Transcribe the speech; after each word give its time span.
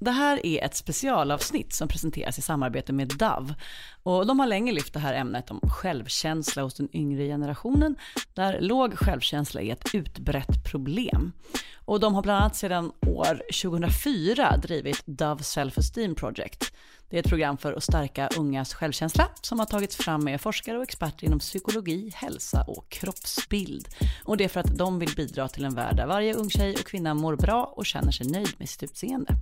Det 0.00 0.10
här 0.10 0.46
är 0.46 0.64
ett 0.64 0.74
specialavsnitt 0.74 1.72
som 1.72 1.88
presenteras 1.88 2.38
i 2.38 2.42
samarbete 2.42 2.92
med 2.92 3.08
Dove. 3.08 3.54
Och 4.02 4.26
de 4.26 4.40
har 4.40 4.46
länge 4.46 4.72
lyft 4.72 4.92
det 4.92 4.98
här 4.98 5.14
ämnet 5.14 5.50
om 5.50 5.60
självkänsla 5.60 6.62
hos 6.62 6.74
den 6.74 6.96
yngre 6.96 7.26
generationen, 7.26 7.96
där 8.34 8.60
låg 8.60 8.98
självkänsla 8.98 9.60
är 9.60 9.72
ett 9.72 9.94
utbrett 9.94 10.64
problem. 10.70 11.32
Och 11.84 12.00
de 12.00 12.14
har 12.14 12.22
bland 12.22 12.40
annat 12.40 12.56
sedan 12.56 12.92
år 13.06 13.42
2004 13.62 14.56
drivit 14.56 15.02
Dove 15.06 15.42
Self-Esteem 15.42 16.14
Project. 16.14 16.72
Det 17.10 17.16
är 17.16 17.20
ett 17.20 17.28
program 17.28 17.58
för 17.58 17.72
att 17.72 17.82
stärka 17.82 18.28
ungas 18.36 18.74
självkänsla 18.74 19.28
som 19.42 19.58
har 19.58 19.66
tagits 19.66 19.96
fram 19.96 20.24
med 20.24 20.40
forskare 20.40 20.76
och 20.76 20.82
experter 20.82 21.26
inom 21.26 21.38
psykologi, 21.38 22.12
hälsa 22.14 22.64
och 22.66 22.88
kroppsbild. 22.88 23.88
Och 24.24 24.36
det 24.36 24.44
är 24.44 24.48
för 24.48 24.60
att 24.60 24.78
de 24.78 24.98
vill 24.98 25.14
bidra 25.16 25.48
till 25.48 25.64
en 25.64 25.74
värld 25.74 25.96
där 25.96 26.06
varje 26.06 26.34
ung 26.34 26.50
tjej 26.50 26.74
och 26.74 26.86
kvinna 26.86 27.14
mår 27.14 27.36
bra 27.36 27.64
och 27.64 27.86
känner 27.86 28.12
sig 28.12 28.26
nöjd 28.26 28.54
med 28.58 28.68
sitt 28.68 28.82
utseende. 28.82 29.36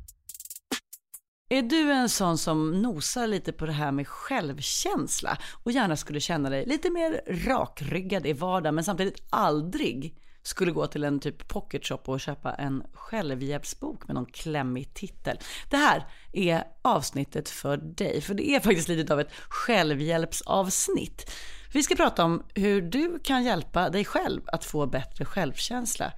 Är 1.51 1.63
du 1.63 1.93
en 1.93 2.09
sån 2.09 2.39
som 2.39 2.83
nosar 2.83 3.27
lite 3.27 3.53
på 3.53 3.67
det 3.67 3.73
här 3.73 3.93
med 3.93 4.09
självkänsla 4.09 5.39
och 5.65 5.73
gärna 5.73 5.97
skulle 5.97 6.21
känna 6.21 6.51
dig 6.51 6.67
lite 6.67 6.91
mer 6.91 7.21
rakryggad 7.47 8.27
i 8.27 8.33
vardagen 8.33 8.75
men 8.75 8.85
samtidigt 8.85 9.23
aldrig 9.31 10.15
skulle 10.43 10.73
gå 10.73 10.87
till 10.87 11.05
en 11.05 11.21
typ 11.21 11.49
pocketshop 11.49 12.09
och 12.09 12.21
köpa 12.21 12.55
en 12.55 12.83
självhjälpsbok 12.93 14.07
med 14.07 14.15
någon 14.15 14.27
klämmig 14.27 14.95
titel. 14.95 15.39
Det 15.71 15.77
här 15.77 16.07
är 16.33 16.65
avsnittet 16.83 17.49
för 17.49 17.77
dig, 17.77 18.21
för 18.21 18.35
det 18.35 18.51
är 18.51 18.61
faktiskt 18.61 18.89
lite 18.89 19.13
av 19.13 19.21
ett 19.21 19.33
självhjälpsavsnitt. 19.49 21.31
Vi 21.73 21.83
ska 21.83 21.95
prata 21.95 22.25
om 22.25 22.43
hur 22.55 22.83
du 22.83 23.19
kan 23.19 23.45
hjälpa 23.45 23.91
dig 23.91 24.05
själv 24.05 24.41
att 24.47 24.65
få 24.65 24.87
bättre 24.87 25.25
självkänsla 25.25 26.13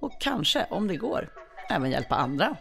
och 0.00 0.20
kanske, 0.20 0.66
om 0.70 0.88
det 0.88 0.96
går, 0.96 1.28
även 1.70 1.90
hjälpa 1.90 2.14
andra. 2.14 2.56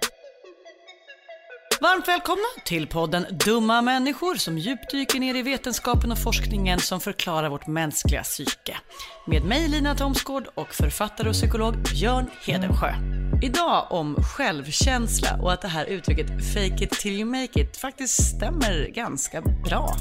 Varmt 1.84 2.08
välkomna 2.08 2.44
till 2.66 2.88
podden 2.88 3.26
Dumma 3.46 3.82
människor 3.82 4.36
som 4.36 4.58
djupdyker 4.58 5.20
ner 5.20 5.36
i 5.36 5.42
vetenskapen 5.42 6.12
och 6.12 6.18
forskningen 6.18 6.80
som 6.80 7.00
förklarar 7.00 7.50
vårt 7.50 7.68
mänskliga 7.68 8.24
psyke. 8.24 8.78
Med 9.28 9.44
mig 9.44 9.68
Lina 9.68 9.96
Thomsgård 9.96 10.48
och 10.56 10.74
författare 10.74 11.30
och 11.30 11.34
psykolog 11.34 11.76
Björn 11.76 12.26
Hedensjö. 12.46 12.94
Idag 13.42 13.88
om 13.90 14.16
självkänsla 14.16 15.40
och 15.42 15.54
att 15.54 15.62
det 15.62 15.68
här 15.68 15.86
uttrycket 15.86 16.28
fake 16.54 16.84
it 16.84 16.92
till 16.92 17.12
you 17.12 17.26
make 17.26 17.62
it 17.62 17.78
faktiskt 17.78 18.36
stämmer 18.36 18.90
ganska 18.96 19.42
bra. 19.42 19.96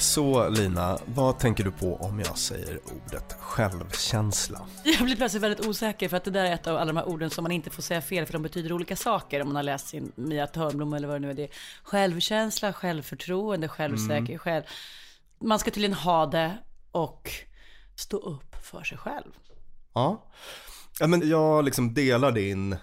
Så 0.00 0.48
Lina, 0.48 0.98
vad 1.14 1.38
tänker 1.38 1.64
du 1.64 1.70
på 1.70 1.96
om 1.96 2.20
jag 2.20 2.38
säger 2.38 2.78
ordet 2.84 3.36
självkänsla? 3.40 4.60
Jag 4.84 5.04
blir 5.04 5.16
plötsligt 5.16 5.42
väldigt 5.42 5.66
osäker 5.66 6.08
för 6.08 6.16
att 6.16 6.24
det 6.24 6.30
där 6.30 6.44
är 6.44 6.52
ett 6.52 6.66
av 6.66 6.76
alla 6.76 6.92
de 6.92 6.96
här 6.96 7.08
orden 7.08 7.30
som 7.30 7.42
man 7.42 7.52
inte 7.52 7.70
får 7.70 7.82
säga 7.82 8.00
fel 8.00 8.26
för 8.26 8.32
de 8.32 8.42
betyder 8.42 8.72
olika 8.72 8.96
saker 8.96 9.40
om 9.40 9.48
man 9.48 9.56
har 9.56 9.62
läst 9.62 9.88
sin 9.88 10.12
Mia 10.14 10.46
Törnblom 10.46 10.92
eller 10.92 11.08
vad 11.08 11.16
det 11.16 11.20
nu 11.20 11.30
är. 11.30 11.34
Det 11.34 11.42
är 11.42 11.50
självkänsla, 11.82 12.72
självförtroende, 12.72 13.68
självsäker, 13.68 14.24
mm. 14.24 14.38
själv. 14.38 14.62
Man 15.40 15.58
ska 15.58 15.70
tydligen 15.70 15.94
ha 15.94 16.26
det 16.26 16.58
och 16.90 17.30
stå 17.96 18.16
upp 18.16 18.56
för 18.62 18.82
sig 18.82 18.98
själv. 18.98 19.32
Ja, 19.94 20.30
ja 20.98 21.06
men 21.06 21.28
jag 21.28 21.64
liksom 21.64 21.94
delar 21.94 22.32
din 22.32 22.76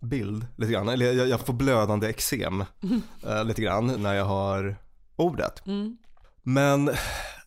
bild 0.00 0.46
lite 0.56 0.72
grann, 0.72 0.88
eller 0.88 1.12
jag, 1.12 1.28
jag 1.28 1.40
får 1.40 1.52
blödande 1.52 2.08
eksem 2.08 2.64
mm. 2.82 3.02
äh, 3.26 3.44
lite 3.44 3.62
grann 3.62 4.02
när 4.02 4.14
jag 4.14 4.24
har 4.24 4.76
ordet. 5.16 5.66
Mm. 5.66 5.96
Men 6.42 6.90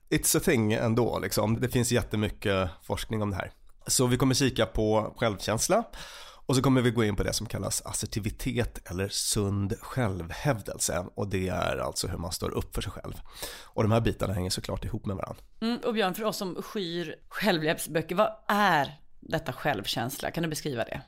it's 0.09 0.37
a 0.37 0.41
thing 0.43 0.73
ändå 0.73 1.19
liksom. 1.19 1.61
Det 1.61 1.69
finns 1.69 1.91
jättemycket 1.91 2.69
forskning 2.83 3.21
om 3.21 3.29
det 3.29 3.35
här. 3.35 3.51
Så 3.87 4.07
vi 4.07 4.17
kommer 4.17 4.35
kika 4.35 4.65
på 4.65 5.13
självkänsla 5.17 5.83
och 6.45 6.55
så 6.55 6.61
kommer 6.61 6.81
vi 6.81 6.91
gå 6.91 7.03
in 7.03 7.15
på 7.15 7.23
det 7.23 7.33
som 7.33 7.47
kallas 7.47 7.81
assertivitet 7.85 8.89
eller 8.89 9.09
sund 9.09 9.73
självhävdelse 9.81 11.05
och 11.15 11.27
det 11.27 11.47
är 11.47 11.77
alltså 11.77 12.07
hur 12.07 12.17
man 12.17 12.31
står 12.31 12.49
upp 12.49 12.75
för 12.75 12.81
sig 12.81 12.91
själv. 12.91 13.13
Och 13.63 13.83
de 13.83 13.91
här 13.91 14.01
bitarna 14.01 14.33
hänger 14.33 14.49
såklart 14.49 14.85
ihop 14.85 15.05
med 15.05 15.15
varandra. 15.15 15.41
Mm, 15.61 15.77
och 15.77 15.93
Björn, 15.93 16.13
för 16.13 16.23
oss 16.23 16.37
som 16.37 16.61
skyr 16.61 17.15
självhjälpsböcker, 17.29 18.15
vad 18.15 18.31
är 18.47 18.99
detta 19.19 19.53
självkänsla? 19.53 20.31
Kan 20.31 20.43
du 20.43 20.49
beskriva 20.49 20.83
det? 20.83 21.01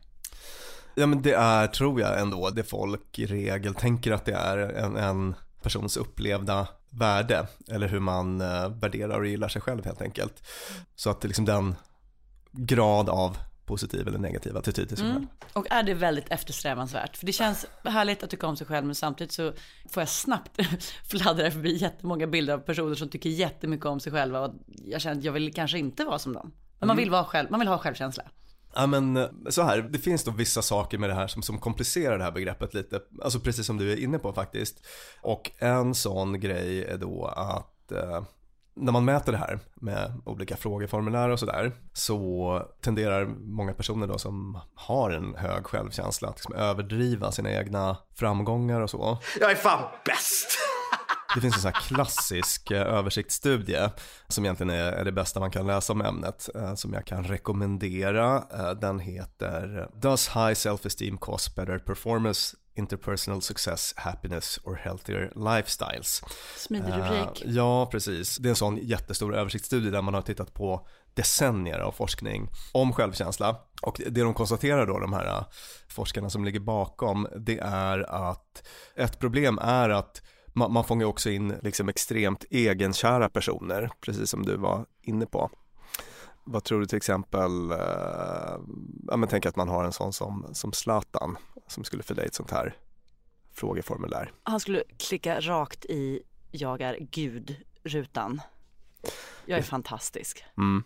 Ja 0.96 1.06
men 1.06 1.22
det 1.22 1.34
är, 1.34 1.68
tror 1.68 2.02
jag 2.02 2.20
ändå, 2.20 2.50
det 2.50 2.64
folk 2.64 3.20
i 3.20 3.26
regel 3.26 3.76
tänker 3.76 4.12
att 4.12 4.26
det 4.26 4.34
är 4.34 4.58
en, 4.58 4.96
en 4.98 5.36
persons 5.62 5.98
upplevda 5.98 6.68
värde 6.90 7.48
eller 7.68 7.88
hur 7.88 8.00
man 8.00 8.42
eh, 8.42 8.70
värderar 8.70 9.20
och 9.20 9.28
gillar 9.28 9.48
sig 9.48 9.62
själv 9.62 9.86
helt 9.86 10.02
enkelt. 10.02 10.48
Så 10.96 11.10
att 11.10 11.24
liksom 11.24 11.46
den 11.46 11.76
grad 12.52 13.10
av 13.10 13.38
positiv 13.66 14.08
eller 14.08 14.20
negativ 14.20 14.58
attityd 14.58 14.88
till 14.88 14.98
sig 14.98 15.06
mm. 15.06 15.18
själv. 15.18 15.28
Och 15.54 15.72
är 15.72 15.84
det 15.84 15.94
väldigt 15.94 16.32
eftersträvansvärt? 16.32 17.18
För 17.18 17.26
det 17.26 17.32
känns 17.32 17.66
härligt 17.84 18.24
att 18.24 18.30
tycka 18.30 18.48
om 18.48 18.58
sig 18.58 18.68
själv 18.68 18.86
men 18.86 18.96
samtidigt 18.96 19.32
så 19.32 19.54
får 19.90 20.02
jag 20.02 20.10
snabbt 20.10 20.60
fladdra 21.12 21.52
förbi 21.52 21.78
jättemånga 21.78 22.28
bilder 22.28 22.54
av 22.54 22.60
personer 22.60 22.96
som 22.96 23.10
tycker 23.10 23.30
jättemycket 23.30 23.86
om 23.86 24.00
sig 24.00 24.12
själva 24.12 24.40
och 24.40 24.54
jag 24.68 25.02
känner 25.02 25.18
att 25.18 25.24
jag 25.24 25.32
vill 25.32 25.54
kanske 25.54 25.80
inte 25.80 26.06
vara 26.06 26.20
som 26.20 26.34
dem. 26.34 26.52
Men 26.80 26.88
man 26.88 26.96
mm. 26.96 27.04
vill 27.04 27.12
vara 27.12 27.24
själv, 27.24 27.52
man 27.52 27.60
vill 27.60 27.70
ha 27.70 27.78
självkänsla. 27.78 28.24
Ja 28.76 28.88
men 28.88 29.18
eh, 29.18 29.28
så 29.50 29.62
här, 29.62 29.82
det 29.82 30.00
finns 30.00 30.24
då 30.24 30.32
vissa 30.32 30.62
saker 30.62 30.98
med 30.98 31.10
det 31.10 31.14
här 31.14 31.28
som, 31.28 31.42
som 31.42 31.58
komplicerar 31.58 32.18
det 32.18 32.24
här 32.24 32.32
begreppet 32.32 32.74
lite, 32.74 33.02
alltså 33.24 33.40
precis 33.40 33.66
som 33.66 33.78
du 33.78 33.92
är 33.92 33.98
inne 33.98 34.20
på 34.20 34.34
faktiskt. 34.34 34.86
Och 35.22 35.52
en 35.58 35.96
sån 35.96 36.40
grej 36.40 36.84
är 36.84 36.98
då 36.98 37.26
att 37.26 37.92
eh, 37.92 38.24
när 38.80 38.92
man 38.92 39.06
mäter 39.06 39.32
det 39.32 39.38
här 39.38 39.60
med 39.76 40.22
olika 40.26 40.58
frågeformulär 40.58 41.30
och 41.30 41.40
sådär 41.40 41.72
så 41.94 42.62
tenderar 42.82 43.26
många 43.26 43.74
personer 43.74 44.08
då 44.08 44.18
som 44.18 44.60
har 44.76 45.12
en 45.12 45.36
hög 45.36 45.66
självkänsla 45.66 46.28
att 46.28 46.36
liksom 46.36 46.56
överdriva 46.56 47.32
sina 47.32 47.52
egna 47.52 47.98
framgångar 48.16 48.82
och 48.82 48.90
så. 48.90 49.18
Jag 49.40 49.52
är 49.52 49.56
fan 49.56 49.84
bäst! 50.06 50.58
Det 51.38 51.42
finns 51.42 51.56
en 51.56 51.62
sån 51.62 51.72
klassisk 51.72 52.72
eh, 52.72 52.82
översiktsstudie 52.82 53.90
som 54.28 54.46
egentligen 54.46 54.70
är 54.70 55.06
det 55.06 55.12
bästa 55.12 55.40
man 55.40 55.52
kan 55.52 55.68
läsa 55.68 55.94
om 55.94 56.02
ämnet 56.02 56.50
eh, 56.56 56.76
som 56.76 56.94
jag 56.94 57.06
kan 57.06 57.24
rekommendera. 57.24 58.44
Eh, 58.54 58.72
den 58.72 59.00
heter 59.00 59.90
Does 60.02 60.28
high 60.28 60.54
self-esteem 60.54 61.18
cause 61.18 61.52
better 61.56 61.80
performance 61.80 62.58
interpersonal 62.76 63.42
success, 63.42 63.94
happiness 63.98 64.60
or 64.64 64.76
healthier 64.76 65.32
lifestyles. 65.36 66.22
Smidig 66.56 66.94
rubrik. 66.94 67.46
Uh, 67.46 67.52
ja, 67.52 67.86
precis. 67.86 68.38
Det 68.38 68.48
är 68.48 68.50
en 68.50 68.56
sån 68.56 68.78
jättestor 68.78 69.36
översiktsstudie 69.36 69.92
där 69.92 70.02
man 70.02 70.14
har 70.14 70.22
tittat 70.22 70.54
på 70.54 70.88
decennier 71.14 71.80
av 71.80 71.92
forskning 71.92 72.50
om 72.74 72.94
självkänsla. 72.94 73.56
Och 73.82 74.02
det 74.10 74.22
de 74.22 74.34
konstaterar 74.34 74.88
då, 74.88 75.00
de 75.00 75.14
här 75.14 75.46
forskarna 75.90 76.30
som 76.30 76.46
ligger 76.46 76.60
bakom, 76.60 77.28
det 77.36 77.60
är 77.60 78.00
att 78.30 78.68
ett 78.96 79.20
problem 79.20 79.60
är 79.62 79.90
att 79.90 80.22
man, 80.58 80.74
man 80.74 80.84
fångar 80.84 81.06
också 81.06 81.30
in 81.30 81.54
liksom 81.62 81.90
extremt 81.90 82.46
egenkära 82.50 83.30
personer, 83.30 83.92
precis 84.02 84.30
som 84.30 84.46
du 84.46 84.58
var 84.58 84.86
inne 85.02 85.26
på. 85.26 85.50
Vad 86.44 86.64
tror 86.64 86.80
du 86.80 86.86
till 86.86 86.98
exempel, 86.98 87.72
eh, 87.72 87.78
ja 89.08 89.18
men 89.18 89.30
tänk 89.30 89.46
att 89.46 89.56
man 89.56 89.70
har 89.70 89.84
en 89.84 89.94
sån 89.94 90.14
som, 90.14 90.50
som 90.54 90.74
Zlatan 90.74 91.38
som 91.68 91.84
skulle 91.84 92.04
fylla 92.04 92.24
i 92.24 92.26
ett 92.26 92.34
sånt 92.34 92.52
här 92.52 92.76
frågeformulär. 93.54 94.32
Han 94.44 94.60
skulle 94.60 94.84
klicka 94.98 95.40
rakt 95.40 95.86
i 95.86 96.22
jag 96.52 96.82
är 96.82 96.98
gud-rutan. 97.12 98.42
Jag 99.46 99.60
är 99.60 99.64
fantastisk. 99.64 100.46
Mm. 100.58 100.84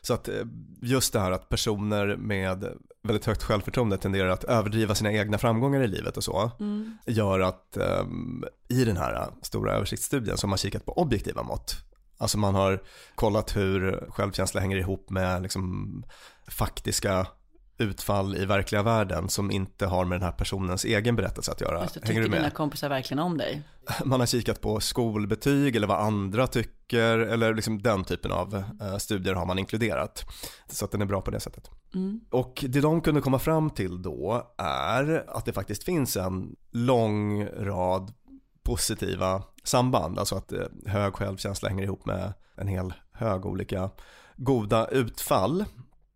Så 0.00 0.14
att 0.14 0.28
eh, 0.28 0.44
just 0.82 1.12
det 1.12 1.20
här 1.20 1.30
att 1.30 1.48
personer 1.48 2.16
med 2.16 2.78
väldigt 3.02 3.26
högt 3.26 3.42
självförtroende 3.42 3.98
tenderar 3.98 4.28
att 4.28 4.44
överdriva 4.44 4.94
sina 4.94 5.12
egna 5.12 5.38
framgångar 5.38 5.82
i 5.82 5.88
livet 5.88 6.16
och 6.16 6.24
så 6.24 6.50
mm. 6.60 6.98
gör 7.06 7.40
att 7.40 7.76
um, 8.00 8.44
i 8.68 8.84
den 8.84 8.96
här 8.96 9.28
stora 9.42 9.72
översiktsstudien 9.72 10.36
som 10.36 10.50
har 10.50 10.56
kikat 10.56 10.84
på 10.84 10.98
objektiva 10.98 11.42
mått 11.42 11.76
Alltså 12.20 12.38
man 12.38 12.54
har 12.54 12.82
kollat 13.14 13.56
hur 13.56 14.06
självkänsla 14.10 14.60
hänger 14.60 14.76
ihop 14.76 15.10
med 15.10 15.42
liksom 15.42 16.04
faktiska 16.48 17.26
utfall 17.80 18.36
i 18.36 18.44
verkliga 18.44 18.82
världen 18.82 19.28
som 19.28 19.50
inte 19.50 19.86
har 19.86 20.04
med 20.04 20.20
den 20.20 20.24
här 20.24 20.32
personens 20.32 20.84
egen 20.84 21.16
berättelse 21.16 21.52
att 21.52 21.60
göra. 21.60 21.80
Det, 21.94 22.06
Hänger 22.06 22.22
du 22.22 22.28
med? 22.28 22.38
dina 22.38 22.50
kompisar 22.50 22.88
verkligen 22.88 23.18
om 23.18 23.38
dig? 23.38 23.62
Man 24.04 24.20
har 24.20 24.26
kikat 24.26 24.60
på 24.60 24.80
skolbetyg 24.80 25.76
eller 25.76 25.86
vad 25.86 25.98
andra 25.98 26.46
tycker 26.46 27.18
eller 27.18 27.54
liksom 27.54 27.82
den 27.82 28.04
typen 28.04 28.32
av 28.32 28.54
uh, 28.54 28.96
studier 28.98 29.34
har 29.34 29.46
man 29.46 29.58
inkluderat. 29.58 30.24
Så 30.68 30.84
att 30.84 30.90
den 30.90 31.02
är 31.02 31.06
bra 31.06 31.20
på 31.20 31.30
det 31.30 31.40
sättet. 31.40 31.70
Mm. 31.94 32.20
Och 32.30 32.64
det 32.68 32.80
de 32.80 33.00
kunde 33.00 33.20
komma 33.20 33.38
fram 33.38 33.70
till 33.70 34.02
då 34.02 34.52
är 34.58 35.24
att 35.28 35.44
det 35.44 35.52
faktiskt 35.52 35.84
finns 35.84 36.16
en 36.16 36.56
lång 36.70 37.46
rad 37.46 38.12
positiva 38.62 39.42
samband, 39.64 40.18
alltså 40.18 40.34
att 40.34 40.52
uh, 40.52 40.60
hög 40.86 41.14
självkänsla 41.14 41.68
hänger 41.68 41.84
ihop 41.84 42.06
med 42.06 42.32
en 42.56 42.68
hel 42.68 42.94
hög 43.12 43.46
olika 43.46 43.90
goda 44.36 44.86
utfall. 44.86 45.64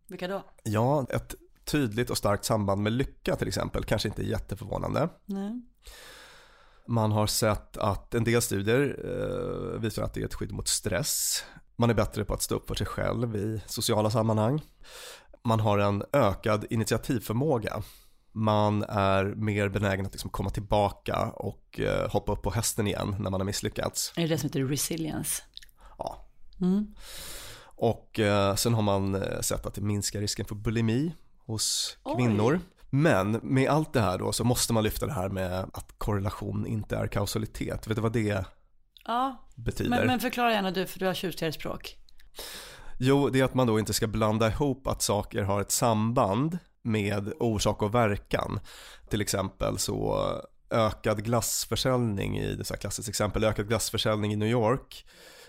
Vilka 0.07 0.27
då? 0.27 0.43
Ja, 0.63 1.05
ett 1.09 1.35
tydligt 1.65 2.09
och 2.09 2.17
starkt 2.17 2.45
samband 2.45 2.81
med 2.81 2.93
lycka 2.93 3.35
till 3.35 3.47
exempel, 3.47 3.83
kanske 3.83 4.07
inte 4.07 4.23
jätteförvånande. 4.23 5.09
Nej. 5.25 5.61
Man 6.87 7.11
har 7.11 7.27
sett 7.27 7.77
att 7.77 8.15
en 8.15 8.23
del 8.23 8.41
studier 8.41 8.99
eh, 9.05 9.79
visar 9.79 10.03
att 10.03 10.13
det 10.13 10.21
är 10.21 10.25
ett 10.25 10.33
skydd 10.33 10.51
mot 10.51 10.67
stress. 10.67 11.43
Man 11.75 11.89
är 11.89 11.93
bättre 11.93 12.25
på 12.25 12.33
att 12.33 12.41
stå 12.41 12.55
upp 12.55 12.67
för 12.67 12.75
sig 12.75 12.87
själv 12.87 13.35
i 13.35 13.61
sociala 13.65 14.09
sammanhang. 14.09 14.61
Man 15.43 15.59
har 15.59 15.77
en 15.77 16.03
ökad 16.13 16.65
initiativförmåga. 16.69 17.83
man 18.31 18.83
är 18.83 19.25
mer 19.25 19.69
benägen 19.69 20.05
att 20.05 20.11
liksom 20.11 20.29
komma 20.29 20.49
tillbaka 20.49 21.31
och 21.35 21.79
eh, 21.79 22.09
hoppa 22.09 22.31
upp 22.31 22.41
på 22.41 22.51
hästen 22.51 22.87
igen 22.87 23.15
när 23.19 23.29
man 23.29 23.39
har 23.39 23.45
misslyckats. 23.45 24.13
Är 24.15 24.21
det 24.21 24.27
det 24.27 24.37
som 24.37 24.49
heter 24.49 24.63
resilience? 24.63 25.43
Ja. 25.97 26.27
Mm. 26.61 26.95
Och 27.77 28.19
eh, 28.19 28.55
sen 28.55 28.73
har 28.73 28.81
man 28.81 29.15
eh, 29.15 29.39
sett 29.41 29.65
att 29.65 29.73
det 29.73 29.81
minskar 29.81 30.19
risken 30.19 30.45
för 30.45 30.55
bulimi 30.55 31.13
hos 31.45 31.97
Oj. 32.03 32.15
kvinnor. 32.15 32.59
Men 32.89 33.39
med 33.43 33.69
allt 33.69 33.93
det 33.93 34.01
här 34.01 34.17
då 34.17 34.31
så 34.31 34.43
måste 34.43 34.73
man 34.73 34.83
lyfta 34.83 35.05
det 35.05 35.13
här 35.13 35.29
med 35.29 35.59
att 35.73 35.93
korrelation 35.97 36.67
inte 36.67 36.95
är 36.95 37.07
kausalitet. 37.07 37.87
Vet 37.87 37.95
du 37.95 38.01
vad 38.01 38.13
det 38.13 38.45
Ja, 39.05 39.47
betyder? 39.55 39.89
men, 39.89 40.07
men 40.07 40.19
förklara 40.19 40.51
gärna 40.51 40.71
du 40.71 40.85
för 40.85 40.99
du 40.99 41.05
har 41.05 41.13
tjusigare 41.13 41.51
språk. 41.53 41.97
Jo, 42.99 43.29
det 43.29 43.39
är 43.39 43.43
att 43.43 43.53
man 43.53 43.67
då 43.67 43.79
inte 43.79 43.93
ska 43.93 44.07
blanda 44.07 44.47
ihop 44.47 44.87
att 44.87 45.01
saker 45.01 45.43
har 45.43 45.61
ett 45.61 45.71
samband 45.71 46.57
med 46.81 47.33
orsak 47.39 47.81
och 47.81 47.95
verkan. 47.95 48.59
Till 49.09 49.21
exempel 49.21 49.77
så 49.77 50.25
ökad 50.69 51.23
glassförsäljning 51.23 52.37
i, 52.37 52.55
det 52.55 52.71
är 52.71 52.77
klassiskt 52.77 53.09
exempel, 53.09 53.43
ökad 53.43 53.67
glassförsäljning 53.67 54.33
i 54.33 54.35
New 54.35 54.49
York 54.49 55.05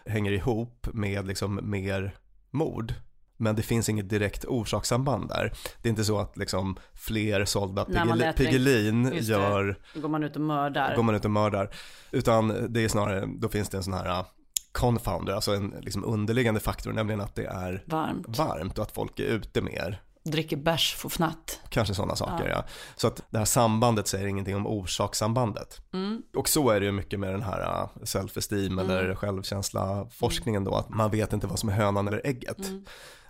hänger 0.07 0.33
ihop 0.33 0.89
med 0.93 1.27
liksom 1.27 1.61
mer 1.63 2.17
mord. 2.51 2.95
Men 3.37 3.57
det 3.57 3.63
finns 3.63 3.89
inget 3.89 4.09
direkt 4.09 4.45
orsakssamband 4.45 5.29
där. 5.29 5.53
Det 5.83 5.89
är 5.89 5.91
inte 5.91 6.05
så 6.05 6.19
att 6.19 6.37
liksom 6.37 6.77
fler 6.95 7.45
sålda 7.45 7.87
man 8.07 8.23
Piggelin, 8.37 9.13
gör 9.15 9.79
Då 9.95 10.01
går 10.01 10.09
man 10.09 10.23
ut 10.25 10.37
och 10.37 10.43
mördar. 10.43 10.97
går 10.97 11.03
man 11.03 11.15
ut 11.15 11.25
och 11.25 11.31
mördar. 11.31 11.71
Utan 12.11 12.73
det 12.73 12.85
är 12.85 12.89
snarare, 12.89 13.29
då 13.39 13.49
finns 13.49 13.69
det 13.69 13.77
en 13.77 13.83
sån 13.83 13.95
här 13.95 14.19
uh, 14.21 14.27
confounder, 14.73 15.33
alltså 15.33 15.55
en 15.55 15.75
liksom 15.81 16.05
underliggande 16.05 16.61
faktor, 16.61 16.93
nämligen 16.93 17.21
att 17.21 17.35
det 17.35 17.47
är 17.47 17.85
Varmt. 17.87 18.39
varmt 18.39 18.79
och 18.79 18.85
att 18.85 18.93
folk 18.93 19.21
är 19.21 19.25
ute 19.25 19.61
mer. 19.61 20.03
Dricker 20.25 20.57
bärs, 20.57 20.95
får 20.95 21.09
fnatt. 21.09 21.61
Kanske 21.69 21.95
sådana 21.95 22.17
saker 22.17 22.49
Ja. 22.49 22.51
ja. 22.51 22.65
Så 22.97 23.07
att 23.07 23.23
det 23.31 23.39
här 23.39 23.45
sambandet 23.45 24.09
säger 24.09 24.27
ingenting 24.27 24.57
om 24.57 24.67
orsakssambandet. 24.67 25.81
Mm. 25.93 26.23
Och 26.37 26.49
så 26.49 26.71
är 26.71 26.81
det 26.81 26.87
ju 26.87 26.93
mycket 26.93 27.21
med 27.21 27.33
den 27.33 27.43
här 27.43 27.61
uh, 27.61 28.05
self-esteem 28.05 28.81
eller 28.81 29.15
självkänsla 29.15 30.07
forskningen 30.11 30.65
då, 30.65 30.75
att 30.75 30.89
man 30.89 31.11
vet 31.11 31.33
inte 31.33 31.47
vad 31.47 31.59
som 31.59 31.69
är 31.69 31.73
hönan 31.73 32.09
eller 32.09 32.21
ägget. 32.25 32.59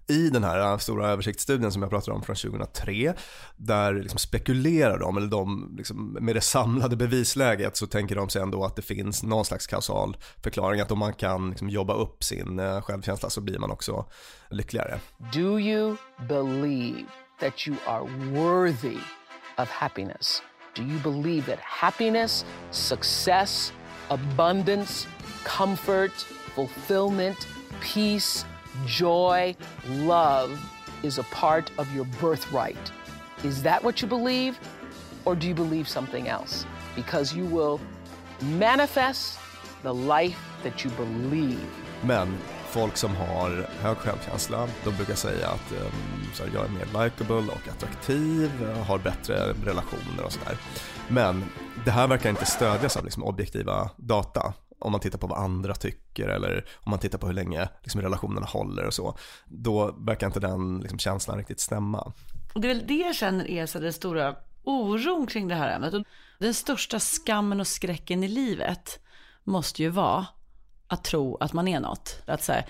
I 0.09 0.31
den 0.31 0.45
här 0.45 0.73
äh, 0.73 0.79
stora 0.79 1.09
översiktsstudien 1.09 1.73
som 1.73 1.83
jag 1.83 1.91
pratade 1.91 2.17
om 2.17 2.23
från 2.23 2.37
2003, 2.37 3.15
där 3.57 3.95
liksom 3.95 4.19
spekulerar 4.19 4.99
de, 4.99 5.17
eller 5.17 5.27
de 5.27 5.75
liksom, 5.77 6.13
med 6.21 6.37
det 6.37 6.41
samlade 6.41 6.97
bevisläget 6.97 7.77
så 7.77 7.87
tänker 7.87 8.17
de 8.17 8.29
sig 8.29 8.43
ändå 8.43 8.65
att 8.65 8.77
det 8.77 8.83
finns 8.83 9.23
någon 9.23 9.45
slags 9.45 9.67
kausal 9.67 10.17
förklaring, 10.43 10.81
att 10.81 10.91
om 10.91 10.99
man 10.99 11.15
kan 11.15 11.51
liksom 11.51 11.69
jobba 11.69 11.95
upp 11.95 12.25
sin 12.25 12.59
äh, 12.59 12.81
självkänsla 12.81 13.31
så 13.31 13.41
blir 13.41 13.59
man 13.59 13.71
också 13.71 14.05
lyckligare. 14.51 15.01
Do 15.33 15.61
you 15.61 15.97
believe 16.29 17.07
that 17.41 17.69
you 17.69 17.77
are 17.87 18.05
worthy 18.31 18.99
of 19.59 19.69
happiness? 19.69 20.43
Do 20.77 20.83
you 20.83 20.99
believe 20.99 21.47
that 21.47 21.61
happiness, 21.61 22.45
success, 22.71 23.73
abundance, 24.09 25.09
comfort, 25.45 26.13
fulfillment, 26.55 27.49
peace, 27.81 28.47
joy, 28.87 29.57
love 29.89 30.51
is 31.03 31.19
a 31.19 31.23
part 31.23 31.71
of 31.79 31.95
your 31.95 32.07
birthright? 32.21 32.93
Is 33.45 33.63
that 33.63 33.85
what 33.85 34.03
you 34.03 34.09
believe? 34.09 34.59
Or 35.25 35.35
do 35.35 35.47
you 35.47 35.55
believe 35.55 35.89
something 35.89 36.29
else? 36.29 36.67
Because 36.95 37.37
you 37.37 37.45
will 37.45 37.81
manifest 38.59 39.39
the 39.83 39.93
life 39.93 40.39
that 40.63 40.85
you 40.85 40.91
believe. 40.97 41.67
Men 42.03 42.39
folk 42.67 42.97
som 42.97 43.17
har 43.17 43.67
hög 43.81 43.97
självkänsla, 43.97 44.69
de 44.85 44.97
brukar 44.97 45.15
säga 45.15 45.49
att 45.49 45.73
um, 45.73 45.93
så 46.35 46.45
här, 46.45 46.51
jag 46.55 46.65
är 46.65 46.69
mer 46.69 47.05
likable 47.05 47.53
och 47.53 47.69
attraktiv, 47.69 48.51
har 48.87 48.99
bättre 48.99 49.53
relationer 49.65 50.25
och 50.25 50.33
sådär. 50.33 50.57
Men 51.09 51.45
det 51.85 51.91
här 51.91 52.07
verkar 52.07 52.31
inte 52.31 52.47
stödjas 52.47 52.97
av 52.97 53.05
liksom, 53.05 53.25
objektiva 53.25 53.91
data. 53.97 54.55
Om 54.79 54.93
man 54.93 55.01
tittar 55.01 55.19
på 55.19 55.27
vad 55.27 55.39
andra 55.39 55.75
tycker 55.75 56.29
eller 56.29 56.65
om 56.75 56.91
man 56.91 56.99
tittar 56.99 57.19
på 57.19 57.27
hur 57.27 57.35
länge 57.35 57.69
liksom, 57.83 58.01
relationerna 58.01 58.47
håller 58.47 58.85
och 58.85 58.95
så. 58.95 59.19
Då 59.45 59.95
verkar 59.99 60.27
inte 60.27 60.41
den 60.41 60.79
liksom, 60.79 60.99
känslan 60.99 61.39
riktigt 61.39 61.61
stämma. 61.61 62.13
Och 62.55 62.61
det 62.61 62.71
är 62.71 62.75
väl 62.75 62.87
det 62.87 62.95
jag 62.95 63.15
känner 63.15 63.51
är 63.51 63.67
så 63.67 63.79
den 63.79 63.93
stora 63.93 64.37
oron 64.65 65.27
kring 65.27 65.49
det 65.49 65.55
här 65.55 65.77
ämnet. 65.77 65.95
Och 65.95 66.05
den 66.39 66.55
största 66.55 67.01
skammen 67.01 67.61
och 67.61 67.67
skräcken 67.67 68.25
i 68.25 68.29
livet 68.29 69.01
måste 69.45 69.83
ju 69.83 69.89
vara 69.89 70.27
att 70.87 71.05
tro 71.05 71.37
att 71.37 71.53
man 71.53 71.69
är 71.69 71.81
något. 71.81 72.23
Att 72.27 72.43
så 72.43 72.53
här, 72.53 72.67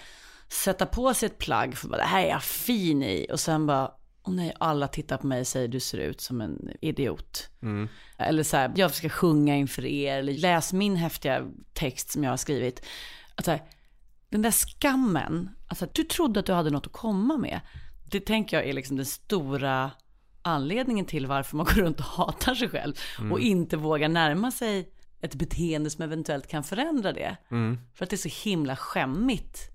sätta 0.49 0.87
på 0.87 1.15
sig 1.15 1.27
ett 1.27 1.39
plagg 1.39 1.77
för 1.77 1.89
bara, 1.89 1.97
det 1.97 2.05
här 2.05 2.25
är 2.25 2.29
jag 2.29 2.43
fin 2.43 3.03
i. 3.03 3.27
Och 3.33 3.41
sen 3.41 3.67
bara, 3.67 3.93
åh 4.27 4.35
nej, 4.35 4.53
alla 4.61 4.89
tittar 4.89 5.17
på 5.17 5.27
mig 5.27 5.41
och 5.41 5.47
säger 5.47 5.69
du 5.69 5.81
ser 5.81 5.99
ut 5.99 6.21
som 6.21 6.41
en 6.41 6.71
idiot. 6.81 7.51
Eller 8.19 8.43
så 8.43 8.57
här, 8.57 8.73
jag 8.77 8.95
ska 8.95 9.09
sjunga 9.09 9.57
inför 9.57 9.85
er, 9.85 10.19
eller 10.19 10.33
läs 10.33 10.73
min 10.73 10.97
häftiga 10.97 11.47
text 11.73 12.11
som 12.11 12.25
jag 12.25 12.31
har 12.31 12.37
skrivit. 12.37 12.87
Att 13.35 13.45
så 13.45 13.51
här, 13.51 13.63
den 14.29 14.43
där 14.43 14.51
skammen, 14.51 15.51
alltså 15.67 15.87
du 15.93 16.03
trodde 16.05 16.41
att 16.41 16.47
du 16.47 16.53
hade 16.53 16.71
något 16.71 16.87
att 16.87 16.93
komma 16.93 17.37
med. 17.37 17.61
Det 18.11 18.21
tänker 18.21 18.57
jag 18.57 18.69
är 18.69 18.73
liksom 18.73 18.97
den 18.97 19.07
stora 19.07 19.91
anledningen 20.43 21.07
till 21.07 21.27
varför 21.27 21.57
man 21.57 21.67
går 21.67 21.73
runt 21.73 21.99
och 21.99 22.05
hatar 22.05 22.55
sig 22.55 22.69
själv. 22.69 22.95
Och 23.33 23.41
inte 23.41 23.77
vågar 23.77 24.09
närma 24.09 24.51
sig 24.51 24.93
ett 25.21 25.35
beteende 25.35 25.91
som 25.91 26.05
eventuellt 26.05 26.47
kan 26.47 26.65
förändra 26.65 27.13
det. 27.13 27.37
För 27.95 28.05
att 28.05 28.11
det 28.11 28.17
är 28.17 28.29
så 28.31 28.49
himla 28.49 28.77
skämmigt 28.77 29.71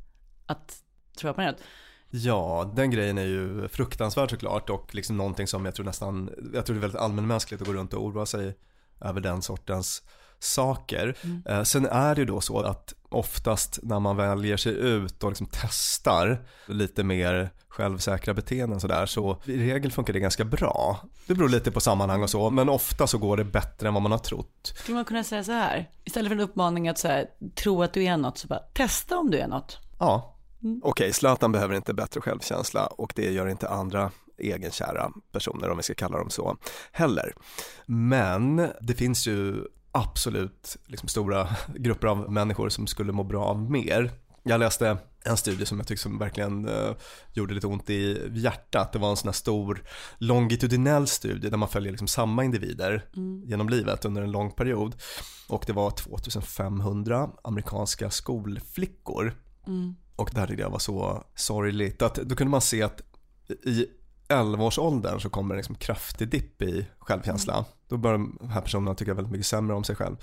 att 0.45 0.83
tro 1.17 1.29
att 1.29 1.37
man 1.37 1.45
är 1.45 1.51
något. 1.51 1.61
Ja, 2.11 2.71
den 2.75 2.91
grejen 2.91 3.17
är 3.17 3.25
ju 3.25 3.67
fruktansvärd 3.67 4.29
såklart 4.29 4.69
och 4.69 4.95
liksom 4.95 5.17
någonting 5.17 5.47
som 5.47 5.65
jag 5.65 5.75
tror 5.75 5.85
nästan, 5.85 6.29
jag 6.53 6.65
tror 6.65 6.73
det 6.75 6.79
är 6.79 6.81
väldigt 6.81 7.01
allmänmänskligt 7.01 7.61
att 7.61 7.67
gå 7.67 7.73
runt 7.73 7.93
och 7.93 8.05
oroa 8.05 8.25
sig 8.25 8.57
över 9.01 9.21
den 9.21 9.41
sortens 9.41 10.03
saker. 10.39 11.17
Eh, 11.45 11.63
sen 11.63 11.85
är 11.85 12.15
det 12.15 12.21
ju 12.21 12.25
då 12.25 12.41
så 12.41 12.59
att 12.59 12.93
oftast 13.09 13.79
när 13.83 13.99
man 13.99 14.17
väljer 14.17 14.57
sig 14.57 14.73
ut 14.73 15.23
och 15.23 15.29
liksom 15.29 15.47
testar 15.51 16.45
lite 16.65 17.03
mer 17.03 17.49
självsäkra 17.67 18.33
beteenden 18.33 18.79
sådär 18.79 19.05
så 19.05 19.41
i 19.45 19.57
regel 19.57 19.91
funkar 19.91 20.13
det 20.13 20.19
ganska 20.19 20.45
bra. 20.45 20.99
Det 21.27 21.33
beror 21.33 21.49
lite 21.49 21.71
på 21.71 21.79
sammanhang 21.79 22.23
och 22.23 22.29
så 22.29 22.49
men 22.49 22.69
ofta 22.69 23.07
så 23.07 23.17
går 23.17 23.37
det 23.37 23.43
bättre 23.43 23.87
än 23.87 23.93
vad 23.93 24.03
man 24.03 24.11
har 24.11 24.19
trott. 24.19 24.73
Skulle 24.75 24.95
man 24.95 25.05
kunna 25.05 25.23
säga 25.23 25.43
så 25.43 25.51
här? 25.51 25.89
Istället 26.03 26.29
för 26.29 26.35
en 26.35 26.41
uppmaning 26.41 26.87
att 26.87 26.97
så 26.97 27.07
här, 27.07 27.25
tro 27.55 27.83
att 27.83 27.93
du 27.93 28.03
är 28.03 28.17
något, 28.17 28.37
så 28.37 28.47
bara 28.47 28.59
testa 28.59 29.17
om 29.17 29.31
du 29.31 29.37
är 29.37 29.47
något. 29.47 29.79
Ja. 29.99 30.30
Okej, 30.81 31.13
Zlatan 31.13 31.51
behöver 31.51 31.75
inte 31.75 31.93
bättre 31.93 32.21
självkänsla 32.21 32.85
och 32.85 33.13
det 33.15 33.31
gör 33.31 33.47
inte 33.47 33.69
andra 33.69 34.11
egenkära 34.37 35.11
personer, 35.31 35.69
om 35.69 35.77
vi 35.77 35.83
ska 35.83 35.93
kalla 35.93 36.17
dem 36.17 36.29
så, 36.29 36.57
heller. 36.91 37.33
Men 37.85 38.69
det 38.81 38.93
finns 38.93 39.27
ju 39.27 39.63
absolut 39.91 40.77
liksom 40.85 41.07
stora 41.07 41.47
grupper 41.75 42.07
av 42.07 42.31
människor 42.31 42.69
som 42.69 42.87
skulle 42.87 43.11
må 43.11 43.23
bra 43.23 43.45
av 43.45 43.71
mer. 43.71 44.11
Jag 44.43 44.59
läste 44.59 44.97
en 45.23 45.37
studie 45.37 45.65
som 45.65 45.77
jag 45.77 45.87
tycker 45.87 46.01
som 46.01 46.17
verkligen 46.17 46.67
eh, 46.67 46.91
gjorde 47.33 47.53
lite 47.53 47.67
ont 47.67 47.89
i 47.89 48.29
hjärtat. 48.33 48.93
Det 48.93 48.99
var 48.99 49.09
en 49.09 49.17
sån 49.17 49.27
här 49.27 49.33
stor 49.33 49.83
longitudinell 50.17 51.07
studie 51.07 51.49
där 51.49 51.57
man 51.57 51.69
följer 51.69 51.91
liksom 51.91 52.07
samma 52.07 52.43
individer 52.43 53.05
genom 53.45 53.69
livet 53.69 54.05
under 54.05 54.21
en 54.21 54.31
lång 54.31 54.51
period. 54.51 54.95
Och 55.47 55.63
det 55.67 55.73
var 55.73 55.91
2500 55.91 57.29
amerikanska 57.43 58.09
skolflickor 58.09 59.33
och 60.21 60.29
det 60.33 60.39
här 60.39 60.47
tyckte 60.47 60.63
jag 60.63 60.69
var 60.69 60.79
så 60.79 61.23
sorgligt 61.35 62.01
att 62.01 62.15
då 62.15 62.35
kunde 62.35 62.51
man 62.51 62.61
se 62.61 62.83
att 62.83 63.01
i 63.65 63.85
11-årsåldern 64.27 65.19
så 65.19 65.29
kommer 65.29 65.55
det 65.55 65.59
liksom 65.59 65.75
kraftig 65.75 66.29
dipp 66.29 66.61
i 66.61 66.87
självkänsla. 66.99 67.65
Då 67.87 67.97
börjar 67.97 68.17
de 68.17 68.49
här 68.49 68.61
personerna 68.61 68.95
tycka 68.95 69.13
väldigt 69.13 69.31
mycket 69.31 69.47
sämre 69.47 69.75
om 69.75 69.83
sig 69.83 69.95
själv. 69.95 70.15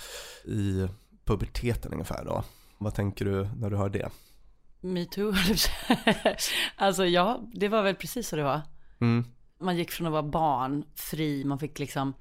I 0.45 0.89
puberteten 1.25 1.93
ungefär 1.93 2.25
då. 2.25 2.45
Vad 2.79 2.95
tänker 2.95 3.25
du 3.25 3.49
när 3.57 3.71
du 3.71 3.77
hör 3.77 3.89
det? 3.89 4.09
Metoo, 4.81 5.33
Alltså 6.77 7.07
ja, 7.07 7.41
det 7.55 7.69
var 7.69 7.83
väl 7.83 7.95
precis 7.95 8.29
så 8.29 8.37
det 8.37 8.43
var. 8.43 8.61
Mm. 9.01 9.25
Man 9.61 9.77
gick 9.77 9.91
från 9.91 10.07
att 10.07 10.13
vara 10.13 10.23
barn, 10.23 10.85
fri, 10.95 11.45
man 11.45 11.59
fick 11.59 11.79
liksom 11.79 12.15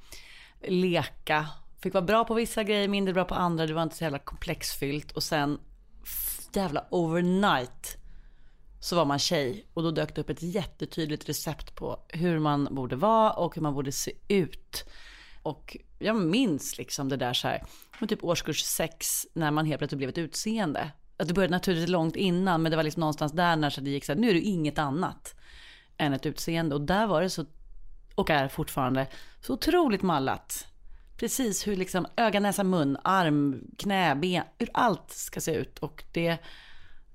leka. 0.67 1.48
Fick 1.79 1.93
vara 1.93 2.05
bra 2.05 2.25
på 2.25 2.34
vissa 2.34 2.63
grejer, 2.63 2.88
mindre 2.88 3.13
bra 3.13 3.25
på 3.25 3.36
andra. 3.36 3.65
Det 3.65 3.74
var 3.74 3.84
inte 3.84 3.96
så 3.96 4.03
jävla 4.03 4.19
komplexfyllt. 4.19 5.12
Och 5.12 5.24
sen 5.24 5.60
jävla 6.56 6.86
overnight 6.89 7.98
så 8.80 8.96
var 8.96 9.06
man 9.06 9.20
tjej. 9.20 9.66
Och 9.74 9.84
då 9.84 9.92
dök 9.92 10.16
det 10.16 10.22
upp 10.22 10.30
ett 10.30 10.44
jättetydligt 10.44 11.30
recept 11.30 11.75
på 11.75 12.00
hur 12.08 12.39
man 12.39 12.68
borde 12.72 12.96
vara 12.96 13.32
och 13.32 13.56
hur 13.56 13.62
man 13.62 13.74
borde 13.74 13.92
se 13.92 14.12
ut. 14.27 14.86
Och 15.44 15.77
jag 16.00 16.16
minns 16.16 16.77
liksom 16.77 17.10
det 17.10 17.18
där 17.18 17.34
så 17.34 17.48
här, 17.48 17.63
med 18.00 18.10
typ 18.10 18.24
årskurs 18.24 18.63
sex 18.63 19.25
när 19.34 19.51
man 19.51 19.66
helt 19.66 19.80
plötsligt 19.80 19.98
blev 19.98 20.10
ett 20.10 20.18
utseende. 20.18 20.92
Att 21.18 21.27
det 21.27 21.34
började 21.34 21.51
naturligtvis 21.51 21.89
långt 21.89 22.16
innan, 22.16 22.62
men 22.62 22.70
det 22.72 22.75
var 22.75 22.84
liksom 22.84 23.00
någonstans 23.00 23.32
där 23.32 23.56
när 23.56 23.70
så 23.70 23.82
det 23.82 23.89
gick 23.89 24.06
så 24.06 24.13
här, 24.13 24.20
nu 24.20 24.30
är 24.30 24.34
du 24.34 24.42
inget 24.42 24.80
annat 24.80 25.36
än 25.98 26.13
ett 26.13 26.25
utseende. 26.25 26.75
Och 26.75 26.82
där 26.82 27.08
var 27.08 27.22
det 27.22 27.30
så, 27.30 27.46
och 28.16 28.30
är 28.30 28.48
fortfarande, 28.48 29.08
så 29.42 29.54
otroligt 29.54 30.01
mallat. 30.01 30.68
Precis 31.17 31.67
hur 31.67 31.75
liksom 31.75 32.05
öga, 32.17 32.39
näsa, 32.39 32.63
mun, 32.63 32.97
arm, 33.03 33.62
knä, 33.77 34.15
ben, 34.15 34.43
hur 34.57 34.69
allt 34.74 35.12
ska 35.12 35.41
se 35.41 35.51
ut. 35.55 35.79
Och 35.79 36.03
det 36.12 36.38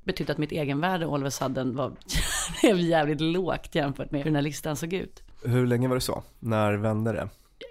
betydde 0.04 0.32
att 0.32 0.38
mitt 0.38 0.52
egenvärde 0.52 1.06
all 1.06 1.22
of 1.22 1.26
a 1.26 1.30
sudden 1.30 1.76
var, 1.76 1.92
blev 2.62 2.78
jävligt 2.80 3.20
lågt 3.20 3.74
jämfört 3.74 4.10
med 4.10 4.20
hur 4.20 4.24
den 4.24 4.34
här 4.34 4.42
listan 4.42 4.76
såg 4.76 4.92
ut. 4.92 5.22
Hur 5.44 5.66
länge 5.66 5.88
var 5.88 5.94
det 5.94 6.00
så? 6.00 6.22
När 6.38 6.72
vände 6.74 7.12
det? 7.12 7.28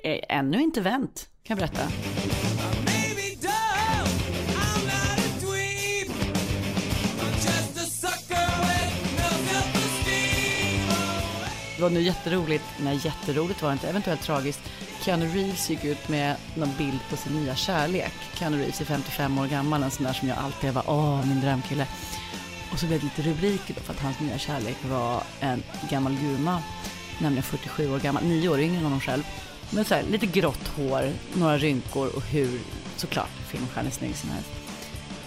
Eh, 0.09 0.38
Ännu 0.38 0.61
inte 0.61 0.81
vänt, 0.81 1.29
kan 1.43 1.57
jag 1.57 1.69
berätta. 1.69 1.88
Det 11.75 11.81
var 11.83 11.89
nu 11.89 12.01
jätteroligt, 12.01 12.63
nej 12.83 13.00
jätteroligt 13.03 13.61
var 13.61 13.69
det 13.69 13.73
inte, 13.73 13.89
eventuellt 13.89 14.21
tragiskt. 14.21 14.61
Keanu 15.01 15.25
Reeves 15.25 15.70
gick 15.70 15.86
ut 15.86 16.10
med 16.10 16.36
någon 16.55 16.74
bild 16.77 17.00
på 17.10 17.17
sin 17.17 17.34
nya 17.34 17.55
kärlek. 17.55 18.13
Keanu 18.34 18.58
Reeves 18.58 18.81
är 18.81 18.86
55 18.86 19.38
år 19.38 19.48
gammal, 19.48 19.84
en 19.84 19.91
sån 19.91 20.05
där 20.05 20.13
som 20.13 20.27
jag 20.27 20.38
alltid 20.38 20.74
var, 20.74 20.84
åh 20.88 21.25
min 21.25 21.41
drömkille. 21.41 21.88
Och 22.72 22.79
så 22.79 22.86
blev 22.86 23.00
det 23.00 23.05
lite 23.05 23.22
rubriker 23.29 23.74
då 23.74 23.81
för 23.81 23.93
att 23.93 24.00
hans 24.00 24.20
nya 24.20 24.38
kärlek 24.38 24.77
var 24.89 25.24
en 25.39 25.63
gammal 25.89 26.15
gurma, 26.22 26.63
nämligen 27.20 27.43
47 27.43 27.93
år 27.93 28.00
gammal, 28.00 28.24
nio 28.24 28.50
år 28.50 28.60
yngre 28.60 28.77
än 28.77 28.84
honom 28.84 29.00
själv. 29.00 29.24
Men 29.70 29.86
så 29.86 29.96
här, 29.96 30.03
lite 30.03 30.25
grått 30.25 30.67
hår, 30.67 31.12
några 31.34 31.58
rynkor 31.58 32.15
och 32.15 32.22
hur, 32.22 32.60
såklart, 32.98 33.31
filmstjärna 33.48 33.91
snygg 33.91 34.15
som 34.15 34.29
helst. 34.29 34.50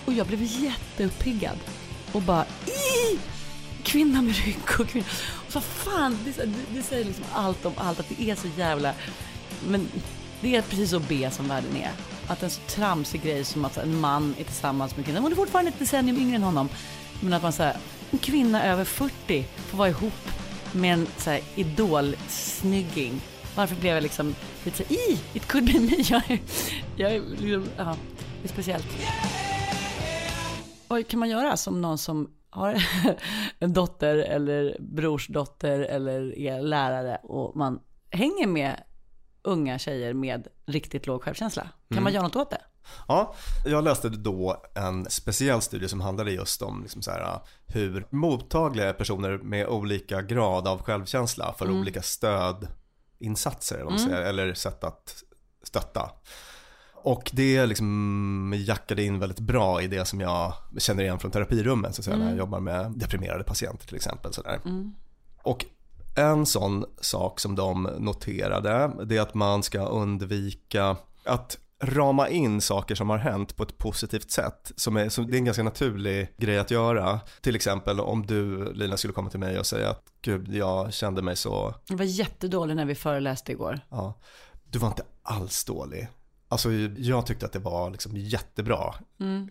Och 0.04 0.12
jag 0.12 0.26
blev 0.26 0.42
jätteuppiggad 0.42 1.58
och 2.12 2.22
bara, 2.22 2.44
i 2.66 3.18
kvinna 3.82 4.22
med 4.22 4.36
rynkor. 4.36 4.84
Kvinna. 4.84 5.06
Och 5.46 5.54
vad 5.54 5.64
fan, 5.64 6.18
det, 6.24 6.48
det 6.74 6.82
säger 6.82 7.04
liksom 7.04 7.24
allt 7.32 7.66
om 7.66 7.72
allt, 7.76 8.00
att 8.00 8.08
det 8.08 8.30
är 8.30 8.34
så 8.34 8.48
jävla... 8.56 8.94
Men 9.68 9.88
det 10.40 10.56
är 10.56 10.62
precis 10.62 10.90
så 10.90 11.00
B 11.00 11.28
som 11.30 11.48
världen 11.48 11.76
är. 11.76 11.90
Att 12.28 12.42
en 12.42 12.50
så 12.50 12.60
tramsig 12.60 13.22
grej 13.22 13.44
som 13.44 13.64
att 13.64 13.76
en 13.76 14.00
man 14.00 14.34
är 14.38 14.44
tillsammans 14.44 14.92
med 14.92 14.98
en 14.98 15.04
kvinna, 15.04 15.20
hon 15.20 15.32
är 15.32 15.36
fortfarande 15.36 15.68
ett 15.70 15.78
decennium 15.78 16.16
yngre 16.16 16.36
än 16.36 16.42
honom, 16.42 16.68
men 17.20 17.32
att 17.32 17.42
man 17.42 17.52
säger 17.52 17.76
en 18.10 18.18
kvinna 18.18 18.64
över 18.64 18.84
40 18.84 19.44
får 19.56 19.78
vara 19.78 19.88
ihop 19.88 20.12
med 20.72 20.94
en 20.94 21.06
så 21.16 21.30
här 21.30 21.40
idolsnygging. 21.54 23.20
Varför 23.56 23.76
blev 23.76 23.94
jag 23.94 24.02
liksom 24.02 24.34
lite 24.64 24.76
så 24.76 24.82
här, 24.82 24.92
i, 24.92 25.20
it 25.32 25.46
could 25.46 25.64
be 25.72 25.80
me. 25.80 25.96
Jag 26.10 26.30
är, 26.30 26.38
jag 26.96 27.12
är 27.12 27.20
liksom, 27.20 27.68
ja, 27.76 27.96
det 28.42 28.48
är 28.48 28.52
speciellt. 28.52 28.86
Vad 30.88 31.08
kan 31.08 31.20
man 31.20 31.28
göra 31.28 31.56
som 31.56 31.82
någon 31.82 31.98
som 31.98 32.30
har 32.50 32.82
en 33.58 33.72
dotter 33.72 34.16
eller 34.16 34.76
brorsdotter 34.80 35.80
eller 35.80 36.38
är 36.38 36.62
lärare 36.62 37.16
och 37.22 37.56
man 37.56 37.80
hänger 38.10 38.46
med 38.46 38.82
unga 39.44 39.78
tjejer 39.78 40.12
med 40.12 40.48
riktigt 40.66 41.06
låg 41.06 41.22
självkänsla? 41.22 41.68
Kan 41.94 42.02
man 42.02 42.12
göra 42.12 42.22
något 42.22 42.36
åt 42.36 42.50
det? 42.50 42.60
Ja, 43.08 43.34
jag 43.64 43.84
läste 43.84 44.08
då 44.08 44.62
en 44.74 45.10
speciell 45.10 45.62
studie 45.62 45.88
som 45.88 46.00
handlade 46.00 46.30
just 46.30 46.62
om 46.62 46.82
liksom 46.82 47.02
så 47.02 47.10
här, 47.10 47.40
hur 47.66 48.06
mottagliga 48.10 48.92
personer 48.92 49.38
med 49.38 49.66
olika 49.66 50.22
grad 50.22 50.68
av 50.68 50.82
självkänsla 50.82 51.54
för 51.58 51.70
olika 51.70 52.02
stödinsatser 52.02 53.84
man 53.84 53.98
säger, 53.98 54.22
eller 54.22 54.54
sätt 54.54 54.84
att 54.84 55.22
stötta. 55.62 56.10
Och 56.94 57.30
det 57.32 57.66
liksom 57.66 58.54
jackade 58.56 59.02
in 59.02 59.18
väldigt 59.18 59.40
bra 59.40 59.82
i 59.82 59.86
det 59.86 60.04
som 60.04 60.20
jag 60.20 60.54
känner 60.78 61.02
igen 61.02 61.18
från 61.18 61.30
terapirummet 61.30 61.94
så 61.94 62.00
att 62.00 62.04
säga, 62.04 62.16
när 62.16 62.28
jag 62.28 62.38
jobbar 62.38 62.60
med 62.60 62.92
deprimerade 62.96 63.44
patienter 63.44 63.86
till 63.86 63.96
exempel. 63.96 64.32
Sådär. 64.32 64.60
Och 65.42 65.64
en 66.14 66.46
sån 66.46 66.84
sak 67.00 67.40
som 67.40 67.54
de 67.54 67.82
noterade 67.82 68.90
det 69.04 69.16
är 69.16 69.20
att 69.20 69.34
man 69.34 69.62
ska 69.62 69.86
undvika 69.86 70.96
att 71.24 71.58
rama 71.82 72.28
in 72.28 72.60
saker 72.60 72.94
som 72.94 73.10
har 73.10 73.18
hänt 73.18 73.56
på 73.56 73.62
ett 73.62 73.78
positivt 73.78 74.30
sätt. 74.30 74.72
Som 74.76 74.96
är, 74.96 75.08
som, 75.08 75.26
det 75.30 75.36
är 75.36 75.38
en 75.38 75.44
ganska 75.44 75.62
naturlig 75.62 76.34
grej 76.36 76.58
att 76.58 76.70
göra. 76.70 77.20
Till 77.40 77.56
exempel 77.56 78.00
om 78.00 78.26
du 78.26 78.72
Lina 78.72 78.96
skulle 78.96 79.12
komma 79.12 79.30
till 79.30 79.40
mig 79.40 79.58
och 79.58 79.66
säga 79.66 79.90
att 79.90 80.02
gud 80.22 80.54
jag 80.54 80.92
kände 80.92 81.22
mig 81.22 81.36
så, 81.36 81.74
Jag 81.88 81.96
var 81.96 82.04
jättedålig 82.04 82.76
när 82.76 82.84
vi 82.84 82.94
föreläste 82.94 83.52
igår. 83.52 83.80
ja, 83.90 84.20
du 84.70 84.78
var 84.78 84.88
inte 84.88 85.04
alls 85.22 85.64
dålig. 85.64 86.08
Alltså 86.48 86.72
jag 86.98 87.26
tyckte 87.26 87.46
att 87.46 87.52
det 87.52 87.58
var 87.58 87.90
liksom 87.90 88.16
jättebra, 88.16 88.94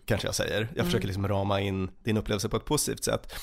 kanske 0.04 0.28
jag 0.28 0.34
säger. 0.34 0.68
Jag 0.76 0.86
försöker 0.86 1.06
liksom 1.06 1.28
rama 1.28 1.60
in 1.60 1.90
din 2.04 2.16
upplevelse 2.16 2.48
på 2.48 2.56
ett 2.56 2.64
positivt 2.64 3.04
sätt. 3.04 3.34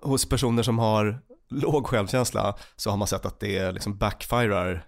Hos 0.00 0.28
personer 0.28 0.62
som 0.62 0.78
har 0.78 1.20
låg 1.48 1.86
självkänsla 1.86 2.56
så 2.76 2.90
har 2.90 2.96
man 2.96 3.08
sett 3.08 3.26
att 3.26 3.40
det 3.40 3.72
liksom 3.72 3.98
backfirar 3.98 4.86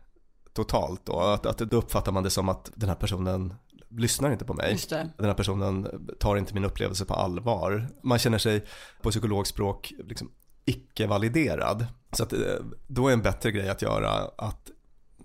totalt 0.52 1.08
och 1.08 1.34
att, 1.34 1.46
att 1.46 1.58
då 1.58 1.76
uppfattar 1.76 2.12
man 2.12 2.22
det 2.22 2.30
som 2.30 2.48
att 2.48 2.70
den 2.74 2.88
här 2.88 2.96
personen 2.96 3.54
lyssnar 3.90 4.32
inte 4.32 4.44
på 4.44 4.54
mig. 4.54 4.70
Den 5.16 5.26
här 5.26 5.34
personen 5.34 5.88
tar 6.20 6.36
inte 6.36 6.54
min 6.54 6.64
upplevelse 6.64 7.04
på 7.04 7.14
allvar. 7.14 7.88
Man 8.02 8.18
känner 8.18 8.38
sig 8.38 8.64
på 9.02 9.10
psykologspråk 9.10 9.92
liksom 10.04 10.30
icke-validerad. 10.64 11.86
Så 12.12 12.22
att, 12.22 12.32
eh, 12.32 12.38
då 12.86 13.08
är 13.08 13.12
en 13.12 13.22
bättre 13.22 13.50
grej 13.50 13.68
att 13.68 13.82
göra 13.82 14.10
att 14.38 14.70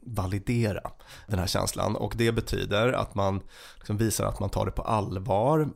validera 0.06 0.92
den 1.28 1.40
här 1.40 1.48
känslan 1.48 1.96
och 1.96 2.14
det 2.18 2.32
betyder 2.32 2.94
att 2.94 3.16
man 3.16 3.42
liksom 3.78 3.98
visar 3.98 4.26
att 4.26 4.40
man 4.40 4.50
tar 4.50 4.66
det 4.66 4.72
på 4.72 4.82
allvar 4.82 5.70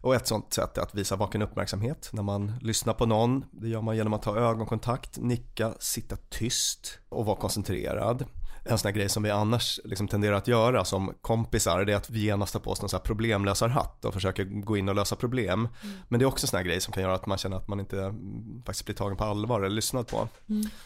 och 0.00 0.14
ett 0.14 0.26
sånt 0.26 0.52
sätt 0.52 0.78
är 0.78 0.82
att 0.82 0.94
visa 0.94 1.16
vaken 1.16 1.42
uppmärksamhet 1.42 2.08
när 2.12 2.22
man 2.22 2.52
lyssnar 2.60 2.94
på 2.94 3.06
någon. 3.06 3.44
Det 3.52 3.68
gör 3.68 3.82
man 3.82 3.96
genom 3.96 4.12
att 4.12 4.22
ta 4.22 4.36
ögonkontakt, 4.36 5.18
nicka, 5.18 5.74
sitta 5.78 6.16
tyst 6.30 6.98
och 7.08 7.26
vara 7.26 7.36
koncentrerad. 7.36 8.24
En 8.66 8.78
sån 8.78 8.88
här 8.88 8.94
grej 8.96 9.08
som 9.08 9.22
vi 9.22 9.30
annars 9.30 9.80
liksom 9.84 10.08
tenderar 10.08 10.36
att 10.36 10.48
göra 10.48 10.84
som 10.84 11.14
kompisar 11.20 11.84
det 11.84 11.92
är 11.92 11.96
att 11.96 12.10
vi 12.10 12.20
genast 12.24 12.52
tar 12.52 12.60
på 12.60 12.70
oss 12.70 12.82
någon 12.82 12.88
sån 12.88 12.98
här 12.98 13.04
problemlösarhatt 13.04 14.04
och 14.04 14.14
försöker 14.14 14.44
gå 14.44 14.76
in 14.76 14.88
och 14.88 14.94
lösa 14.94 15.16
problem. 15.16 15.68
Men 16.08 16.18
det 16.18 16.24
är 16.24 16.26
också 16.26 16.44
en 16.44 16.48
sån 16.48 16.56
här 16.56 16.64
grej 16.64 16.80
som 16.80 16.92
kan 16.92 17.02
göra 17.02 17.14
att 17.14 17.26
man 17.26 17.38
känner 17.38 17.56
att 17.56 17.68
man 17.68 17.80
inte 17.80 18.02
mm, 18.02 18.62
faktiskt 18.66 18.84
blir 18.86 18.94
tagen 18.96 19.16
på 19.16 19.24
allvar 19.24 19.60
eller 19.60 19.76
lyssnad 19.76 20.06
på. 20.08 20.28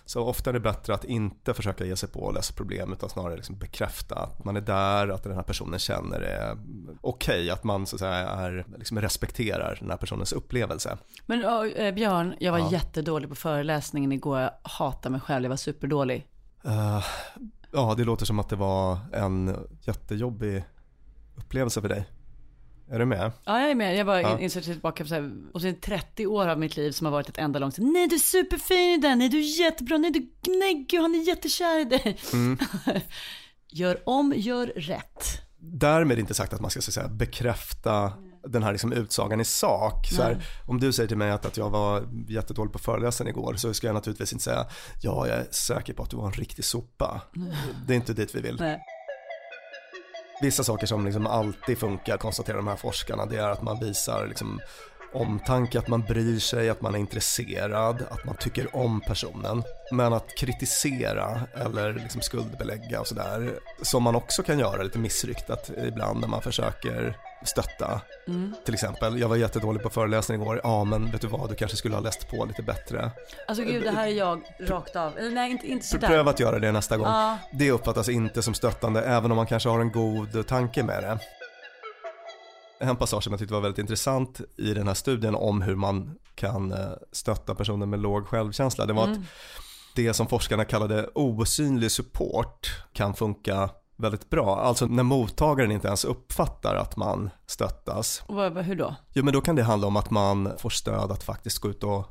Så 0.04 0.24
ofta 0.24 0.50
är 0.50 0.54
det 0.54 0.60
bättre 0.60 0.94
att 0.94 1.04
inte 1.04 1.54
försöka 1.54 1.84
ge 1.84 1.96
sig 1.96 2.08
på 2.08 2.20
och 2.20 2.34
lösa 2.34 2.54
problem 2.54 2.92
utan 2.92 3.08
snarare 3.08 3.36
liksom 3.36 3.58
bekräfta 3.58 4.14
att 4.14 4.44
man 4.44 4.56
är 4.56 4.60
där, 4.60 5.08
att 5.08 5.22
den 5.22 5.34
här 5.34 5.42
personen 5.42 5.78
känner 5.78 6.20
det 6.20 6.56
okej, 7.00 7.50
att 7.50 7.64
man 7.64 7.86
så 7.86 7.96
att 7.96 8.00
säga 8.00 8.12
är, 8.28 8.66
liksom 8.78 9.00
respekterar 9.00 9.76
den 9.80 9.90
här 9.90 9.96
personens 9.96 10.32
upplevelse. 10.32 10.98
Men 11.26 11.44
eh, 11.76 11.94
Björn, 11.94 12.34
jag 12.40 12.52
var 12.52 12.58
Ja. 12.58 12.70
jättedålig 12.72 13.28
på 13.28 13.34
föreläsningen 13.34 14.12
igår. 14.12 14.40
Jag 14.40 14.50
hatar 14.62 15.10
mig 15.10 15.20
själv, 15.20 15.44
jag 15.44 15.50
var 15.50 15.56
superdålig. 15.56 16.26
Eh, 16.64 17.04
ja, 17.72 17.94
det 17.96 18.04
låter 18.04 18.26
som 18.26 18.38
att 18.38 18.48
det 18.48 18.56
var 18.56 18.98
en 19.12 19.56
jättejobbig 19.82 20.64
upplevelse 21.36 21.80
för 21.80 21.88
dig. 21.88 22.08
Är 22.90 22.98
du 22.98 23.04
med? 23.04 23.32
Ja, 23.44 23.60
jag 23.60 23.70
är 23.70 23.74
med. 23.74 23.96
Jag 23.96 24.06
bara 24.06 24.22
Ja. 24.22 24.38
insåg 24.38 24.62
tillbaka 24.62 25.04
på 25.04 25.08
så 25.08 25.14
här, 25.14 25.32
och 25.54 25.62
sen 25.62 25.80
30 25.80 26.26
år 26.26 26.48
av 26.48 26.58
mitt 26.58 26.76
liv 26.76 26.92
som 26.92 27.04
har 27.04 27.12
varit 27.12 27.28
ett 27.28 27.38
enda 27.38 27.58
långt 27.58 27.78
Nej, 27.78 28.08
du 28.08 28.14
är 28.14 28.18
superfin 28.18 28.78
i 28.94 28.98
den. 28.98 29.18
Nej, 29.18 29.28
du 29.28 29.38
är 29.38 29.60
jättebra. 29.60 29.98
Nej, 29.98 30.10
du, 30.10 30.30
nej 30.50 30.86
gud, 30.88 31.00
han 31.00 31.14
är 31.14 31.28
jättekär 31.28 31.80
i 31.80 31.84
dig. 31.84 32.18
Mm. 32.32 32.58
gör 33.70 34.08
om, 34.08 34.32
gör 34.36 34.66
rätt. 34.66 35.42
Därmed 35.58 36.18
inte 36.18 36.34
sagt 36.34 36.52
att 36.52 36.60
man 36.60 36.70
ska 36.70 36.80
så 36.80 36.90
att 36.90 36.94
säga, 36.94 37.08
bekräfta 37.08 38.12
den 38.42 38.62
här 38.62 38.72
liksom 38.72 38.92
utsagan 38.92 39.40
i 39.40 39.44
sak. 39.44 40.06
Så 40.06 40.22
här, 40.22 40.46
om 40.66 40.80
du 40.80 40.92
säger 40.92 41.08
till 41.08 41.16
mig 41.16 41.30
att, 41.30 41.46
att 41.46 41.56
jag 41.56 41.70
var 41.70 42.08
jättedålig 42.28 42.72
på 42.72 42.78
föreläsaren 42.78 43.28
igår 43.28 43.54
så 43.54 43.74
ska 43.74 43.86
jag 43.86 43.94
naturligtvis 43.94 44.32
inte 44.32 44.44
säga 44.44 44.66
ja, 45.02 45.26
jag 45.26 45.36
är 45.38 45.46
säker 45.50 45.94
på 45.94 46.02
att 46.02 46.10
du 46.10 46.16
var 46.16 46.26
en 46.26 46.32
riktig 46.32 46.64
sopa. 46.64 47.20
Det 47.86 47.92
är 47.92 47.96
inte 47.96 48.12
dit 48.12 48.34
vi 48.34 48.40
vill. 48.40 48.56
Nej. 48.60 48.80
Vissa 50.40 50.64
saker 50.64 50.86
som 50.86 51.04
liksom 51.04 51.26
alltid 51.26 51.78
funkar, 51.78 52.16
konstaterar 52.16 52.56
de 52.56 52.66
här 52.66 52.76
forskarna, 52.76 53.26
det 53.26 53.36
är 53.36 53.48
att 53.48 53.62
man 53.62 53.80
visar 53.80 54.26
liksom 54.26 54.60
omtanke, 55.12 55.78
att 55.78 55.88
man 55.88 56.02
bryr 56.02 56.38
sig, 56.38 56.70
att 56.70 56.82
man 56.82 56.94
är 56.94 56.98
intresserad, 56.98 58.02
att 58.10 58.24
man 58.24 58.36
tycker 58.36 58.76
om 58.76 59.00
personen. 59.00 59.62
Men 59.92 60.12
att 60.12 60.36
kritisera 60.36 61.40
eller 61.54 61.92
liksom 61.92 62.20
skuldbelägga 62.20 63.00
och 63.00 63.06
sådär, 63.06 63.58
som 63.82 64.02
man 64.02 64.16
också 64.16 64.42
kan 64.42 64.58
göra 64.58 64.82
lite 64.82 64.98
missriktat 64.98 65.70
ibland 65.86 66.20
när 66.20 66.28
man 66.28 66.42
försöker 66.42 67.16
stötta. 67.44 68.00
Till 68.64 68.74
exempel, 68.74 69.20
jag 69.20 69.28
var 69.28 69.36
jättedålig 69.36 69.82
på 69.82 69.90
föreläsning 69.90 70.42
igår, 70.42 70.60
ja 70.62 70.84
men 70.84 71.10
vet 71.10 71.20
du 71.20 71.26
vad, 71.26 71.48
du 71.48 71.54
kanske 71.54 71.76
skulle 71.76 71.94
ha 71.94 72.02
läst 72.02 72.30
på 72.30 72.44
lite 72.44 72.62
bättre. 72.62 73.10
Alltså 73.48 73.64
gud, 73.64 73.82
det 73.82 73.90
här 73.90 74.06
är 74.06 74.12
jag 74.12 74.42
rakt 74.60 74.96
av. 74.96 75.12
Nej, 75.32 75.50
inte, 75.50 75.66
inte 75.66 75.86
Så 75.86 75.90
sådär. 75.90 76.08
pröva 76.08 76.30
att 76.30 76.40
göra 76.40 76.58
det 76.58 76.72
nästa 76.72 76.96
gång. 76.96 77.06
Ja. 77.06 77.38
Det 77.52 77.70
uppfattas 77.70 78.08
inte 78.08 78.42
som 78.42 78.54
stöttande 78.54 79.02
även 79.02 79.30
om 79.30 79.36
man 79.36 79.46
kanske 79.46 79.68
har 79.68 79.80
en 79.80 79.92
god 79.92 80.46
tanke 80.46 80.82
med 80.82 81.02
det. 81.02 81.18
En 82.80 82.96
passage 82.96 83.24
som 83.24 83.32
jag 83.32 83.40
tyckte 83.40 83.54
var 83.54 83.60
väldigt 83.60 83.78
intressant 83.78 84.40
i 84.56 84.74
den 84.74 84.86
här 84.86 84.94
studien 84.94 85.34
om 85.34 85.62
hur 85.62 85.76
man 85.76 86.18
kan 86.34 86.72
eh, 86.72 86.78
stötta 87.12 87.54
personer 87.54 87.86
med 87.86 88.00
låg 88.00 88.26
självkänsla. 88.26 88.86
Det 88.86 88.92
var 88.92 89.08
att 89.08 89.18
det 89.94 90.14
som 90.14 90.26
forskarna 90.26 90.64
kallade 90.64 91.08
osynlig 91.14 91.90
support 91.92 92.82
kan 92.92 93.14
funka 93.14 93.70
väldigt 93.98 94.30
bra. 94.30 94.60
Alltså 94.60 94.86
när 94.86 95.02
mottagaren 95.02 95.70
inte 95.70 95.88
ens 95.88 96.04
uppfattar 96.04 96.74
att 96.74 96.96
man 96.96 97.30
stöttas. 97.46 98.22
Hur 98.28 98.76
då? 98.76 98.94
Jo 99.12 99.24
men 99.24 99.32
då 99.32 99.40
kan 99.40 99.56
det 99.56 99.62
handla 99.62 99.86
om 99.86 99.96
att 99.96 100.10
man 100.10 100.52
får 100.58 100.70
stöd 100.70 101.10
att 101.10 101.22
faktiskt 101.22 101.58
gå 101.58 101.68
ut 101.68 101.84
och 101.84 102.04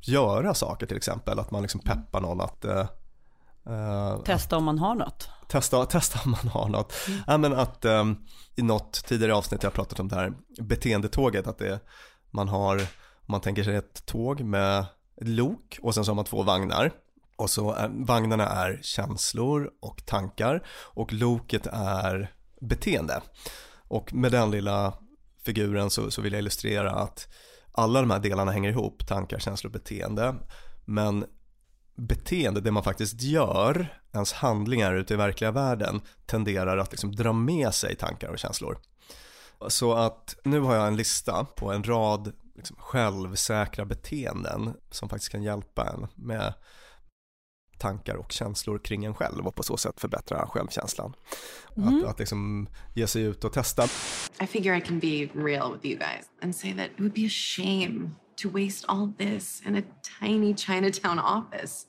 göra 0.00 0.54
saker 0.54 0.86
till 0.86 0.96
exempel. 0.96 1.38
Att 1.38 1.50
man 1.50 1.62
liksom 1.62 1.80
peppar 1.80 2.20
någon 2.20 2.40
att 2.40 2.64
eh, 2.64 2.86
eh, 3.66 4.22
Testa 4.24 4.56
om 4.56 4.64
man 4.64 4.78
har 4.78 4.94
något. 4.94 5.28
testa, 5.48 5.86
testa 5.86 6.20
om 6.24 6.30
man 6.30 6.48
har 6.48 6.68
något. 6.68 6.92
Ja, 7.26 7.38
men 7.38 7.52
att 7.52 7.84
um, 7.84 8.16
i 8.56 8.62
något 8.62 8.92
tidigare 8.92 9.34
avsnitt 9.34 9.62
jag 9.62 9.72
pratat 9.72 10.00
om 10.00 10.08
det 10.08 10.14
här 10.16 10.32
beteendetåget, 10.60 11.46
att 11.46 11.58
det, 11.58 11.80
man 12.30 12.48
har, 12.48 12.76
om 12.76 12.82
man 13.26 13.40
tänker 13.40 13.64
sig 13.64 13.76
ett 13.76 14.06
tåg 14.06 14.40
med 14.40 14.78
ett 15.20 15.28
lok 15.28 15.78
och 15.82 15.94
sen 15.94 16.04
så 16.04 16.10
har 16.10 16.16
man 16.16 16.24
två 16.24 16.42
vagnar. 16.42 16.92
Och 17.36 17.50
så 17.50 17.72
är, 17.72 17.90
vagnarna 18.06 18.48
är 18.48 18.78
känslor 18.82 19.70
och 19.80 20.06
tankar 20.06 20.66
och 20.70 21.12
loket 21.12 21.66
är 21.72 22.32
beteende. 22.60 23.20
Och 23.88 24.14
med 24.14 24.32
den 24.32 24.50
lilla 24.50 24.94
figuren 25.44 25.90
så, 25.90 26.10
så 26.10 26.22
vill 26.22 26.32
jag 26.32 26.38
illustrera 26.38 26.90
att 26.90 27.28
alla 27.72 28.00
de 28.00 28.10
här 28.10 28.18
delarna 28.18 28.52
hänger 28.52 28.70
ihop, 28.70 29.06
tankar, 29.06 29.38
känslor 29.38 29.68
och 29.68 29.72
beteende. 29.72 30.34
Men 30.84 31.24
beteende, 31.96 32.60
det 32.60 32.70
man 32.70 32.82
faktiskt 32.82 33.22
gör, 33.22 34.00
ens 34.12 34.32
handlingar 34.32 34.94
ute 34.94 35.14
i 35.14 35.16
verkliga 35.16 35.50
världen 35.50 36.00
tenderar 36.26 36.78
att 36.78 36.90
liksom 36.90 37.16
dra 37.16 37.32
med 37.32 37.74
sig 37.74 37.96
tankar 37.96 38.28
och 38.28 38.38
känslor. 38.38 38.78
Så 39.68 39.94
att 39.94 40.36
nu 40.44 40.60
har 40.60 40.74
jag 40.74 40.86
en 40.86 40.96
lista 40.96 41.44
på 41.44 41.72
en 41.72 41.84
rad 41.84 42.32
liksom 42.56 42.76
självsäkra 42.76 43.84
beteenden 43.84 44.74
som 44.90 45.08
faktiskt 45.08 45.32
kan 45.32 45.42
hjälpa 45.42 45.86
en 45.86 46.06
med 46.14 46.54
tankar 47.78 48.14
och 48.14 48.32
känslor 48.32 48.78
kring 48.78 49.04
en 49.04 49.14
själv 49.14 49.46
och 49.46 49.54
på 49.54 49.62
så 49.62 49.76
sätt 49.76 50.00
förbättra 50.00 50.46
självkänslan. 50.46 51.14
Att, 51.76 52.04
att 52.04 52.18
liksom 52.18 52.68
ge 52.94 53.06
sig 53.06 53.22
ut 53.22 53.44
och 53.44 53.52
testa. 53.52 53.84
I 54.40 54.46
figure 54.46 54.78
I 54.78 54.80
can 54.80 54.98
be 54.98 55.28
real 55.34 55.72
with 55.72 55.86
you 55.86 55.98
guys 55.98 56.28
and 56.42 56.56
say 56.56 56.72
that 56.74 56.86
it 56.86 57.00
would 57.00 57.14
be 57.14 57.26
a 57.26 57.30
shame 57.30 58.10
to 58.36 58.48
waste 58.48 58.86
all 58.88 59.12
this 59.18 59.62
in 59.66 59.76
a 59.76 59.82
tiny 60.20 60.54
Chinatown 60.54 61.18
office. 61.18 61.86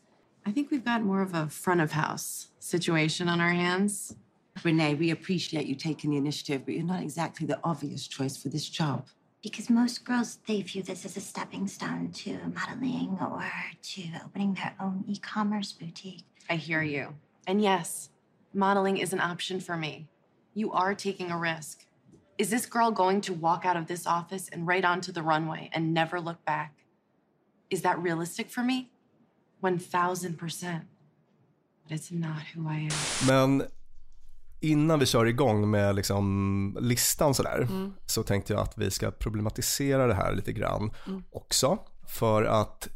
I 0.47 0.53
think 0.53 0.71
we've 0.71 0.85
got 0.85 1.01
more 1.01 1.23
of 1.23 1.33
a 1.33 1.49
front 1.49 1.81
of 1.81 1.91
house 1.91 2.47
situation 2.59 3.27
on 3.27 3.41
our 3.41 3.53
hands. 3.53 4.15
Renee, 4.63 4.95
we 4.95 5.11
appreciate 5.11 5.65
you 5.65 5.75
taking 5.75 6.11
the 6.11 6.17
initiative, 6.17 6.65
but 6.65 6.75
you're 6.75 6.83
not 6.83 7.01
exactly 7.01 7.47
the 7.47 7.59
obvious 7.63 8.07
choice 8.07 8.37
for 8.37 8.49
this 8.49 8.69
job. 8.69 9.07
Because 9.45 9.69
most 9.69 10.03
girls, 10.03 10.39
they 10.47 10.63
view 10.63 10.81
this 10.81 11.05
as 11.05 11.15
a 11.15 11.21
stepping 11.21 11.67
stone 11.67 12.09
to 12.13 12.39
modeling 12.55 13.15
or 13.21 13.45
to 13.93 14.03
opening 14.25 14.55
their 14.55 14.73
own 14.79 15.03
e 15.07 15.19
commerce 15.19 15.71
boutique. 15.71 16.23
I 16.49 16.55
hear 16.55 16.81
you. 16.81 17.13
And 17.45 17.61
yes, 17.61 18.09
modeling 18.55 18.97
is 18.97 19.13
an 19.13 19.19
option 19.19 19.59
for 19.59 19.77
me. 19.77 20.07
You 20.55 20.71
are 20.71 20.95
taking 20.95 21.29
a 21.29 21.37
risk. 21.37 21.85
Is 22.39 22.49
this 22.49 22.65
girl 22.65 22.89
going 22.89 23.21
to 23.21 23.33
walk 23.33 23.67
out 23.67 23.77
of 23.77 23.85
this 23.85 24.07
office 24.07 24.49
and 24.49 24.65
right 24.65 24.83
onto 24.83 25.11
the 25.11 25.21
runway 25.21 25.69
and 25.71 25.93
never 25.93 26.19
look 26.19 26.43
back? 26.43 26.73
Is 27.69 27.83
that 27.83 28.01
realistic 28.01 28.49
for 28.49 28.63
me? 28.63 28.89
1000%. 29.63 30.85
But 31.83 31.91
it's 31.91 32.11
not 32.11 32.41
who 32.55 32.67
I 32.67 32.89
am. 32.89 33.27
Men 33.27 33.67
innan 34.59 34.99
vi 34.99 35.05
kör 35.05 35.25
igång 35.25 35.71
med 35.71 35.95
liksom 35.95 36.77
listan 36.81 37.33
sådär 37.33 37.67
så 38.05 38.23
tänkte 38.23 38.53
jag 38.53 38.61
att 38.61 38.77
vi 38.77 38.91
ska 38.91 39.11
problematisera 39.11 40.07
det 40.07 40.13
här 40.13 40.33
lite 40.33 40.53
grann 40.53 40.91
också. 41.31 41.77
För 42.07 42.43
att 42.43 42.87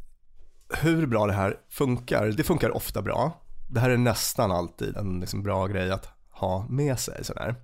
hur 0.82 1.06
bra 1.06 1.28
det 1.28 1.34
här 1.34 1.58
funkar, 1.70 2.28
det 2.28 2.44
funkar 2.44 2.76
ofta 2.76 3.02
bra. 3.02 3.42
Det 3.70 3.80
här 3.80 3.90
är 3.90 3.98
nästan 3.98 4.52
alltid 4.52 4.98
en 4.98 5.20
liksom 5.20 5.44
bra 5.44 5.68
grej 5.68 5.92
att 5.92 6.10
ha 6.30 6.66
med 6.70 7.00
sig 7.00 7.26
sådär. 7.26 7.56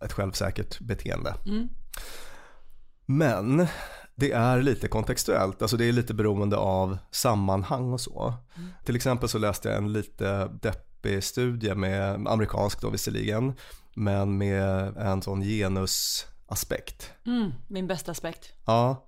Ett 0.00 0.12
självsäkert 0.12 0.80
beteende. 0.80 1.34
Men 3.06 3.66
det 4.14 4.32
är 4.32 4.62
lite 4.62 4.88
kontextuellt, 4.88 5.62
alltså 5.62 5.76
det 5.76 5.84
är 5.84 5.92
lite 5.92 6.14
beroende 6.14 6.56
av 6.56 6.98
sammanhang 7.10 7.92
och 7.92 8.00
så. 8.00 8.34
Till 8.84 8.96
exempel 8.96 9.28
så 9.28 9.38
läste 9.38 9.68
jag 9.68 9.78
en 9.78 9.92
lite 9.92 10.46
deppig 10.46 10.93
studie 11.20 11.74
med, 11.74 12.28
amerikansk 12.28 12.80
då 12.80 12.90
visserligen, 12.90 13.52
men 13.94 14.38
med 14.38 14.96
en 14.96 15.22
sån 15.22 15.42
genusaspekt. 15.42 17.12
Mm, 17.26 17.52
min 17.68 17.86
bästa 17.86 18.10
aspekt. 18.10 18.52
Ja, 18.64 19.06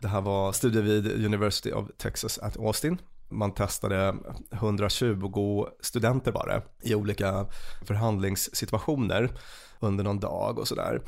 det 0.00 0.08
här 0.08 0.20
var 0.20 0.52
studie 0.52 0.80
vid 0.80 1.24
University 1.24 1.72
of 1.72 1.88
Texas 1.98 2.38
at 2.38 2.56
Austin. 2.56 2.98
Man 3.28 3.54
testade 3.54 4.14
120 4.50 5.66
studenter 5.80 6.32
bara 6.32 6.62
i 6.82 6.94
olika 6.94 7.46
förhandlingssituationer 7.86 9.30
under 9.80 10.04
någon 10.04 10.20
dag 10.20 10.58
och 10.58 10.68
sådär. 10.68 11.02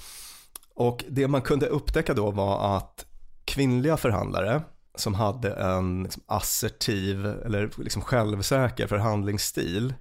Och 0.74 1.04
det 1.08 1.28
man 1.28 1.42
kunde 1.42 1.66
upptäcka 1.66 2.14
då 2.14 2.30
var 2.30 2.76
att 2.76 3.06
kvinnliga 3.44 3.96
förhandlare 3.96 4.62
som 4.94 5.14
hade 5.14 5.52
en 5.52 6.02
liksom 6.02 6.22
assertiv 6.26 7.26
eller 7.26 7.70
liksom 7.82 8.02
självsäker 8.02 8.86
förhandlingsstil 8.86 9.94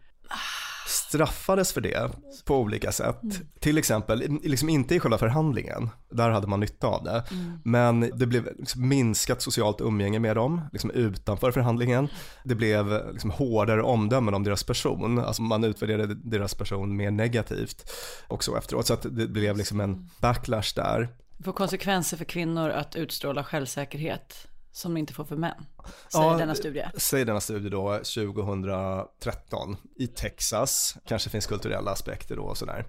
straffades 0.88 1.74
för 1.74 1.82
det 1.82 2.12
på 2.46 2.58
olika 2.58 2.92
sätt. 2.92 3.22
Till 3.60 3.78
exempel, 3.78 4.40
liksom 4.44 4.70
inte 4.70 4.96
i 4.96 5.00
själva 5.00 5.18
förhandlingen, 5.18 5.90
där 6.10 6.30
hade 6.30 6.48
man 6.48 6.60
nytta 6.60 6.88
av 6.88 7.04
det. 7.04 7.24
Men 7.64 8.00
det 8.00 8.26
blev 8.26 8.50
liksom 8.58 8.88
minskat 8.88 9.42
socialt 9.42 9.82
umgänge 9.82 10.20
med 10.20 10.36
dem, 10.36 10.62
liksom 10.72 10.92
utanför 10.92 11.52
förhandlingen. 11.52 12.08
Det 12.44 12.56
blev 12.56 13.12
liksom 13.12 13.32
hårdare 13.32 13.84
omdömen 13.84 14.34
om 14.34 14.44
deras 14.44 14.64
person, 14.64 15.20
alltså 15.20 15.42
man 15.42 15.64
utvärderade 15.64 16.16
deras 16.16 16.56
person 16.56 16.98
mer 16.98 17.12
negativt 17.12 17.92
också 18.28 18.58
efteråt. 18.58 18.88
Så 18.88 18.94
att 18.94 19.02
det 19.02 19.28
blev 19.28 19.58
liksom 19.58 19.80
en 19.80 20.10
backlash 20.20 20.76
där. 20.76 21.10
Det 21.38 21.44
får 21.44 21.54
konsekvenser 21.54 22.18
för 22.18 22.26
kvinnor 22.26 22.70
att 22.70 22.96
utstråla 22.96 23.44
självsäkerhet 23.44 24.48
som 24.78 24.94
de 24.94 25.00
inte 25.00 25.14
får 25.14 25.26
för 25.26 25.36
män, 25.36 25.66
säger 26.12 26.38
denna 26.38 26.56
studie. 26.56 26.84
Säger 26.98 27.26
denna 27.26 27.42
studie 27.42 27.70
då 27.70 27.94
2013 27.94 29.78
i 29.96 30.08
Texas. 30.08 30.98
Kanske 31.08 31.30
finns 31.30 31.46
kulturella 31.46 31.92
aspekter 31.92 32.36
då 32.36 32.42
och 32.44 32.58
sådär. 32.58 32.86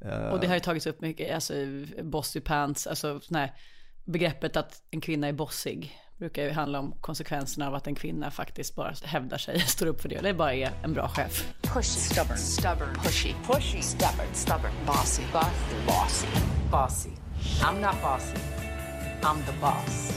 Eh, 0.00 0.28
Och 0.28 0.40
det 0.40 0.46
har 0.46 0.54
ju 0.54 0.60
tagits 0.60 0.86
upp 0.86 1.00
mycket, 1.00 1.34
alltså 1.34 1.54
bossy 2.02 2.40
pants, 2.40 2.86
alltså 2.86 3.20
här, 3.30 3.54
begreppet 4.04 4.56
att 4.56 4.82
en 4.90 5.00
kvinna 5.00 5.28
är 5.28 5.32
bossig 5.32 5.98
brukar 6.16 6.42
ju 6.44 6.50
handla 6.50 6.78
om 6.78 6.94
konsekvenserna 7.00 7.66
av 7.68 7.74
att 7.74 7.86
en 7.86 7.94
kvinna 7.94 8.30
faktiskt 8.30 8.74
bara 8.74 8.94
hävdar 9.04 9.38
sig, 9.38 9.60
står 9.66 9.86
upp 9.86 10.00
för 10.00 10.08
det, 10.08 10.14
eller 10.16 10.32
bara 10.32 10.54
är 10.54 10.70
en 10.84 10.92
bra 10.92 11.08
chef. 11.08 11.52
Pushy. 11.62 11.82
Stubborn. 11.82 12.38
Stubborn. 12.38 12.94
Pushy. 13.04 13.34
Pushy. 13.46 13.82
Stubborn. 13.82 14.26
Stubborn. 14.34 14.72
Bossy. 14.86 15.22
Bossy. 15.32 15.76
Bossy. 15.86 16.28
Bossy. 16.70 17.10
I'm 17.62 17.80
not 17.80 18.02
bossy. 18.02 18.38
I'm 19.22 19.36
the 19.46 19.52
boss. 19.60 20.12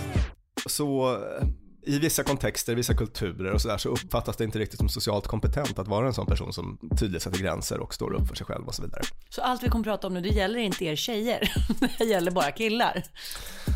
Så 0.65 1.15
eh, 1.15 1.47
i 1.83 1.99
vissa 1.99 2.23
kontexter, 2.23 2.75
vissa 2.75 2.93
kulturer 2.93 3.51
och 3.51 3.61
sådär 3.61 3.77
så 3.77 3.89
uppfattas 3.89 4.37
det 4.37 4.43
inte 4.43 4.59
riktigt 4.59 4.79
som 4.79 4.89
socialt 4.89 5.27
kompetent 5.27 5.79
att 5.79 5.87
vara 5.87 6.07
en 6.07 6.13
sån 6.13 6.25
person 6.25 6.53
som 6.53 6.77
tydligt 6.99 7.21
sätter 7.21 7.39
gränser 7.39 7.79
och 7.79 7.93
står 7.93 8.13
upp 8.13 8.27
för 8.27 8.35
sig 8.35 8.45
själv 8.45 8.67
och 8.67 8.75
så 8.75 8.81
vidare. 8.81 9.01
Så 9.29 9.41
allt 9.41 9.63
vi 9.63 9.69
kommer 9.69 9.83
prata 9.83 10.07
om 10.07 10.13
nu, 10.13 10.21
det 10.21 10.29
gäller 10.29 10.59
inte 10.59 10.85
er 10.85 10.95
tjejer, 10.95 11.53
det 11.97 12.03
gäller 12.03 12.31
bara 12.31 12.51
killar. 12.51 13.03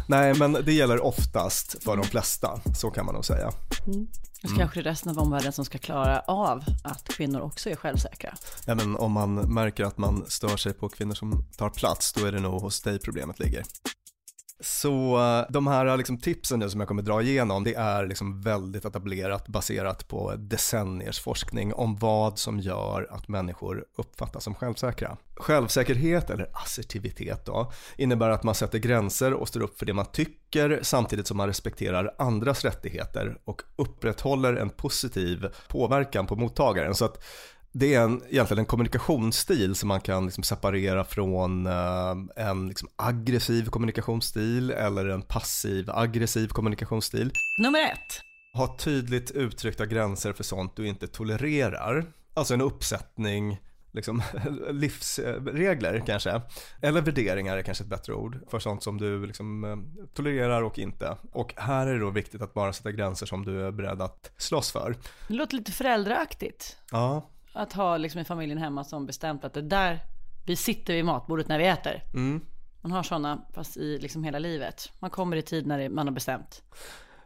Nej, 0.08 0.34
men 0.34 0.54
det 0.54 0.74
gäller 0.74 1.06
oftast 1.06 1.84
för 1.84 1.98
de 1.98 2.06
flesta, 2.06 2.60
så 2.76 2.92
kan 2.92 3.06
man 3.06 3.16
nog 3.16 3.26
säga. 3.26 3.52
Så 4.42 4.56
kanske 4.56 4.82
det 4.82 4.90
är 4.90 4.92
resten 4.92 5.12
av 5.12 5.20
omvärlden 5.20 5.52
som 5.52 5.66
ska 5.66 5.78
klara 5.78 6.20
av 6.20 6.64
att 6.84 7.08
kvinnor 7.08 7.42
också 7.42 7.70
är 7.70 7.76
självsäkra. 7.76 8.34
Ja, 8.66 8.76
men 8.76 8.96
om 8.96 9.12
man 9.12 9.36
märker 9.36 9.84
att 9.84 9.98
man 9.98 10.26
stör 10.28 10.58
sig 10.58 10.74
på 10.74 10.90
kvinnor 10.90 11.14
som 11.14 11.46
tar 11.58 11.70
plats, 11.70 12.14
då 12.14 12.26
är 12.26 12.32
det 12.32 12.40
nog 12.40 12.62
hos 12.62 12.82
dig 12.82 13.00
problemet 13.00 13.40
ligger. 13.40 13.64
Så 14.60 15.18
eh, 15.18 15.46
de 15.50 15.68
här 15.68 15.86
eh, 15.86 15.98
liksom, 15.98 16.18
tipsen 16.18 16.60
nu 16.60 16.70
som 16.70 16.80
jag 16.80 16.88
kommer 16.88 17.02
dra 17.02 17.22
igenom, 17.22 17.64
det 17.64 17.74
är 17.74 18.06
liksom 18.06 18.42
väldigt 18.42 18.86
etablerat 18.86 19.48
baserat 19.48 20.08
på 20.08 20.36
decenniers 20.36 21.20
forskning 21.20 21.74
om 21.74 21.96
vad 21.96 22.40
som 22.40 22.60
gör 22.60 23.08
att 23.12 23.28
människor 23.28 23.86
uppfattas 23.96 24.44
som 24.44 24.56
självsäkra. 24.56 25.18
Självsäkerhet, 25.36 26.30
eller 26.30 26.50
assertivitet 26.54 27.46
då, 27.46 27.72
innebär 27.98 28.30
att 28.30 28.44
man 28.44 28.56
sätter 28.56 28.80
gränser 28.80 29.34
och 29.34 29.48
står 29.48 29.62
upp 29.62 29.80
för 29.80 29.86
det 29.86 29.94
man 29.94 30.06
tycker 30.06 30.80
samtidigt 30.82 31.28
som 31.28 31.38
man 31.38 31.48
respekterar 31.48 32.16
andras 32.18 32.66
rättigheter 32.66 33.38
och 33.46 33.62
upprätthåller 33.76 34.54
en 34.56 34.70
positiv 34.70 35.48
påverkan 35.68 36.28
på 36.28 36.36
mottagaren. 36.36 36.96
Så 36.96 37.06
att 37.06 37.24
det 37.78 37.94
är 37.94 38.02
en, 38.02 38.22
egentligen 38.30 38.60
en 38.60 38.66
kommunikationsstil 38.66 39.76
som 39.76 39.88
man 39.88 40.02
kan 40.02 40.26
liksom 40.26 40.44
separera 40.44 41.04
från 41.04 41.68
eh, 41.68 42.16
en 42.36 42.68
liksom 42.68 42.90
aggressiv 42.96 43.66
kommunikationsstil 43.66 44.72
eller 44.72 45.06
en 45.06 45.22
passiv 45.22 45.90
aggressiv 45.90 46.48
kommunikationsstil. 46.48 47.32
Nummer 47.58 47.80
ett. 47.80 48.22
Ha 48.54 48.78
tydligt 48.78 49.32
uttryckta 49.32 49.86
gränser 49.86 50.34
för 50.34 50.44
sånt 50.44 50.76
du 50.76 50.88
inte 50.88 51.08
tolererar. 51.08 52.06
Alltså 52.34 52.54
en 52.54 52.62
uppsättning 52.62 53.60
liksom, 53.92 54.22
livsregler 54.72 56.04
kanske. 56.06 56.42
Eller 56.82 57.02
värderingar 57.02 57.58
är 57.58 57.62
kanske 57.62 57.84
ett 57.84 57.90
bättre 57.90 58.14
ord 58.14 58.40
för 58.48 58.60
sånt 58.60 58.84
som 58.84 58.98
du 58.98 59.26
liksom, 59.26 59.64
eh, 59.64 60.08
tolererar 60.14 60.62
och 60.62 60.80
inte. 60.80 61.18
Och 61.32 61.54
här 61.58 61.88
är 61.88 61.94
det 61.94 62.00
då 62.00 62.10
viktigt 62.10 62.42
att 62.42 62.54
bara 62.54 62.74
sätta 62.74 62.92
gränser 62.92 63.26
som 63.26 63.46
du 63.46 63.66
är 63.68 63.72
beredd 63.72 64.02
att 64.02 64.32
slåss 64.38 64.72
för. 64.72 64.96
Det 65.28 65.34
låter 65.34 65.56
lite 65.56 65.72
föräldraaktigt. 65.72 66.78
Ja, 66.92 67.30
Att 67.56 67.74
ha 67.74 67.98
liksom 67.98 68.22
i 68.22 68.24
familjen 68.26 68.58
hemma 68.58 68.84
som 68.84 69.06
bestämt 69.06 69.44
att 69.46 69.54
det 69.54 69.62
där, 69.62 70.00
vi 70.46 70.56
sitter 70.56 70.94
vid 70.94 71.06
matbordet 71.06 71.48
när 71.48 71.58
vi 71.60 71.66
äter. 71.66 72.04
Man 72.82 72.92
har 72.92 73.04
sådana 73.04 73.46
fast 73.54 73.78
i 73.78 73.98
liksom 73.98 74.24
hela 74.24 74.40
livet. 74.40 74.92
Man 75.00 75.10
kommer 75.10 75.38
i 75.38 75.42
tid 75.42 75.68
när 75.68 75.80
det, 75.80 75.90
man 75.90 76.08
har 76.08 76.14
bestämt. 76.14 76.64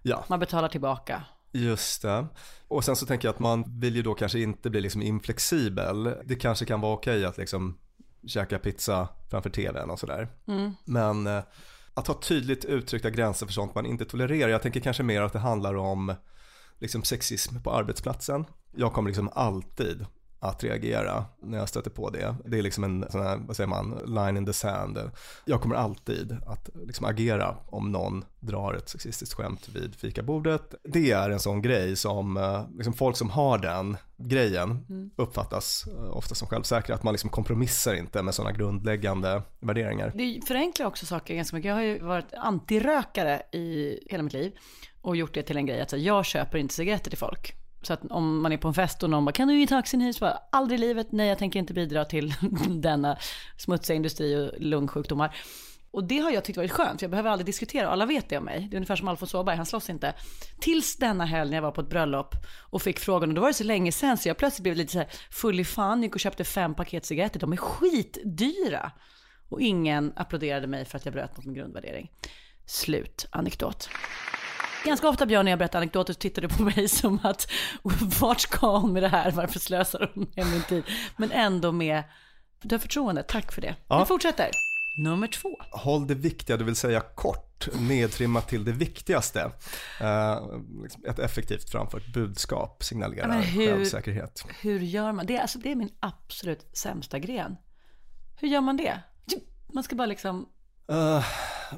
ja. 0.01 0.25
Man 0.27 0.39
betalar 0.39 0.69
tillbaka. 0.69 1.23
Just 1.51 2.01
det. 2.01 2.25
Och 2.67 2.83
sen 2.83 2.95
så 2.95 3.05
tänker 3.05 3.27
jag 3.27 3.33
att 3.33 3.39
man 3.39 3.79
vill 3.79 3.95
ju 3.95 4.01
då 4.01 4.13
kanske 4.13 4.39
inte 4.39 4.69
bli 4.69 4.81
liksom 4.81 5.01
inflexibel. 5.01 6.15
Det 6.25 6.35
kanske 6.35 6.65
kan 6.65 6.81
vara 6.81 6.93
okej 6.93 7.25
att 7.25 7.37
liksom 7.37 7.77
käka 8.27 8.59
pizza 8.59 9.07
framför 9.29 9.49
tvn 9.49 9.89
och 9.89 9.99
sådär. 9.99 10.27
Men 10.85 11.27
eh, 11.27 11.43
att 11.93 12.07
ha 12.07 12.15
tydligt 12.21 12.65
uttryckta 12.65 13.09
gränser 13.09 13.45
för 13.45 13.53
sånt 13.53 13.75
man 13.75 13.85
inte 13.85 14.05
tolererar. 14.05 14.49
Jag 14.49 14.61
tänker 14.61 14.79
kanske 14.79 15.03
mer 15.03 15.21
att 15.21 15.33
det 15.33 15.39
handlar 15.39 15.75
om 15.75 16.15
liksom 16.79 17.03
sexism 17.03 17.61
på 17.63 17.71
arbetsplatsen. 17.71 18.45
Jag 18.75 18.93
kommer 18.93 19.09
liksom 19.09 19.29
alltid 19.33 20.05
att 20.39 20.63
reagera 20.63 21.25
när 21.41 21.58
jag 21.58 21.69
stöter 21.69 21.89
på 21.89 22.10
det. 22.10 22.36
Det 22.45 22.58
är 22.58 22.62
liksom 22.62 22.84
en 22.84 23.06
sån 23.10 23.21
här, 23.21 23.38
vad 23.47 23.56
säger 23.56 23.67
man, 23.67 24.02
line 24.06 24.38
in 24.38 24.45
the 24.45 24.54
sand. 24.54 24.99
Jag 25.45 25.62
kommer 25.62 25.75
alltid 25.75 26.38
att 26.47 26.69
liksom 26.86 27.06
agera 27.06 27.58
om 27.65 27.91
någon 27.91 28.25
drar 28.39 28.73
ett 28.73 28.89
sexistiskt 28.89 29.34
skämt 29.34 29.69
vid 29.69 29.95
fikabordet. 29.95 30.75
Det 30.84 31.12
är 31.12 31.30
en 31.30 31.39
sån 31.39 31.62
grej 31.62 31.95
som, 31.95 32.38
eh, 32.38 32.63
liksom 32.78 32.93
folk 32.93 33.17
som 33.17 33.30
har 33.30 33.58
den 33.58 33.97
grejen 34.17 34.86
uppfattas 35.15 35.88
eh, 35.88 36.17
ofta 36.17 36.36
som 36.36 36.47
självsäkra. 36.47 36.95
Att 36.95 37.04
man 37.04 37.13
liksom 37.13 37.30
kompromissar 37.30 37.93
inte 37.93 38.23
med 38.23 38.34
sådana 38.36 38.52
grundläggande 38.52 39.41
värderingar. 39.60 40.13
Det 40.15 40.41
förenklar 40.47 40.86
också 40.86 41.06
saker 41.06 41.36
ganska 41.36 41.56
mycket. 41.56 41.69
Jag 41.69 41.75
har 41.75 41.82
ju 41.82 41.99
varit 41.99 42.34
antirökare 42.34 43.41
i 43.52 43.99
hela 44.10 44.23
mitt 44.23 44.34
liv 44.34 44.52
och 45.02 45.15
gjort 45.15 45.34
det 45.34 45.43
till 45.43 45.58
en 45.58 45.65
grej 45.65 45.82
att 45.82 45.93
jag 45.93 46.25
köper 46.25 46.58
inte 46.58 46.73
cigaretter 46.73 47.10
till 47.10 47.19
folk. 47.19 47.59
Så 47.81 47.93
att 47.93 48.05
om 48.09 48.41
man 48.41 48.51
är 48.51 48.57
på 48.57 48.67
en 48.67 48.73
fest 48.73 49.03
och 49.03 49.09
någon 49.09 49.25
bara, 49.25 49.31
kan 49.31 49.47
du 49.47 49.59
ge 49.59 49.67
taxin 49.67 50.01
hit? 50.01 50.15
Så 50.15 50.19
bara, 50.19 50.39
aldrig 50.51 50.79
i 50.79 50.81
livet, 50.81 51.11
nej 51.11 51.27
jag 51.27 51.37
tänker 51.37 51.59
inte 51.59 51.73
bidra 51.73 52.05
till 52.05 52.33
denna 52.69 53.17
smutsiga 53.57 53.95
industri 53.95 54.35
och 54.35 54.61
lungsjukdomar. 54.61 55.35
Och 55.91 56.03
det 56.03 56.19
har 56.19 56.31
jag 56.31 56.43
tyckt 56.43 56.57
varit 56.57 56.71
skönt, 56.71 56.99
för 56.99 57.03
jag 57.03 57.11
behöver 57.11 57.29
aldrig 57.29 57.45
diskutera, 57.45 57.89
alla 57.89 58.05
vet 58.05 58.29
det 58.29 58.37
om 58.37 58.43
mig. 58.43 58.67
Det 58.69 58.75
är 58.75 58.77
ungefär 58.77 58.95
som 58.95 59.07
Alfons 59.07 59.33
Åberg, 59.33 59.55
han 59.55 59.65
slåss 59.65 59.89
inte. 59.89 60.13
Tills 60.59 60.97
denna 60.97 61.25
helg 61.25 61.49
när 61.49 61.57
jag 61.57 61.61
var 61.61 61.71
på 61.71 61.81
ett 61.81 61.89
bröllop 61.89 62.35
och 62.59 62.81
fick 62.81 62.99
frågan, 62.99 63.29
och 63.29 63.35
då 63.35 63.41
var 63.41 63.47
det 63.47 63.53
så 63.53 63.63
länge 63.63 63.91
sen 63.91 64.17
så 64.17 64.29
jag 64.29 64.37
plötsligt 64.37 64.63
blev 64.63 64.75
lite 64.75 64.91
så 64.91 64.99
här 64.99 65.07
full 65.31 65.59
i 65.59 65.65
fan, 65.65 66.03
gick 66.03 66.15
och 66.15 66.19
köpte 66.19 66.43
fem 66.43 66.75
paket 66.75 67.05
cigaretter, 67.05 67.39
de 67.39 67.53
är 67.53 67.57
skitdyra. 67.57 68.91
Och 69.49 69.61
ingen 69.61 70.13
applåderade 70.15 70.67
mig 70.67 70.85
för 70.85 70.97
att 70.97 71.05
jag 71.05 71.13
bröt 71.13 71.37
mot 71.37 71.45
min 71.45 71.55
grundvärdering. 71.55 72.11
Slut 72.65 73.27
anekdot. 73.29 73.89
Ganska 74.85 75.09
ofta 75.09 75.25
Björn 75.25 75.45
när 75.45 75.51
jag 75.51 75.59
berättar 75.59 75.79
anekdoter 75.79 76.13
så 76.13 76.19
tittar 76.19 76.41
du 76.41 76.47
på 76.49 76.63
mig 76.63 76.87
som 76.87 77.19
att 77.23 77.51
vart 78.21 78.39
ska 78.39 78.77
hon 78.77 78.93
med 78.93 79.03
det 79.03 79.07
här, 79.09 79.31
varför 79.31 79.59
slösar 79.59 80.11
hon 80.13 80.27
med 80.35 80.45
min 80.47 80.61
tid? 80.63 80.83
Men 81.17 81.31
ändå 81.31 81.71
med, 81.71 82.03
du 82.61 82.75
har 82.75 82.79
förtroende, 82.79 83.23
tack 83.23 83.51
för 83.51 83.61
det. 83.61 83.75
Ja. 83.87 83.99
Vi 83.99 84.05
fortsätter. 84.05 84.49
Nummer 84.97 85.27
två. 85.27 85.49
Håll 85.71 86.07
det 86.07 86.15
viktiga, 86.15 86.57
det 86.57 86.63
vill 86.63 86.75
säga 86.75 87.01
kort, 87.01 87.67
nedtrimmat 87.79 88.47
till 88.47 88.65
det 88.65 88.71
viktigaste. 88.71 89.51
Eh, 90.01 90.39
liksom 90.83 91.05
ett 91.05 91.19
effektivt 91.19 91.69
framfört 91.71 92.13
budskap 92.13 92.83
signalerar 92.83 93.27
men 93.27 93.41
hur- 93.43 93.67
självsäkerhet. 93.67 94.43
Hur 94.61 94.79
gör 94.79 95.11
man? 95.11 95.25
Det 95.25 95.35
är, 95.37 95.41
alltså, 95.41 95.59
det 95.59 95.71
är 95.71 95.75
min 95.75 95.91
absolut 95.99 96.77
sämsta 96.77 97.19
gren. 97.19 97.55
Hur 98.37 98.47
gör 98.47 98.61
man 98.61 98.77
det? 98.77 98.99
Man 99.73 99.83
ska 99.83 99.95
bara 99.95 100.05
liksom, 100.07 100.49
Eh, 100.91 101.25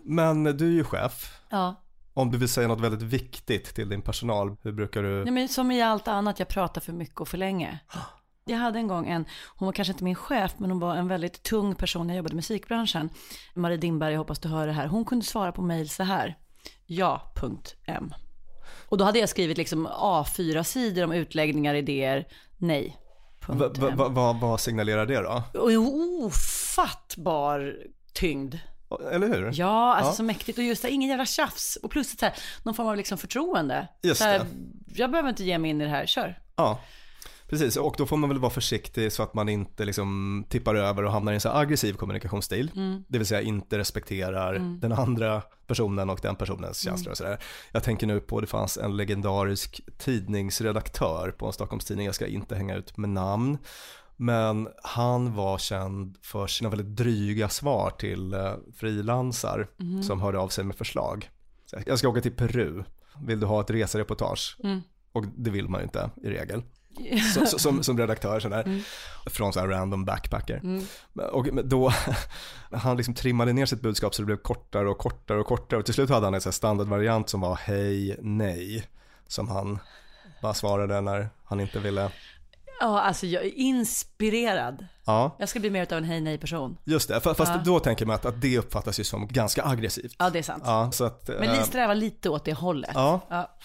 men 0.03 0.43
du 0.43 0.67
är 0.67 0.71
ju 0.71 0.83
chef. 0.83 1.37
ja. 1.49 1.75
Om 2.13 2.32
du 2.32 2.38
vill 2.38 2.50
säga 2.50 2.67
något 2.67 2.82
väldigt 2.82 3.02
viktigt 3.02 3.76
till 3.76 3.89
din 3.89 4.02
personal, 4.02 4.56
hur 4.62 4.71
brukar 4.71 5.04
du? 5.04 5.24
Nej, 5.24 5.34
men 5.34 5.47
som 5.47 5.71
i 5.71 5.82
allt 5.82 6.08
annat, 6.08 6.39
jag 6.39 6.47
pratar 6.47 6.82
för 6.82 6.93
mycket 6.93 7.19
och 7.21 7.28
för 7.28 7.38
länge. 7.38 7.80
Jag 8.45 8.58
hade 8.58 8.80
en 8.80 8.88
gång 8.88 9.08
en, 9.08 9.26
hon 9.56 9.65
var 9.65 9.74
kanske 9.74 9.91
inte 9.91 10.04
min 10.04 10.15
chef, 10.15 10.54
men 10.58 10.71
hon 10.71 10.80
var 10.80 10.95
en 10.95 11.08
väldigt 11.08 11.43
tung 11.43 11.76
person 11.76 12.08
när 12.08 12.13
jag 12.13 12.17
jobbade 12.17 12.34
i 12.34 12.36
musikbranschen. 12.36 13.10
Marie 13.54 13.78
Dimberg, 13.78 14.13
jag 14.13 14.19
hoppas 14.19 14.39
du 14.39 14.50
hör 14.50 14.67
det 14.67 14.74
här. 14.74 14.88
Hon 14.88 15.06
kunde 15.06 15.26
svara 15.26 15.52
på 15.52 15.62
mejl 15.62 15.89
så 15.89 16.04
här. 16.04 16.38
Ja, 16.86 17.34
punkt 17.36 17.76
M. 17.86 18.13
Och 18.89 18.97
då 18.97 19.06
hade 19.06 19.19
jag 19.19 19.30
skrivit 19.30 19.58
liksom 19.58 19.88
A4-sidor 19.88 21.04
om 21.04 21.12
utläggningar, 21.12 21.76
idéer. 21.76 22.28
Nej, 22.58 22.97
Va, 23.47 23.56
punkt 23.56 23.78
va, 23.78 23.89
va, 23.89 24.10
va, 24.10 24.34
vad 24.41 24.60
signalerar 24.60 25.06
det 25.06 25.21
då? 25.21 25.43
Ofattbar 26.26 27.76
tyngd. 28.13 28.56
Eller 29.12 29.27
hur? 29.27 29.51
Ja, 29.54 29.93
alltså 29.95 30.12
Ja. 30.12 30.15
så 30.15 30.23
mäktigt. 30.23 30.58
Och 30.58 30.63
just 30.63 30.82
det, 30.82 30.89
ingen 30.91 31.10
jävla 31.10 31.25
tjafs. 31.25 31.75
Och 31.84 31.91
plus 31.91 32.21
här, 32.21 32.34
någon 32.63 32.73
form 32.75 32.88
av 32.88 32.97
liksom 32.97 33.17
förtroende. 33.17 33.88
Just 34.04 34.21
så 34.21 34.27
här, 34.27 34.39
det. 34.39 34.45
Jag 35.01 35.12
behöver 35.12 35.30
inte 35.30 35.43
ge 35.43 35.58
mig 35.58 35.71
in 35.71 35.82
i 35.82 35.84
det 35.84 35.89
här, 35.89 36.06
kör. 36.06 36.39
Ja, 36.56 36.80
precis. 37.49 37.77
Och 37.77 37.95
då 37.97 38.06
får 38.06 38.17
man 38.17 38.30
väl 38.30 38.39
vara 38.39 38.51
försiktig 38.51 39.12
så 39.12 39.23
att 39.23 39.34
man 39.34 39.49
inte 39.49 39.86
liksom 39.86 40.45
tippar 40.49 40.75
över 40.75 41.04
och 41.06 41.12
hamnar 41.12 41.32
i 41.32 41.36
en 41.36 41.41
så 41.41 41.49
aggressiv 41.49 41.93
kommunikationsstil. 41.93 42.71
Mm. 42.75 43.04
Det 43.08 43.17
vill 43.17 43.27
säga 43.27 43.41
inte 43.41 43.77
respekterar 43.77 44.54
den 44.82 44.91
andra 44.91 45.41
personen 45.67 46.10
och 46.10 46.19
den 46.21 46.36
personens 46.36 46.86
Mm. 46.86 46.93
känslor 46.97 47.12
och 47.12 47.17
sådär. 47.17 47.38
Jag 47.71 47.84
tänker 47.84 48.08
nu 48.08 48.19
på, 48.19 48.41
det 48.41 48.47
fanns 48.47 48.77
en 48.77 48.97
legendarisk 48.97 49.82
tidningsredaktör 49.97 51.32
på 51.32 51.45
en 51.47 51.54
Stockholmstidning, 51.54 52.06
jag 52.06 52.15
ska 52.15 52.27
inte 52.27 52.56
hänga 52.56 52.75
ut 52.75 52.97
med 52.97 53.10
namn. 53.10 53.58
Men 54.21 54.67
han 54.84 55.36
var 55.36 55.57
känd 55.57 56.17
för 56.21 56.47
sina 56.47 56.69
väldigt 56.69 56.95
dryga 56.95 57.49
svar 57.49 57.89
till 57.99 58.34
eh, 58.34 58.53
frilansar 58.75 59.67
Mhm. 59.77 60.03
som 60.03 60.21
hörde 60.21 60.39
av 60.39 60.47
sig 60.49 60.63
med 60.63 60.75
förslag. 60.75 61.29
Jag 61.86 61.99
ska 61.99 62.10
åka 62.10 62.21
till 62.21 62.31
Peru, 62.36 62.84
vill 63.25 63.39
du 63.39 63.45
ha 63.45 63.62
ett 63.62 63.69
resereportage? 63.69 64.57
Mm. 64.63 64.81
Och 65.12 65.25
det 65.38 65.49
vill 65.49 65.69
man 65.69 65.79
ju 65.81 65.84
inte 65.84 66.10
i 66.23 66.29
regel. 66.29 66.63
Så, 67.34 67.45
så, 67.45 67.60
som, 67.60 67.84
som 67.84 67.97
redaktör 67.97 68.39
sådär, 68.39 68.63
Mm. 68.63 68.81
från 69.25 69.53
så 69.53 69.60
här 69.60 69.67
random 69.67 70.05
backpacker. 70.05 70.62
Och 71.31 71.47
då, 71.63 71.91
han 72.71 72.97
liksom 72.97 73.13
trimmade 73.13 73.53
ner 73.53 73.65
sitt 73.65 73.81
budskap 73.81 74.15
så 74.15 74.21
det 74.21 74.25
blev 74.25 74.38
kortare 74.38 74.89
och 74.89 74.97
kortare 74.97 75.39
och 75.39 75.47
kortare. 75.47 75.79
Och 75.79 75.86
till 75.86 75.93
slut 75.93 76.10
hade 76.10 76.25
han 76.25 76.34
en 76.34 76.41
standardvariant 76.41 77.29
som 77.29 77.41
var 77.41 77.55
hej, 77.55 78.17
nej. 78.21 78.88
Som 79.27 79.47
han 79.49 79.79
bara 80.41 80.53
svarade 80.53 81.01
när 81.01 81.29
han 81.43 81.60
inte 81.60 81.79
ville. 81.79 82.12
Ja, 82.82 83.02
alltså 83.02 83.26
jag 83.26 83.44
är 83.46 83.54
inspirerad. 83.58 84.88
Ja, 85.06 85.36
Jag 85.39 85.50
ska 85.50 85.60
bli 85.60 85.70
mer 85.70 85.82
av 85.94 85.98
en 85.98 86.04
hej 86.04 86.22
nej 86.22 86.38
person. 86.38 86.78
just 86.84 87.08
det. 87.08 87.20
Fa- 87.20 87.34
Fast 87.34 87.52
Ja. 87.56 87.62
då 87.65 87.80
tänker 87.80 88.06
man 88.06 88.15
att, 88.15 88.26
att 88.26 88.41
det 88.41 88.58
uppfattas 88.58 89.00
ju 89.00 89.04
som 89.04 89.28
ganska 89.28 89.65
aggressivt. 89.65 90.15
Ja, 90.20 90.30
det 90.30 90.39
är 90.39 90.44
sant. 90.44 90.63
Ja, 90.65 90.91
så 90.91 91.04
att, 91.04 91.28
Men 91.28 91.44
eh, 91.44 91.58
ni 91.60 91.63
strävar 91.65 91.96
lite 91.96 92.30
åt 92.30 92.46
det 92.46 92.54
hållet. 92.54 92.91
ja, 92.94 93.20
Ja. 93.30 93.58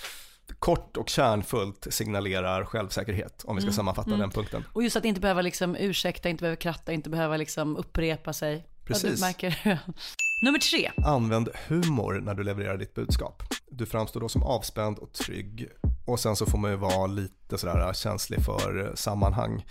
kort 0.58 0.96
och 0.96 1.08
kärnfullt 1.08 1.86
signalerar 1.90 2.64
självsäkerhet 2.64 3.44
om 3.46 3.56
vi 3.56 3.62
Mm. 3.62 3.72
ska 3.72 3.76
sammanfatta 3.76 4.10
den 4.10 4.30
punkten. 4.30 4.64
Och 4.72 4.82
just 4.82 4.96
att 4.96 5.04
inte 5.04 5.20
behöva 5.20 5.42
liksom 5.42 5.76
ursäkta, 5.76 6.28
inte 6.28 6.40
behöva 6.42 6.56
kratta, 6.56 6.92
inte 6.92 7.10
behöva 7.10 7.36
liksom 7.36 7.76
upprepa 7.76 8.32
sig. 8.32 8.66
Precis. 8.84 9.20
märker. 9.20 9.58
Nummer 10.42 10.58
tre. 10.58 10.90
Använd 11.06 11.48
humor 11.68 12.20
när 12.24 12.34
du 12.34 12.44
levererar 12.44 12.76
ditt 12.76 12.94
budskap. 12.94 13.42
Du 13.70 13.86
framstår 13.86 14.20
då 14.20 14.28
som 14.28 14.42
avspänd 14.42 14.98
och 14.98 15.12
trygg. 15.12 15.68
Och 16.06 16.20
sen 16.20 16.36
så 16.36 16.46
får 16.46 16.58
man 16.58 16.70
ju 16.70 16.76
vara 16.76 17.06
lite 17.06 17.58
sådär 17.58 17.92
känslig 17.92 18.44
för 18.44 18.92
sammanhang. 18.94 19.64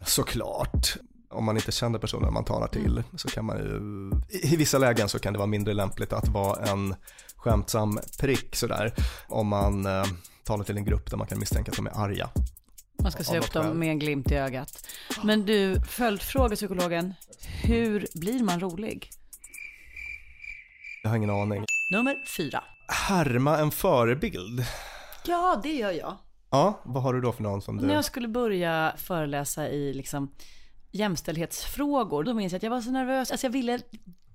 Såklart. 0.00 0.96
Om 1.30 1.44
man 1.44 1.56
inte 1.56 1.72
känner 1.72 1.98
personen 1.98 2.32
man 2.32 2.44
talar 2.44 2.68
till 2.68 3.02
så 3.16 3.28
kan 3.28 3.44
man 3.44 3.58
ju, 3.58 3.80
i 4.42 4.56
vissa 4.56 4.78
lägen 4.78 5.08
så 5.08 5.18
kan 5.18 5.32
det 5.32 5.38
vara 5.38 5.46
mindre 5.46 5.74
lämpligt 5.74 6.12
att 6.12 6.28
vara 6.28 6.66
en 6.66 6.94
skämtsam 7.36 7.98
prick 8.20 8.56
sådär. 8.56 8.94
Om 9.28 9.48
man 9.48 9.86
eh, 9.86 10.04
talar 10.44 10.64
till 10.64 10.76
en 10.76 10.84
grupp 10.84 11.10
där 11.10 11.16
man 11.16 11.26
kan 11.26 11.38
misstänka 11.38 11.70
att 11.70 11.76
de 11.76 11.86
är 11.86 12.04
arga. 12.04 12.30
Man 13.02 13.12
ska 13.12 13.24
se 13.24 13.38
upp 13.38 13.52
dem 13.52 13.78
med 13.78 13.88
en 13.88 13.98
glimt 13.98 14.30
i 14.30 14.34
ögat. 14.34 14.86
Men 15.24 15.46
du, 15.46 15.80
följdfråga 15.80 16.56
psykologen. 16.56 17.14
Hur 17.62 18.06
blir 18.14 18.42
man 18.42 18.60
rolig? 18.60 19.10
Jag 21.02 21.10
har 21.10 21.16
ingen 21.16 21.30
aning. 21.30 21.64
Nummer 21.92 22.16
fyra. 22.36 22.64
Härma 22.88 23.58
en 23.58 23.70
förebild. 23.70 24.64
Ja, 25.26 25.60
det 25.62 25.72
gör 25.74 25.90
jag. 25.92 26.16
Ja, 26.50 26.80
vad 26.84 27.02
har 27.02 27.14
du 27.14 27.20
då 27.20 27.32
för 27.32 27.42
någon 27.42 27.62
som 27.62 27.76
du... 27.76 27.86
När 27.86 27.94
jag 27.94 28.04
skulle 28.04 28.28
börja 28.28 28.92
föreläsa 28.96 29.68
i 29.68 29.94
liksom 29.94 30.32
jämställdhetsfrågor, 30.90 32.24
då 32.24 32.34
minns 32.34 32.52
jag 32.52 32.56
att 32.58 32.62
jag 32.62 32.70
var 32.70 32.80
så 32.80 32.90
nervös. 32.90 33.30
Alltså 33.30 33.46
jag 33.46 33.52
ville 33.52 33.78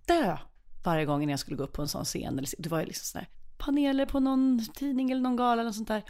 dö 0.08 0.38
varje 0.86 1.06
gång 1.06 1.22
innan 1.24 1.32
jag 1.32 1.40
skulle 1.40 1.58
gå 1.58 1.64
upp 1.64 1.74
på 1.74 1.82
en 1.82 1.88
sån 1.88 2.06
scen. 2.06 2.38
Eller- 2.40 2.50
Det 2.62 2.70
var 2.70 2.80
ju 2.80 2.86
liksom 2.86 3.06
sådana 3.06 3.28
här 3.28 3.58
paneler 3.66 4.06
på 4.06 4.20
någon 4.20 4.66
tidning 4.76 5.12
eller 5.12 5.22
någon 5.22 5.36
gala 5.36 5.62
eller 5.62 5.72
sånt 5.72 5.88
där. 5.88 6.04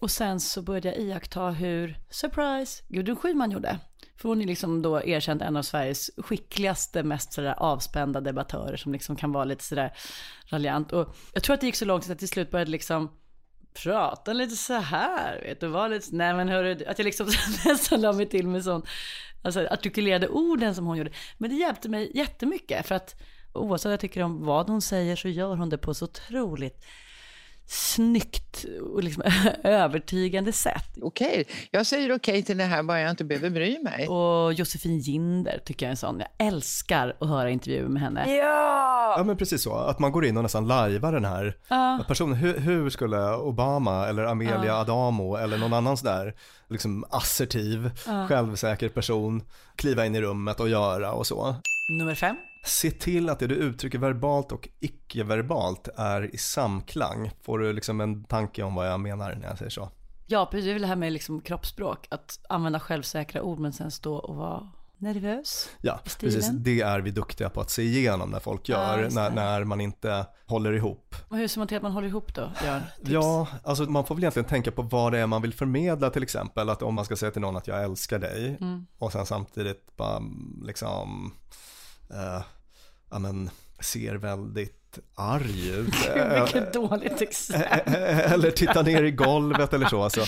Och 0.00 0.10
sen 0.10 0.40
så 0.40 0.62
började 0.62 0.88
jag 0.88 0.98
iaktta 0.98 1.50
hur, 1.50 1.98
surprise, 2.10 2.82
Gudrun 2.88 3.16
Schyman 3.16 3.50
gjorde. 3.50 3.78
För 4.16 4.28
hon 4.28 4.42
är 4.42 4.46
liksom 4.46 4.82
då 4.82 5.02
erkänd 5.02 5.42
en 5.42 5.56
av 5.56 5.62
Sveriges 5.62 6.10
skickligaste, 6.16 7.02
mest 7.02 7.32
sådär 7.32 7.54
avspända 7.58 8.20
debattörer 8.20 8.76
som 8.76 8.92
liksom 8.92 9.16
kan 9.16 9.32
vara 9.32 9.44
lite 9.44 9.64
sådär 9.64 9.92
raljant. 10.46 10.92
Och 10.92 11.16
jag 11.32 11.42
tror 11.42 11.54
att 11.54 11.60
det 11.60 11.66
gick 11.66 11.76
så 11.76 11.84
långt 11.84 12.02
att 12.02 12.08
jag 12.08 12.18
till 12.18 12.28
slut 12.28 12.50
började 12.50 12.70
liksom 12.70 13.10
prata 13.74 14.32
lite 14.32 14.56
så 14.56 14.74
här, 14.74 15.40
vet 15.42 15.60
du, 15.60 15.66
var 15.66 15.88
lite, 15.88 16.06
nej 16.12 16.34
men 16.34 16.48
hörru, 16.48 16.84
att 16.86 16.98
jag 16.98 17.04
liksom 17.04 17.26
nästan 17.64 18.00
la 18.00 18.12
mig 18.12 18.26
till 18.28 18.48
med 18.48 18.64
sån, 18.64 18.82
alltså 19.42 19.66
artikulerade 19.66 20.28
orden 20.28 20.74
som 20.74 20.86
hon 20.86 20.96
gjorde. 20.96 21.12
Men 21.38 21.50
det 21.50 21.56
hjälpte 21.56 21.88
mig 21.88 22.10
jättemycket 22.14 22.86
för 22.86 22.94
att 22.94 23.22
oavsett 23.52 23.84
vad 23.84 23.92
jag 23.92 24.00
tycker 24.00 24.22
om 24.22 24.44
vad 24.44 24.68
hon 24.68 24.82
säger 24.82 25.16
så 25.16 25.28
gör 25.28 25.56
hon 25.56 25.68
det 25.68 25.78
på 25.78 25.94
så 25.94 26.04
otroligt 26.04 26.84
snyggt 27.70 28.64
och 28.94 29.04
liksom 29.04 29.22
övertygande 29.64 30.52
sätt. 30.52 30.98
Okej, 31.02 31.46
jag 31.70 31.86
säger 31.86 32.16
okej 32.16 32.42
till 32.42 32.58
det 32.58 32.64
här 32.64 32.82
bara 32.82 33.00
jag 33.00 33.10
inte 33.10 33.24
behöver 33.24 33.50
bry 33.50 33.78
mig. 33.82 34.08
Och 34.08 34.52
Josefin 34.52 34.98
Ginder 34.98 35.60
tycker 35.64 35.86
jag 35.86 35.88
är 35.88 35.90
en 35.90 35.96
sån, 35.96 36.20
jag 36.20 36.46
älskar 36.46 37.16
att 37.20 37.28
höra 37.28 37.50
intervjuer 37.50 37.88
med 37.88 38.02
henne. 38.02 38.34
Ja 39.16 39.22
men 39.26 39.36
precis 39.36 39.62
så, 39.62 39.74
att 39.74 39.98
man 39.98 40.12
går 40.12 40.26
in 40.26 40.36
och 40.36 40.42
nästan 40.42 40.68
lajvar 40.68 41.12
den 41.12 41.24
här 41.24 41.54
personen. 42.08 42.36
Hur, 42.36 42.58
hur 42.58 42.90
skulle 42.90 43.34
Obama 43.34 44.06
eller 44.08 44.24
Amelia 44.24 44.76
Adamo 44.76 45.36
eller 45.36 45.58
någon 45.58 45.72
annan 45.72 45.96
sådär 45.96 46.34
liksom 46.68 47.04
assertiv, 47.10 47.90
självsäker 48.28 48.88
person 48.88 49.42
kliva 49.76 50.06
in 50.06 50.14
i 50.14 50.20
rummet 50.20 50.60
och 50.60 50.68
göra 50.68 51.12
och 51.12 51.26
så. 51.26 51.54
Nummer 51.90 52.14
fem. 52.14 52.36
Se 52.64 52.90
till 52.90 53.28
att 53.28 53.38
det 53.38 53.46
du 53.46 53.54
uttrycker 53.54 53.98
verbalt 53.98 54.52
och 54.52 54.68
icke-verbalt 54.80 55.88
är 55.96 56.34
i 56.34 56.38
samklang. 56.38 57.30
Får 57.42 57.58
du 57.58 57.72
liksom 57.72 58.00
en 58.00 58.24
tanke 58.24 58.62
om 58.62 58.74
vad 58.74 58.88
jag 58.88 59.00
menar 59.00 59.34
när 59.34 59.48
jag 59.48 59.58
säger 59.58 59.70
så? 59.70 59.90
Ja, 60.26 60.48
precis. 60.50 60.64
Det 60.64 60.70
är 60.70 60.72
väl 60.72 60.82
det 60.82 60.88
här 60.88 60.96
med 60.96 61.12
liksom 61.12 61.40
kroppsspråk. 61.40 62.06
Att 62.10 62.38
använda 62.48 62.80
självsäkra 62.80 63.42
ord 63.42 63.58
men 63.58 63.72
sen 63.72 63.90
stå 63.90 64.14
och 64.14 64.36
vara 64.36 64.68
nervös. 64.98 65.68
Ja, 65.80 66.00
precis. 66.20 66.48
Det 66.52 66.80
är 66.80 67.00
vi 67.00 67.10
duktiga 67.10 67.50
på 67.50 67.60
att 67.60 67.70
se 67.70 67.82
igenom 67.82 68.30
när 68.30 68.40
folk 68.40 68.68
Ja, 68.68 68.96
gör, 68.96 69.02
just 69.04 69.16
när, 69.16 69.30
när 69.30 69.64
man 69.64 69.80
inte 69.80 70.26
håller 70.46 70.72
ihop. 70.72 71.14
Och 71.28 71.36
hur 71.36 71.48
ser 71.48 71.58
man 71.60 71.68
till 71.68 71.76
att 71.76 71.82
man 71.82 71.92
håller 71.92 72.08
ihop 72.08 72.34
då, 72.34 72.50
Björn? 72.62 72.82
Tips. 72.98 73.10
Ja, 73.10 73.46
alltså 73.64 73.82
man 73.84 74.06
får 74.06 74.14
väl 74.14 74.24
egentligen 74.24 74.48
tänka 74.48 74.70
på 74.72 74.82
vad 74.82 75.12
det 75.12 75.18
är 75.18 75.26
man 75.26 75.42
vill 75.42 75.54
förmedla 75.54 76.10
till 76.10 76.22
exempel. 76.22 76.68
Att 76.70 76.82
om 76.82 76.94
man 76.94 77.04
ska 77.04 77.16
säga 77.16 77.30
till 77.32 77.40
någon 77.40 77.56
att 77.56 77.66
jag 77.66 77.84
älskar 77.84 78.18
dig 78.18 78.56
Mm. 78.60 78.86
och 78.98 79.12
sen 79.12 79.26
samtidigt 79.26 79.96
bara 79.96 80.22
liksom, 80.64 81.34
eh, 82.12 82.42
ja 83.10 83.18
men 83.18 83.50
ser 83.80 84.14
väldigt 84.14 84.98
arg 85.14 85.68
ut. 85.68 85.94
Gud, 86.14 86.32
vilket 86.42 86.72
dåligt 86.72 87.20
exempel. 87.22 87.94
eller 87.94 88.50
titta 88.50 88.82
ner 88.82 89.02
i 89.02 89.10
golvet 89.10 89.72
eller 89.72 89.86
så. 89.88 90.02
Alltså, 90.02 90.20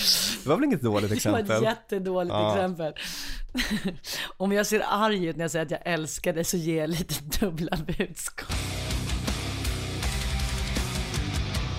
det 0.43 0.49
var 0.49 0.57
väl 0.57 0.65
inget 0.65 0.83
dåligt 0.83 1.11
Det 1.23 1.31
var 1.31 1.39
exempel. 1.39 1.57
ett 1.57 1.63
jättedåligt 1.63 2.33
Ja. 2.35 2.55
exempel. 2.55 2.95
Om 4.37 4.53
jag 4.53 4.67
ser 4.67 4.83
arg 4.89 5.27
ut 5.27 5.37
när 5.37 5.45
jag 5.45 5.51
säger 5.51 5.65
att 5.65 5.71
jag 5.71 5.81
älskar 5.85 6.33
dig 6.33 6.45
så 6.45 6.57
ger 6.57 6.81
jag 6.81 6.91
lite 6.91 7.15
dubbla 7.41 7.77
budskap. 7.87 8.53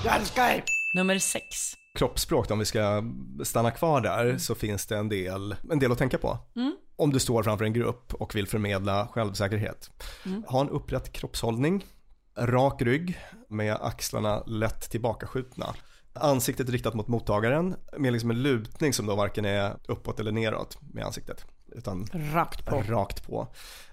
Jag 0.06 0.16
älskar 0.16 0.44
dig! 0.48 0.64
Nummer 0.96 1.20
sex. 1.20 1.74
Kroppsspråk, 1.94 2.52
om 2.52 2.60
vi 2.60 2.66
ska 2.66 3.04
stanna 3.44 3.72
kvar 3.72 4.02
där, 4.02 4.38
så 4.38 4.56
finns 4.56 4.86
det 4.86 4.98
en 4.98 5.10
del, 5.10 5.56
en 5.72 5.80
del 5.80 5.92
att 5.92 5.98
tänka 5.98 6.18
på. 6.18 6.38
Mm. 6.56 6.76
Om 6.96 7.12
du 7.12 7.20
står 7.20 7.44
framför 7.44 7.66
en 7.66 7.74
grupp 7.74 8.14
och 8.14 8.36
vill 8.36 8.48
förmedla 8.48 9.08
självsäkerhet. 9.08 9.92
Mm. 10.26 10.44
Ha 10.48 10.62
en 10.62 10.70
upprätt 10.70 11.14
kroppshållning, 11.14 11.86
rak 12.38 12.82
rygg 12.82 13.20
med 13.50 13.78
axlarna 13.82 14.44
lätt 14.44 14.90
tillbakaskjutna. 14.90 15.76
Ansiktet 16.14 16.70
riktat 16.70 16.94
mot 16.94 17.08
mottagaren 17.08 17.76
med 17.98 18.14
liksom 18.14 18.32
en 18.32 18.42
lutning 18.42 18.94
som 18.94 19.06
då 19.06 19.16
varken 19.16 19.46
är 19.46 19.78
uppåt 19.88 20.20
eller 20.20 20.32
neråt 20.32 20.78
med 20.94 21.06
ansiktet. 21.06 21.46
Utan 21.76 22.08
Rakt 22.34 22.66
på. 22.66 22.82
rakt 22.88 23.28
på. 23.28 23.48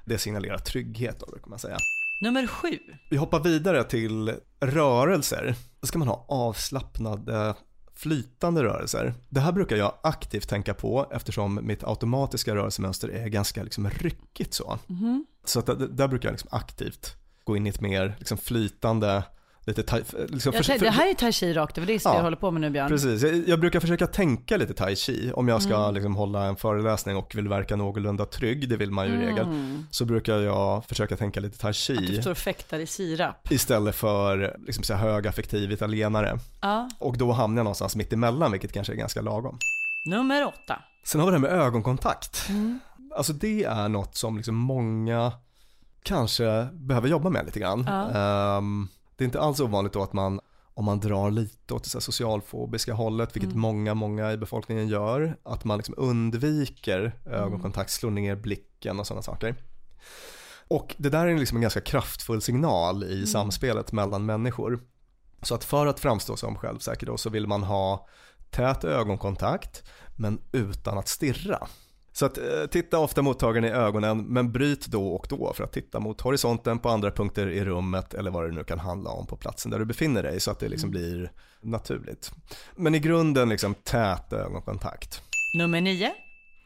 Det 0.05 0.19
signalerar 0.19 0.59
trygghet 0.59 1.21
då 1.21 1.27
brukar 1.27 1.51
man 1.51 1.59
säga. 1.59 1.77
Nummer 2.23 2.47
sju. 2.47 2.79
Vi 3.11 3.17
hoppar 3.17 3.41
vidare 3.41 3.85
till 3.85 4.35
rörelser. 4.61 5.55
Då 5.81 5.87
ska 5.87 5.99
man 5.99 6.09
ha 6.09 6.27
avslappnade 6.29 7.55
flytande 8.03 8.63
rörelser. 8.63 9.15
Det 9.29 9.41
här 9.41 9.53
brukar 9.53 9.77
jag 9.77 9.95
aktivt 10.03 10.49
tänka 10.49 10.75
på 10.75 11.07
eftersom 11.13 11.61
mitt 11.63 11.85
automatiska 11.85 12.55
rörelsemönster 12.55 13.09
är 13.09 13.29
ganska 13.29 13.63
liksom 13.63 13.91
ryckigt 13.91 14.55
så. 14.55 14.79
Mhm. 14.87 15.27
Så 15.45 15.59
att 15.59 15.67
det- 15.67 15.89
där 15.89 16.09
brukar 16.09 16.29
jag 16.29 16.33
liksom 16.33 16.49
aktivt 16.53 17.17
gå 17.45 17.57
in 17.57 17.67
i 17.67 17.71
ett 17.71 17.81
mer 17.81 18.17
liksom 18.19 18.39
flytande, 18.39 19.23
lite 19.71 19.83
tai, 19.83 20.03
liksom 20.29 20.53
för- 20.53 20.79
det 20.79 20.91
här 20.91 21.11
är 21.11 21.15
tai 21.15 21.33
chi 21.33 21.53
rakt 21.53 21.79
över, 21.79 21.87
det 21.87 21.93
är 21.93 21.99
det 21.99 22.05
Ja. 22.05 22.15
jag 22.15 22.23
håller 22.23 22.37
på 22.37 22.51
med 22.51 22.61
nu 22.61 22.71
Björn. 22.71 22.89
Precis, 22.89 23.23
jag, 23.23 23.49
jag 23.49 23.61
brukar 23.61 23.81
försöka 23.81 24.07
tänka 24.07 24.57
lite 24.57 24.75
tai 24.75 24.97
chi 24.97 25.33
om 25.35 25.49
jag 25.49 25.63
ska 25.63 25.77
Mm. 25.77 25.95
liksom 25.95 26.17
hålla 26.17 26.45
en 26.47 26.57
föreläsning 26.57 27.17
och 27.17 27.35
vill 27.35 27.49
verka 27.49 27.77
någorlunda 27.77 28.25
trygg, 28.25 28.69
det 28.69 28.77
vill 28.77 28.91
man 28.91 29.07
ju 29.07 29.13
i 29.13 29.17
regel. 29.17 29.45
Mm. 29.47 29.87
Så 29.91 30.05
brukar 30.05 30.37
jag 30.39 30.85
försöka 30.85 31.17
tänka 31.17 31.41
lite 31.41 31.59
tai 31.59 31.71
Att 31.71 31.77
du 31.89 32.07
chi 32.07 32.21
står 32.23 32.31
och 32.31 32.39
fäktar 32.39 32.79
i 32.79 32.87
sirap. 32.87 33.53
istället 33.53 33.95
för 33.97 34.57
liksom 34.67 34.85
så 34.85 34.95
här 34.95 35.11
högaffektiv 35.13 35.73
italienare. 35.73 36.39
Ja. 36.63 36.89
Och 36.99 37.19
då 37.19 37.33
hamnar 37.33 37.59
jag 37.61 37.65
någonstans 37.65 37.97
mitt 37.97 38.13
emellan, 38.13 38.53
vilket 38.53 38.73
kanske 38.73 38.93
är 38.93 38.97
ganska 38.97 39.21
lagom. 39.21 39.59
Nummer 40.07 40.47
åtta. 40.47 40.79
Sen 41.05 41.21
har 41.21 41.27
vi 41.31 41.39
det 41.39 41.49
här 41.49 41.57
med 41.57 41.67
ögonkontakt. 41.67 42.47
Mm. 42.49 42.79
Alltså 43.17 43.33
det 43.33 43.65
är 43.65 43.89
något 43.89 44.17
som 44.17 44.37
liksom 44.37 44.55
många 44.57 45.33
kanske 46.03 46.69
behöver 46.73 47.09
jobba 47.09 47.31
med 47.31 47.45
lite 47.47 47.61
grann. 47.61 47.85
Ja. 47.89 48.11
Ehm, 48.59 48.89
det 49.21 49.25
är 49.25 49.27
inte 49.27 49.41
alls 49.41 49.61
ovanligt 49.61 49.93
då 49.93 50.03
att 50.03 50.13
man, 50.13 50.41
om 50.75 50.85
man 50.85 51.01
drar 51.01 51.31
lite 51.31 51.75
åt 51.75 51.93
det 51.93 52.01
socialfobiska 52.01 52.93
hållet, 52.95 53.37
vilket 53.37 53.51
Mm. 53.51 53.61
många, 53.61 53.95
många 53.95 54.33
i 54.33 54.37
befolkningen 54.37 54.89
gör, 54.89 55.37
att 55.43 55.65
man 55.65 55.77
liksom 55.79 55.95
undviker 55.99 57.19
Mm. 57.27 57.39
ögonkontakt, 57.39 57.91
slår 57.91 58.11
ner 58.11 58.37
blicken 58.37 59.01
och 59.01 59.07
sådana 59.07 59.23
saker. 59.23 59.55
Och 60.69 60.95
det 60.99 61.09
där 61.11 61.27
är 61.27 61.39
liksom 61.39 61.57
en 61.57 61.63
ganska 61.63 61.81
kraftfull 61.81 62.43
signal 62.43 63.05
i 63.05 63.15
Mm. 63.15 63.27
samspelet 63.27 63.93
mellan 63.93 64.27
människor. 64.27 64.81
Så 65.43 65.55
att 65.55 65.65
för 65.65 65.87
att 65.87 66.01
framstå 66.01 66.37
som 66.37 66.57
självsäker 66.57 67.07
då 67.07 67.17
så 67.17 67.31
vill 67.31 67.47
man 67.47 67.63
ha 67.63 68.09
tät 68.51 68.85
ögonkontakt 68.85 69.83
men 70.17 70.41
utan 70.53 70.99
att 70.99 71.09
stirra. 71.09 71.67
Så 72.13 72.27
att 72.27 72.39
eh, 72.39 72.67
titta 72.71 72.99
ofta 72.99 73.23
mottagaren 73.23 73.65
i 73.65 73.69
ögonen 73.71 74.25
men 74.27 74.53
bryt 74.53 74.87
då 74.87 75.09
och 75.09 75.27
då 75.31 75.53
för 75.53 75.65
att 75.65 75.73
titta 75.73 76.01
mot 76.01 76.21
horisonten 76.21 76.79
på 76.79 76.89
andra 76.89 77.11
punkter 77.11 77.47
i 77.47 77.65
rummet 77.65 78.15
eller 78.15 78.31
vad 78.31 78.45
det 78.49 78.53
nu 78.55 78.65
kan 78.65 78.79
handla 78.79 79.11
om 79.11 79.27
på 79.27 79.37
platsen 79.37 79.71
där 79.71 79.79
du 79.79 79.85
befinner 79.85 80.23
dig 80.23 80.41
så 80.41 80.51
att 80.51 80.59
det 80.59 80.69
liksom 80.69 80.91
blir 80.91 81.33
naturligt. 81.61 82.33
Men 82.77 82.95
i 82.95 82.99
grunden 82.99 83.49
liksom 83.49 83.75
tät 83.75 84.33
ögonkontakt. 84.33 85.23
Nummer 85.59 85.81
nio. 85.81 86.13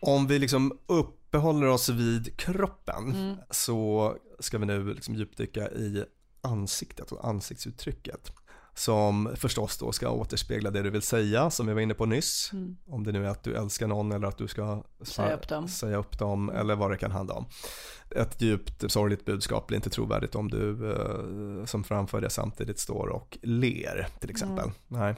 Om 0.01 0.27
vi 0.27 0.39
liksom 0.39 0.79
uppehåller 0.87 1.67
oss 1.67 1.89
vid 1.89 2.37
kroppen 2.37 3.13
Mm. 3.15 3.37
så 3.51 4.17
ska 4.41 4.59
vi 4.59 4.67
nu 4.67 4.95
liksom 4.95 5.15
djupdyka 5.15 5.71
i 5.71 6.05
ansiktet 6.43 7.13
och 7.13 7.29
ansiktsuttrycket. 7.29 8.33
Som 8.75 9.31
förstås 9.37 9.79
då 9.79 9.93
ska 9.93 10.11
återspegla 10.11 10.71
det 10.71 10.83
du 10.83 10.91
vill 10.91 11.03
säga 11.03 11.51
som 11.51 11.67
vi 11.67 11.73
var 11.75 11.81
inne 11.81 11.95
på 11.95 12.07
nyss. 12.07 12.51
Mm. 12.53 12.77
Om 12.89 13.05
det 13.05 13.13
nu 13.13 13.27
är 13.27 13.31
att 13.31 13.43
du 13.43 13.57
älskar 13.57 13.87
någon 13.87 14.13
eller 14.13 14.27
att 14.27 14.39
du 14.39 14.49
ska 14.49 14.83
Säga 15.03 15.35
upp 15.37 15.49
dem. 15.49 15.69
säga 15.69 15.97
upp 15.97 16.19
dem 16.19 16.51
eller 16.51 16.75
vad 16.75 16.91
det 16.91 16.97
kan 16.97 17.11
handla 17.11 17.35
om. 17.35 17.47
Ett 18.17 18.43
djupt 18.43 18.93
sorgligt 18.93 19.25
budskap 19.25 19.67
blir 19.67 19.77
inte 19.77 19.91
trovärdigt 19.91 20.35
om 20.35 20.49
du 20.51 20.93
eh, 20.93 21.65
som 21.65 21.85
framför 21.85 22.21
det 22.21 22.31
samtidigt 22.31 22.79
står 22.79 23.09
och 23.09 23.39
ler 23.43 24.09
till 24.21 24.31
exempel. 24.31 24.65
Mm. 24.65 24.75
Nej. 24.89 25.15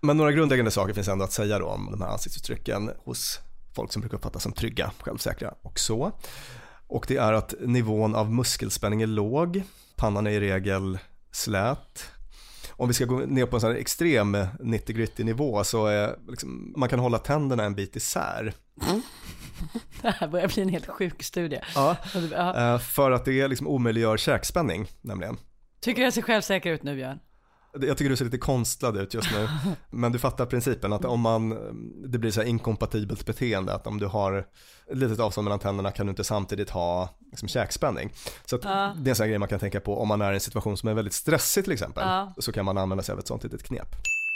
Men 0.00 0.16
några 0.16 0.32
grundläggande 0.32 0.70
saker 0.70 0.94
finns 0.94 1.08
ändå 1.08 1.24
att 1.24 1.32
säga 1.32 1.58
då 1.58 1.66
om 1.66 1.88
de 1.90 2.00
här 2.00 2.08
ansiktsuttrycken 2.08 2.90
hos 3.04 3.38
folk 3.74 3.92
som 3.92 4.00
brukar 4.00 4.16
uppfattas 4.16 4.42
som 4.42 4.52
trygga, 4.52 4.92
självsäkra 5.00 5.54
och 5.62 5.78
så. 5.78 6.12
Och 6.86 7.04
det 7.08 7.16
är 7.16 7.32
att 7.32 7.54
nivån 7.60 8.14
av 8.14 8.32
muskelspänning 8.32 9.02
är 9.02 9.06
låg, 9.06 9.62
pannan 9.96 10.26
är 10.26 10.30
i 10.30 10.40
regel 10.40 10.98
slät. 11.32 12.10
Om 12.80 12.88
vi 12.88 12.94
ska 12.94 13.04
gå 13.04 13.18
ner 13.18 13.46
på 13.46 13.56
en 13.56 13.60
sån 13.60 13.70
här 13.70 13.78
extrem 13.78 14.36
90-gritty 14.60 15.24
nivå 15.24 15.64
så 15.64 15.86
är 15.86 16.16
liksom, 16.28 16.74
man 16.76 16.88
kan 16.88 16.98
hålla 16.98 17.18
tänderna 17.18 17.64
en 17.64 17.74
bit 17.74 17.96
isär. 17.96 18.54
Det 20.02 20.10
här 20.10 20.28
börjar 20.28 20.48
bli 20.48 20.62
en 20.62 20.68
helt 20.68 20.86
sjuk 20.86 21.22
studie. 21.22 21.60
Ja. 21.74 21.96
Ja. 22.32 22.74
Eh, 22.74 22.78
För 22.78 23.10
att 23.10 23.24
det 23.24 23.48
liksom 23.48 23.66
omöjliggör 23.66 24.16
käkspänning 24.16 24.86
nämligen. 25.00 25.36
Tycker 25.80 26.02
jag 26.02 26.12
ser 26.12 26.22
självsäker 26.22 26.72
ut 26.72 26.82
nu 26.82 26.96
Björn? 26.96 27.18
Jag 27.72 27.98
tycker 27.98 28.10
du 28.10 28.16
ser 28.16 28.24
lite 28.24 28.38
konstlad 28.38 28.96
ut 28.96 29.14
just 29.14 29.32
nu. 29.32 29.48
Men 29.90 30.12
du 30.12 30.18
fattar 30.18 30.46
principen 30.46 30.92
att 30.92 31.04
om 31.04 31.20
man, 31.20 31.50
det 32.10 32.18
blir 32.18 32.30
så 32.30 32.40
här 32.40 32.48
inkompatibelt 32.48 33.26
beteende 33.26 33.74
att 33.74 33.86
om 33.86 33.98
du 33.98 34.06
har 34.06 34.46
ett 34.90 34.96
litet 34.98 35.20
avstånd 35.20 35.44
mellan 35.44 35.58
tänderna 35.58 35.90
kan 35.90 36.06
du 36.06 36.10
inte 36.10 36.24
samtidigt 36.24 36.70
ha 36.70 37.08
liksom 37.30 37.48
käkspänning. 37.48 38.12
Så 38.44 38.56
att 38.56 38.64
Ja. 38.64 38.94
det 38.98 39.08
är 39.08 39.10
en 39.10 39.16
sån 39.16 39.28
grej 39.28 39.38
man 39.38 39.48
kan 39.48 39.60
tänka 39.60 39.80
på 39.80 39.98
om 40.00 40.08
man 40.08 40.20
är 40.20 40.30
i 40.32 40.34
en 40.34 40.40
situation 40.40 40.76
som 40.76 40.88
är 40.88 40.94
väldigt 40.94 41.14
stressig 41.14 41.64
till 41.64 41.72
exempel. 41.72 42.04
Ja. 42.06 42.34
Så 42.38 42.52
kan 42.52 42.64
man 42.64 42.78
använda 42.78 43.04
sig 43.04 43.12
av 43.12 43.18
ett 43.18 43.26
sånt 43.26 43.44
litet 43.44 43.62
knep. 43.62 43.88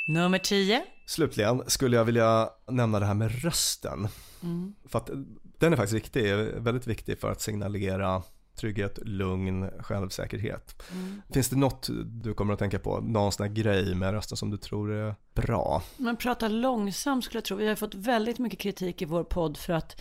Nummer 0.09 0.39
tio. 0.39 0.83
Slutligen 1.07 1.63
skulle 1.67 1.97
jag 1.97 2.05
vilja 2.05 2.49
nämna 2.71 3.01
det 3.01 3.07
här 3.07 3.15
med 3.15 3.43
rösten. 3.45 4.09
Mm. 4.43 4.75
För 4.89 4.99
att 4.99 5.11
den 5.59 5.73
är 5.73 5.77
faktiskt 5.77 5.95
viktig, 5.95 6.35
väldigt 6.57 6.87
viktig 6.87 7.19
för 7.21 7.31
att 7.31 7.41
signalera 7.41 8.23
trygghet, 8.57 8.99
lugn, 9.03 9.71
självsäkerhet. 9.81 10.83
Mm. 10.93 11.23
Finns 11.31 11.49
det 11.49 11.57
något 11.57 11.89
du 12.05 12.35
kommer 12.35 12.53
att 12.53 12.59
tänka 12.59 12.79
på, 12.79 13.01
någon 13.01 13.33
sån 13.33 13.47
här 13.47 13.55
grej 13.55 13.95
med 13.95 14.13
rösten 14.13 14.37
som 14.37 14.51
du 14.51 14.57
tror 14.57 14.93
är 14.93 15.15
bra? 15.35 15.83
Men 15.97 16.17
prata 16.17 16.49
långsamt 16.49 17.25
skulle 17.25 17.37
jag 17.37 17.45
tro. 17.45 17.57
Vi 17.57 17.69
har 17.69 17.77
fått 17.77 17.95
väldigt 17.95 18.39
mycket 18.39 18.59
kritik 18.59 19.03
i 19.03 19.05
vår 19.05 19.25
podd 19.25 19.57
för 19.57 19.73
att 19.73 20.01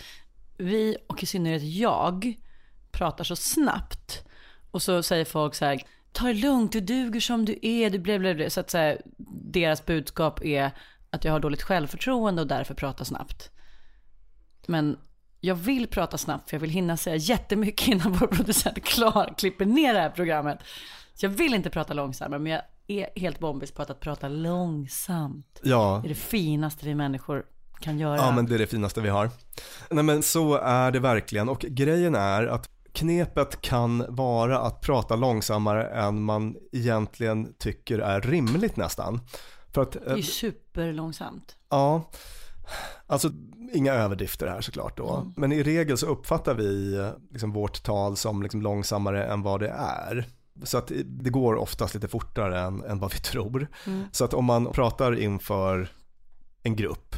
vi, 0.57 0.97
och 1.07 1.23
i 1.23 1.25
synnerhet 1.25 1.63
jag, 1.63 2.33
pratar 2.91 3.23
så 3.23 3.35
snabbt. 3.35 4.25
Och 4.71 4.81
så 4.81 5.03
säger 5.03 5.25
folk 5.25 5.55
så 5.55 5.65
här, 5.65 5.81
ta 6.11 6.25
det 6.25 6.33
lugnt, 6.33 6.71
du 6.71 6.79
duger 6.79 7.19
som 7.19 7.45
du 7.45 7.59
är, 7.61 7.89
du 7.89 7.99
blev, 7.99 8.19
blev. 8.19 8.49
Så 8.49 8.59
att 8.59 8.69
så 8.69 8.77
här, 8.77 9.01
deras 9.43 9.85
budskap 9.85 10.45
är 10.45 10.71
att 11.09 11.23
jag 11.23 11.31
har 11.31 11.39
dåligt 11.39 11.63
självförtroende 11.63 12.41
och 12.41 12.47
därför 12.47 12.73
pratar 12.73 13.05
snabbt. 13.05 13.51
Men 14.67 14.97
jag 15.45 15.55
vill 15.55 15.87
prata 15.87 16.17
snabbt 16.17 16.49
för 16.49 16.55
jag 16.55 16.61
vill 16.61 16.69
hinna 16.69 16.97
säga 16.97 17.15
jättemycket 17.15 17.87
innan 17.87 18.11
vår 18.13 18.27
producent 18.27 18.83
klar 18.83 19.33
klipper 19.37 19.65
ner 19.65 19.93
det 19.93 19.99
här 19.99 20.09
programmet. 20.09 20.59
Så 21.13 21.25
jag 21.25 21.29
vill 21.29 21.53
inte 21.53 21.69
prata 21.69 21.93
långsammare, 21.93 22.39
men 22.39 22.51
jag 22.51 22.61
är 22.87 23.19
helt 23.19 23.39
bombis 23.39 23.71
på 23.71 23.81
att, 23.81 23.89
att 23.89 23.99
prata 23.99 24.27
långsamt. 24.27 25.59
Ja. 25.63 25.99
Det 26.03 26.07
är 26.07 26.09
det 26.09 26.15
finaste 26.15 26.85
vi 26.85 26.95
människor 26.95 27.45
kan 27.79 27.99
göra. 27.99 28.17
Ja 28.17 28.31
men 28.31 28.45
det 28.45 28.55
är 28.55 28.59
det 28.59 28.67
finaste 28.67 29.01
vi 29.01 29.09
har. 29.09 29.29
Nej 29.89 30.03
men 30.03 30.23
så 30.23 30.55
är 30.55 30.91
det 30.91 30.99
verkligen 30.99 31.49
och 31.49 31.59
grejen 31.59 32.15
är 32.15 32.47
att 32.47 32.69
knepet 32.91 33.61
kan 33.61 34.05
vara 34.09 34.59
att 34.59 34.81
prata 34.81 35.15
långsammare 35.15 35.87
än 35.87 36.23
man 36.23 36.55
egentligen 36.71 37.53
tycker 37.57 37.99
är 37.99 38.21
rimligt 38.21 38.77
nästan. 38.77 39.19
För 39.73 39.81
att, 39.81 39.91
Det 39.91 40.11
är 40.11 40.21
superlångsamt. 40.21 41.55
Ja, 41.69 42.09
alltså 43.07 43.31
inga 43.73 43.93
överdrifter 43.93 44.47
här 44.47 44.61
såklart 44.61 44.97
då. 44.97 45.15
Mm. 45.15 45.33
Men 45.37 45.51
i 45.51 45.63
regel 45.63 45.97
så 45.97 46.05
uppfattar 46.05 46.53
vi 46.53 46.99
liksom 47.31 47.51
vårt 47.51 47.83
tal 47.83 48.17
som 48.17 48.43
liksom 48.43 48.61
långsammare 48.61 49.25
än 49.25 49.41
vad 49.41 49.59
det 49.59 49.69
är. 49.69 50.25
Så 50.63 50.77
att 50.77 50.91
det 51.05 51.29
går 51.29 51.55
oftast 51.55 51.93
lite 51.93 52.07
fortare 52.07 52.59
än, 52.59 52.83
än 52.83 52.99
vad 52.99 53.13
vi 53.13 53.19
tror. 53.19 53.67
Mm. 53.85 54.05
Så 54.11 54.25
att 54.25 54.33
om 54.33 54.45
man 54.45 54.71
pratar 54.71 55.19
inför 55.19 55.89
en 56.63 56.75
grupp 56.75 57.15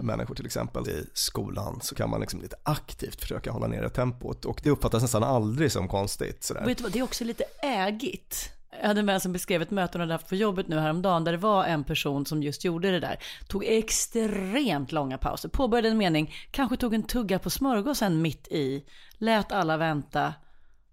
människor 0.00 0.34
till 0.34 0.46
exempel 0.46 0.88
i 0.88 1.06
skolan 1.14 1.80
så 1.82 1.94
kan 1.94 2.10
man 2.10 2.20
liksom 2.20 2.40
lite 2.40 2.56
aktivt 2.62 3.20
försöka 3.20 3.50
hålla 3.50 3.66
nere 3.66 3.88
tempot 3.88 4.44
och 4.44 4.60
det 4.64 4.70
uppfattas 4.70 5.02
nästan 5.02 5.22
aldrig 5.22 5.72
som 5.72 5.88
konstigt. 5.88 6.44
Sådär. 6.44 6.64
Vet 6.64 6.78
du 6.78 6.82
vad, 6.82 6.92
det 6.92 6.98
är 6.98 7.02
också 7.02 7.24
lite 7.24 7.44
ägigt. 7.62 8.53
Jag 8.80 8.88
hade 8.88 9.00
en 9.00 9.06
vän 9.06 9.20
som 9.20 9.32
beskrev 9.32 9.62
ett 9.62 9.70
möte 9.70 9.98
hon 9.98 10.00
hade 10.00 10.14
haft 10.14 10.28
på 10.28 10.34
jobbet 10.36 10.68
nu 10.68 10.78
häromdagen 10.78 11.24
där 11.24 11.32
det 11.32 11.38
var 11.38 11.64
en 11.64 11.84
person 11.84 12.26
som 12.26 12.42
just 12.42 12.64
gjorde 12.64 12.90
det 12.90 13.00
där. 13.00 13.18
Tog 13.48 13.64
extremt 13.64 14.92
långa 14.92 15.18
pauser, 15.18 15.48
påbörjade 15.48 15.88
en 15.88 15.98
mening, 15.98 16.34
kanske 16.50 16.76
tog 16.76 16.94
en 16.94 17.02
tugga 17.02 17.38
på 17.38 17.50
smörgåsen 17.50 18.22
mitt 18.22 18.48
i, 18.48 18.84
lät 19.18 19.52
alla 19.52 19.76
vänta. 19.76 20.34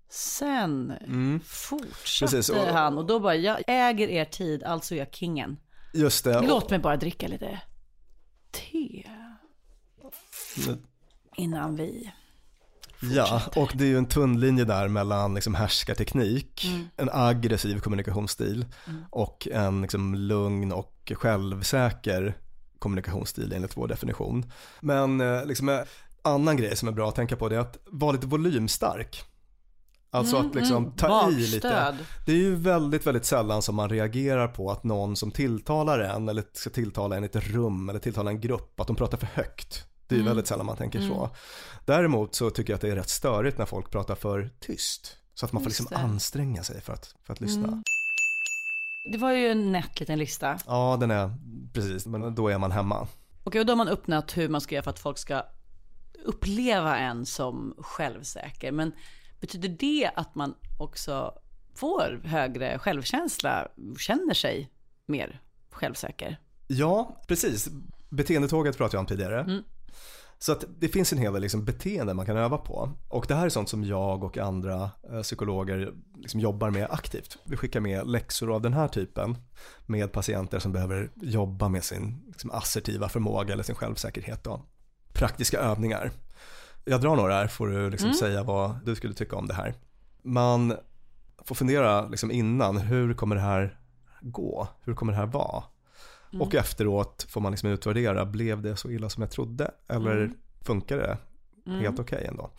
Sen 0.09 0.93
fortsatte 1.45 2.35
Precis, 2.35 2.49
och- 2.49 2.57
han 2.67 2.97
och 2.97 3.05
då 3.05 3.19
bara, 3.19 3.35
jag 3.35 3.61
äger 3.67 4.07
er 4.07 4.25
tid, 4.25 4.63
alltså 4.63 4.95
är 4.95 4.99
jag 4.99 5.13
kingen. 5.15 5.57
Just 5.93 6.23
det. 6.23 6.41
Låt 6.41 6.69
mig 6.69 6.79
bara 6.79 6.97
dricka 6.97 7.27
lite 7.27 7.61
te 8.51 9.03
innan 11.37 11.75
vi... 11.75 12.11
Ja, 13.01 13.41
och 13.55 13.71
det 13.75 13.83
är 13.83 13.87
ju 13.87 13.97
en 13.97 14.05
tunnlinje 14.05 14.65
där 14.65 14.87
mellan 14.87 15.33
liksom 15.33 15.55
härskarteknik, 15.55 16.65
en 16.97 17.09
aggressiv 17.13 17.79
kommunikationsstil 17.79 18.65
och 19.09 19.47
en 19.51 19.81
liksom 19.81 20.15
lugn 20.15 20.71
och 20.71 21.11
självsäker 21.15 22.37
kommunikationsstil 22.79 23.53
enligt 23.53 23.77
vår 23.77 23.87
definition. 23.87 24.51
Men 24.79 25.21
eh, 25.21 25.45
liksom 25.45 25.69
en 25.69 25.85
annan 26.21 26.57
grej 26.57 26.75
som 26.75 26.87
är 26.87 26.91
bra 26.91 27.09
att 27.09 27.15
tänka 27.15 27.35
på 27.35 27.49
det 27.49 27.55
är 27.55 27.59
att 27.59 27.77
vara 27.85 28.11
lite 28.11 28.27
volymstark. 28.27 29.25
Alltså 30.13 30.37
att 30.37 30.55
liksom 30.55 30.91
ta 30.91 31.31
i 31.31 31.35
lite. 31.35 31.69
Bakstöd. 31.69 31.97
Det 32.25 32.31
är 32.31 32.37
ju 32.37 32.55
väldigt, 32.55 33.07
väldigt 33.07 33.25
sällan 33.25 33.61
som 33.61 33.75
man 33.75 33.89
reagerar 33.89 34.47
på 34.47 34.71
att 34.71 34.83
någon 34.83 35.15
som 35.15 35.31
tilltalar 35.31 35.99
en 35.99 36.29
eller 36.29 36.43
ska 36.53 36.69
tilltala 36.69 37.17
en 37.17 37.23
i 37.23 37.25
ett 37.25 37.35
rum 37.35 37.89
eller 37.89 37.99
tilltala 37.99 38.29
en 38.29 38.41
grupp, 38.41 38.79
att 38.79 38.87
de 38.87 38.95
pratar 38.95 39.17
för 39.17 39.27
högt. 39.33 39.85
Det 40.11 40.15
är 40.15 40.19
Mm. 40.19 40.27
väldigt 40.29 40.47
sällan 40.47 40.65
man 40.65 40.77
tänker 40.77 41.01
så. 41.01 41.29
Däremot 41.85 42.35
så 42.35 42.49
tycker 42.49 42.73
jag 42.73 42.75
att 42.75 42.81
det 42.81 42.89
är 42.89 42.95
rätt 42.95 43.09
störigt 43.09 43.57
när 43.57 43.65
folk 43.65 43.89
pratar 43.91 44.15
för 44.15 44.49
tyst. 44.59 45.17
Så 45.33 45.45
att 45.45 45.51
man 45.51 45.63
får 45.63 45.69
liksom 45.69 45.85
det. 45.89 45.95
Mm. 45.95 46.11
anstränga 46.11 46.63
sig 46.63 46.81
för 46.81 46.93
att, 46.93 47.15
för 47.23 47.33
att 47.33 47.41
lyssna. 47.41 47.83
Det 49.11 49.17
var 49.17 49.31
ju 49.31 49.47
en 49.51 49.71
nätt 49.71 49.99
liten 49.99 50.19
lista. 50.19 50.59
Ja, 50.67 50.97
den 50.99 51.11
är, 51.11 51.31
precis, 51.73 52.05
men 52.05 52.35
då 52.35 52.47
är 52.47 52.57
man 52.57 52.71
hemma. 52.71 53.07
Okej, 53.43 53.59
och 53.61 53.65
då 53.65 53.71
har 53.71 53.77
man 53.77 53.87
öppnat 53.87 54.37
hur 54.37 54.49
man 54.49 54.61
ska 54.61 54.75
göra 54.75 54.83
för 54.83 54.91
att 54.91 54.99
folk 54.99 55.17
ska 55.17 55.43
uppleva 56.25 56.97
en 56.97 57.25
som 57.25 57.75
självsäker. 57.77 58.71
Men 58.71 58.91
betyder 59.39 59.69
det 59.69 60.11
att 60.15 60.35
man 60.35 60.55
också 60.79 61.33
får 61.75 62.21
högre 62.25 62.79
självkänsla, 62.79 63.67
känner 63.99 64.33
sig 64.33 64.71
mer 65.05 65.41
självsäker? 65.71 66.37
Ja, 66.67 67.21
precis. 67.27 67.69
Beteendetåget 68.09 68.77
pratade 68.77 68.95
jag 68.97 68.99
om 69.01 69.05
tidigare. 69.07 69.39
Mm. 69.41 69.63
Så 70.39 70.51
att 70.51 70.65
det 70.79 70.87
finns 70.87 71.13
en 71.13 71.19
hel 71.19 71.33
del 71.33 71.41
liksom 71.41 71.65
beteende 71.65 72.13
man 72.13 72.25
kan 72.25 72.37
öva 72.37 72.57
på. 72.57 72.91
Och 73.09 73.25
det 73.27 73.35
här 73.35 73.45
är 73.45 73.49
sånt 73.49 73.69
som 73.69 73.83
jag 73.83 74.23
och 74.23 74.37
andra 74.37 74.91
eh, 75.11 75.21
psykologer 75.21 75.93
liksom 76.15 76.39
jobbar 76.39 76.69
med 76.69 76.87
aktivt. 76.89 77.37
Vi 77.43 77.57
skickar 77.57 77.79
med 77.79 78.07
läxor 78.07 78.55
av 78.55 78.61
den 78.61 78.73
här 78.73 78.87
typen 78.87 79.37
med 79.85 80.11
patienter 80.11 80.59
som 80.59 80.71
behöver 80.71 81.11
jobba 81.15 81.69
med 81.69 81.83
sin 81.83 82.23
liksom, 82.27 82.51
assertiva 82.51 83.09
förmåga 83.09 83.53
eller 83.53 83.63
sin 83.63 83.75
självsäkerhet. 83.75 84.43
Då. 84.43 84.65
Praktiska 85.13 85.59
övningar. 85.59 86.11
Jag 86.85 87.01
drar 87.01 87.15
några 87.15 87.33
här 87.33 87.47
får 87.47 87.67
du 87.67 87.89
liksom 87.89 88.13
säga 88.13 88.43
vad 88.43 88.85
du 88.85 88.95
skulle 88.95 89.13
tycka 89.13 89.35
om 89.35 89.47
det 89.47 89.53
här. 89.53 89.73
Man 90.23 90.77
får 91.37 91.55
fundera 91.55 92.07
liksom 92.07 92.31
innan, 92.31 92.77
hur 92.77 93.13
kommer 93.13 93.35
det 93.35 93.41
här 93.41 93.79
gå? 94.21 94.67
Hur 94.81 94.95
kommer 94.95 95.13
det 95.13 95.19
här 95.19 95.25
vara? 95.25 95.63
Och 96.39 96.55
efteråt 96.55 97.25
får 97.29 97.41
man 97.41 97.51
liksom 97.51 97.69
utvärdera, 97.69 98.25
blev 98.25 98.61
det 98.61 98.75
så 98.75 98.89
illa 98.89 99.09
som 99.09 99.21
jag 99.21 99.31
trodde? 99.31 99.71
Eller 99.87 100.31
funkar 100.61 100.97
det 100.97 101.17
helt 101.71 101.99
okej 101.99 102.25
ändå? 102.29 102.51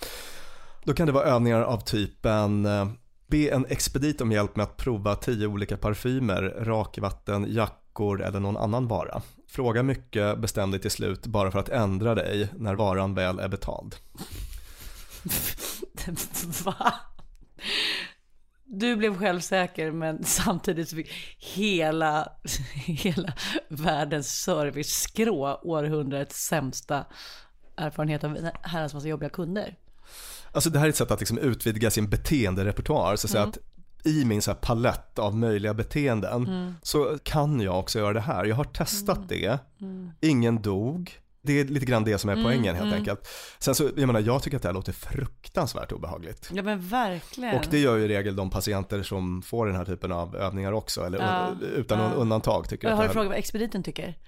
Då 0.85 0.95
kan 0.95 1.07
det 1.07 1.13
vara 1.13 1.25
övningar 1.25 1.61
av 1.61 1.81
typen 1.81 2.67
eh, 2.67 2.89
Be 3.33 3.49
en 3.49 3.67
expedit 3.69 4.21
om 4.21 4.33
hjälp 4.33 4.57
med 4.57 4.65
att 4.65 4.77
prova 4.77 5.15
tio 5.15 5.47
olika 5.47 5.77
parfymer, 5.77 6.43
rakvatten, 6.61 7.47
jackor 7.49 8.23
eller 8.23 8.41
någon 8.41 8.57
annan 8.57 8.89
vara. 8.89 9.23
Fråga 9.49 9.83
mycket, 9.83 10.39
bestäm 10.39 10.71
dig 10.71 10.81
till 10.81 10.91
slut 10.91 11.27
bara 11.27 11.51
för 11.51 11.59
att 11.59 11.69
ändra 11.69 12.15
dig 12.15 12.49
när 12.57 12.75
varan 12.75 13.15
väl 13.15 13.39
är 13.39 13.49
betald. 13.49 13.97
Va? 16.65 16.95
Du 18.65 18.97
blev 18.97 19.19
självsäker 19.19 19.91
men 19.91 20.25
samtidigt 20.25 20.89
så 20.89 20.97
fick 20.97 21.11
hela, 21.39 22.33
hela 22.85 23.33
världens 23.69 24.29
serviceskrå 24.29 25.61
århundradets 25.63 26.47
sämsta 26.47 27.05
erfarenhet 27.77 28.25
av 28.25 28.51
herrans 28.63 28.95
massa 28.95 29.09
jobbiga 29.09 29.31
kunder. 29.31 29.77
Alltså 30.53 30.71
det 30.71 30.79
här 30.79 30.87
är 30.87 30.91
ett 30.91 30.97
sätt 30.97 31.11
att 31.11 31.21
liksom 31.21 31.39
utvidga 31.39 31.91
sin 31.91 32.11
beteenderepertoar. 32.11 33.17
Så 33.17 33.27
att, 33.27 33.31
säga 33.31 33.45
att 33.45 33.59
i 34.05 34.25
min 34.25 34.43
så 34.43 34.51
här 34.51 34.59
palett 34.59 35.19
av 35.19 35.37
möjliga 35.37 35.75
beteenden 35.75 36.75
så 36.83 37.19
kan 37.23 37.61
jag 37.61 37.79
också 37.79 37.99
göra 37.99 38.13
det 38.13 38.21
här. 38.21 38.45
Jag 38.45 38.57
har 38.57 38.65
testat 38.65 39.29
det, 39.29 39.59
ingen 40.21 40.63
dog. 40.63 41.22
Det 41.45 41.61
är 41.61 41.65
lite 41.65 41.87
grann 41.87 42.05
det 42.05 42.19
som 42.19 42.31
är 42.31 42.45
poängen 42.45 42.77
helt 42.77 42.95
enkelt. 42.95 43.29
Sen 43.59 43.75
så, 43.75 43.91
jag 43.97 44.07
menar, 44.07 44.21
jag 44.21 44.43
tycker 44.43 44.57
att 44.57 44.63
det 44.63 44.69
här 44.69 44.75
låter 44.75 44.93
fruktansvärt 44.93 45.93
obehagligt. 45.93 46.51
Ja 46.53 46.63
men 46.63 46.81
verkligen. 46.89 47.55
Och 47.55 47.67
det 47.71 47.79
gör 47.79 47.97
ju 47.97 48.05
i 48.05 48.09
regel 48.09 48.37
de 48.37 48.51
patienter 48.51 49.03
som 49.03 49.43
får 49.43 49.67
den 49.67 49.77
här 49.77 49.85
typen 49.85 50.13
av 50.13 50.37
övningar 50.37 50.73
också, 50.73 51.07
eller 51.07 51.19
Ja, 51.19 51.55
utan 51.77 51.99
någon 51.99 52.11
ja. 52.11 52.17
undantag 52.17 52.69
tycker 52.69 52.89
att 52.89 52.97
Har 52.97 53.05
du 53.05 53.11
frågat 53.11 53.29
vad 53.29 53.39
expediten 53.39 53.83
tycker? 53.83 54.19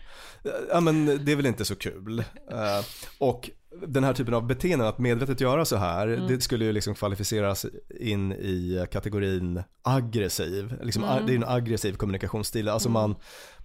Ja 0.71 0.81
men 0.81 1.25
det 1.25 1.33
är 1.33 1.37
väl 1.37 1.47
inte 1.47 1.65
så 1.65 1.77
kul. 1.77 2.19
Eh, 2.51 2.85
och 3.19 3.51
den 3.87 4.05
här 4.05 4.13
typen 4.13 4.35
av 4.35 4.47
beteenden, 4.47 4.89
att 4.89 4.99
medvetet 4.99 5.41
göra 5.41 5.65
så 5.65 5.77
här, 5.77 6.07
det 6.07 6.41
skulle 6.41 6.65
ju 6.65 6.73
liksom 6.73 6.95
kvalificeras 6.95 7.67
in 8.01 8.33
i 8.33 8.87
kategorin 8.93 9.63
aggressiv. 9.83 10.79
Liksom, 10.83 11.05
a- 11.05 11.21
Det 11.27 11.33
är 11.33 11.37
en 11.37 11.45
aggressiv 11.45 11.93
kommunikationsstil, 11.97 12.69
alltså 12.69 12.89
man 12.89 13.15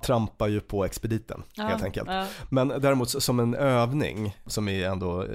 trampar 0.01 0.47
ju 0.47 0.59
på 0.61 0.85
expediten 0.85 1.43
helt 1.57 1.83
enkelt. 1.83 2.09
ja. 2.11 2.25
Men 2.49 2.67
däremot 2.67 3.09
som 3.23 3.39
en 3.39 3.55
övning 3.55 4.37
som 4.45 4.69
i 4.69 4.83
ändå 4.83 5.23
eh, 5.23 5.29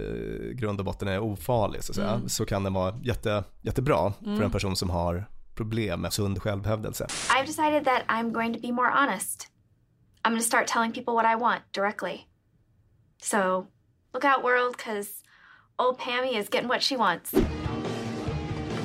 grund 0.55 0.79
och 0.81 0.85
botten 0.87 1.09
är 1.09 1.19
ofarlig 1.21 1.85
så, 1.85 1.93
att 1.93 1.97
säga, 1.97 2.21
så 2.27 2.47
kan 2.47 2.65
den 2.65 2.73
vara 2.73 2.95
jätte, 3.03 3.45
jättebra 3.63 4.13
för 4.25 4.43
en 4.43 4.51
person 4.51 4.77
som 4.77 4.91
har 4.91 5.25
problem 5.55 6.01
med 6.01 6.13
sund 6.13 6.43
självhävdelse. 6.43 7.07
I've 7.31 7.47
decided 7.47 7.85
that 7.85 8.03
I'm 8.09 8.33
going 8.33 8.55
to 8.55 8.61
be 8.61 8.73
more 8.73 8.91
honest. 8.91 9.49
I'm 10.23 10.29
going 10.31 10.41
to 10.41 10.47
start 10.47 10.67
telling 10.67 10.93
people 10.93 11.13
what 11.15 11.25
I 11.39 11.41
want 11.43 11.61
directly. 11.75 12.21
So, 13.23 13.67
look 14.15 14.25
out, 14.25 14.45
world, 14.45 14.77
because 14.77 15.23
old 15.79 15.99
Pammy 15.99 16.39
is 16.39 16.49
getting 16.49 16.69
what 16.69 16.83
she 16.83 16.97
wants. 16.97 17.35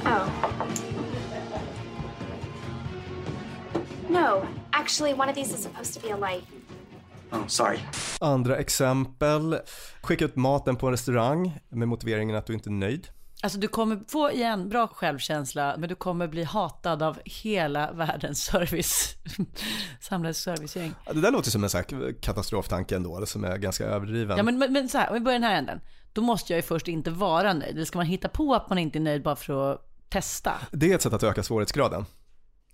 Oh. 0.06 0.28
No, 4.10 4.48
actually, 4.74 5.14
one 5.14 5.30
of 5.30 5.36
these 5.36 5.54
is 5.54 5.60
supposed 5.60 5.94
to 5.94 6.00
be 6.00 6.10
a 6.10 6.18
light. 6.18 6.44
Oh, 7.32 7.46
sorry. 7.48 7.80
Andra 8.22 8.58
exempel, 8.58 9.60
skicka 10.02 10.26
ut 10.26 10.36
maten 10.36 10.76
på 10.76 10.88
en 10.88 10.92
restaurang 10.92 11.60
med 11.70 11.88
motiveringen 11.88 12.36
att 12.36 12.46
du 12.46 12.54
inte 12.54 12.70
är 12.70 12.72
nöjd. 12.72 13.08
Alltså 13.42 13.60
du 13.60 13.68
kommer 13.68 14.00
få 14.08 14.32
igen 14.32 14.70
bra 14.70 14.88
självkänsla, 14.88 15.76
men 15.78 15.90
du 15.90 15.96
kommer 15.96 16.28
bli 16.28 16.44
hatad 16.44 17.04
av 17.04 17.20
hela 17.26 17.92
världens 17.92 18.44
service, 18.44 19.16
samlades 20.00 20.38
servicegäng. 20.38 20.94
Ja, 21.06 21.14
Det 21.14 21.22
där 21.22 21.32
låter 21.32 21.52
som 21.52 21.64
en 21.64 21.70
sån 21.70 21.84
katastroftanke 22.22 22.96
ändå, 22.96 23.26
som 23.26 23.44
är 23.44 23.58
ganska 23.58 23.86
överdriven. 23.86 24.38
Ja 24.38 24.44
men, 24.44 24.58
men, 24.58 24.74
men 24.74 24.90
så 24.90 24.98
här, 24.98 25.08
om 25.08 25.14
vi 25.14 25.20
börjar 25.20 25.40
den 25.40 25.50
här 25.50 25.58
änden. 25.58 25.82
Då 26.14 26.22
måste 26.22 26.54
jag 26.54 26.58
ju 26.58 26.62
först 26.62 26.88
inte 26.88 27.12
vara 27.12 27.54
nöjd. 27.54 27.76
Eller 27.76 27.86
ska 27.86 27.98
man 28.00 28.06
hitta 28.06 28.30
på 28.30 28.56
att 28.56 28.70
man 28.70 28.78
inte 28.78 28.98
är 28.98 29.02
nöjd 29.02 29.24
bara 29.24 29.36
för 29.36 29.74
att 29.74 29.82
testa? 30.10 30.54
Det 30.72 30.92
är 30.92 30.96
ett 30.96 31.02
sätt 31.02 31.14
att 31.14 31.24
öka 31.24 31.44
svårighetsgraden. 31.44 32.06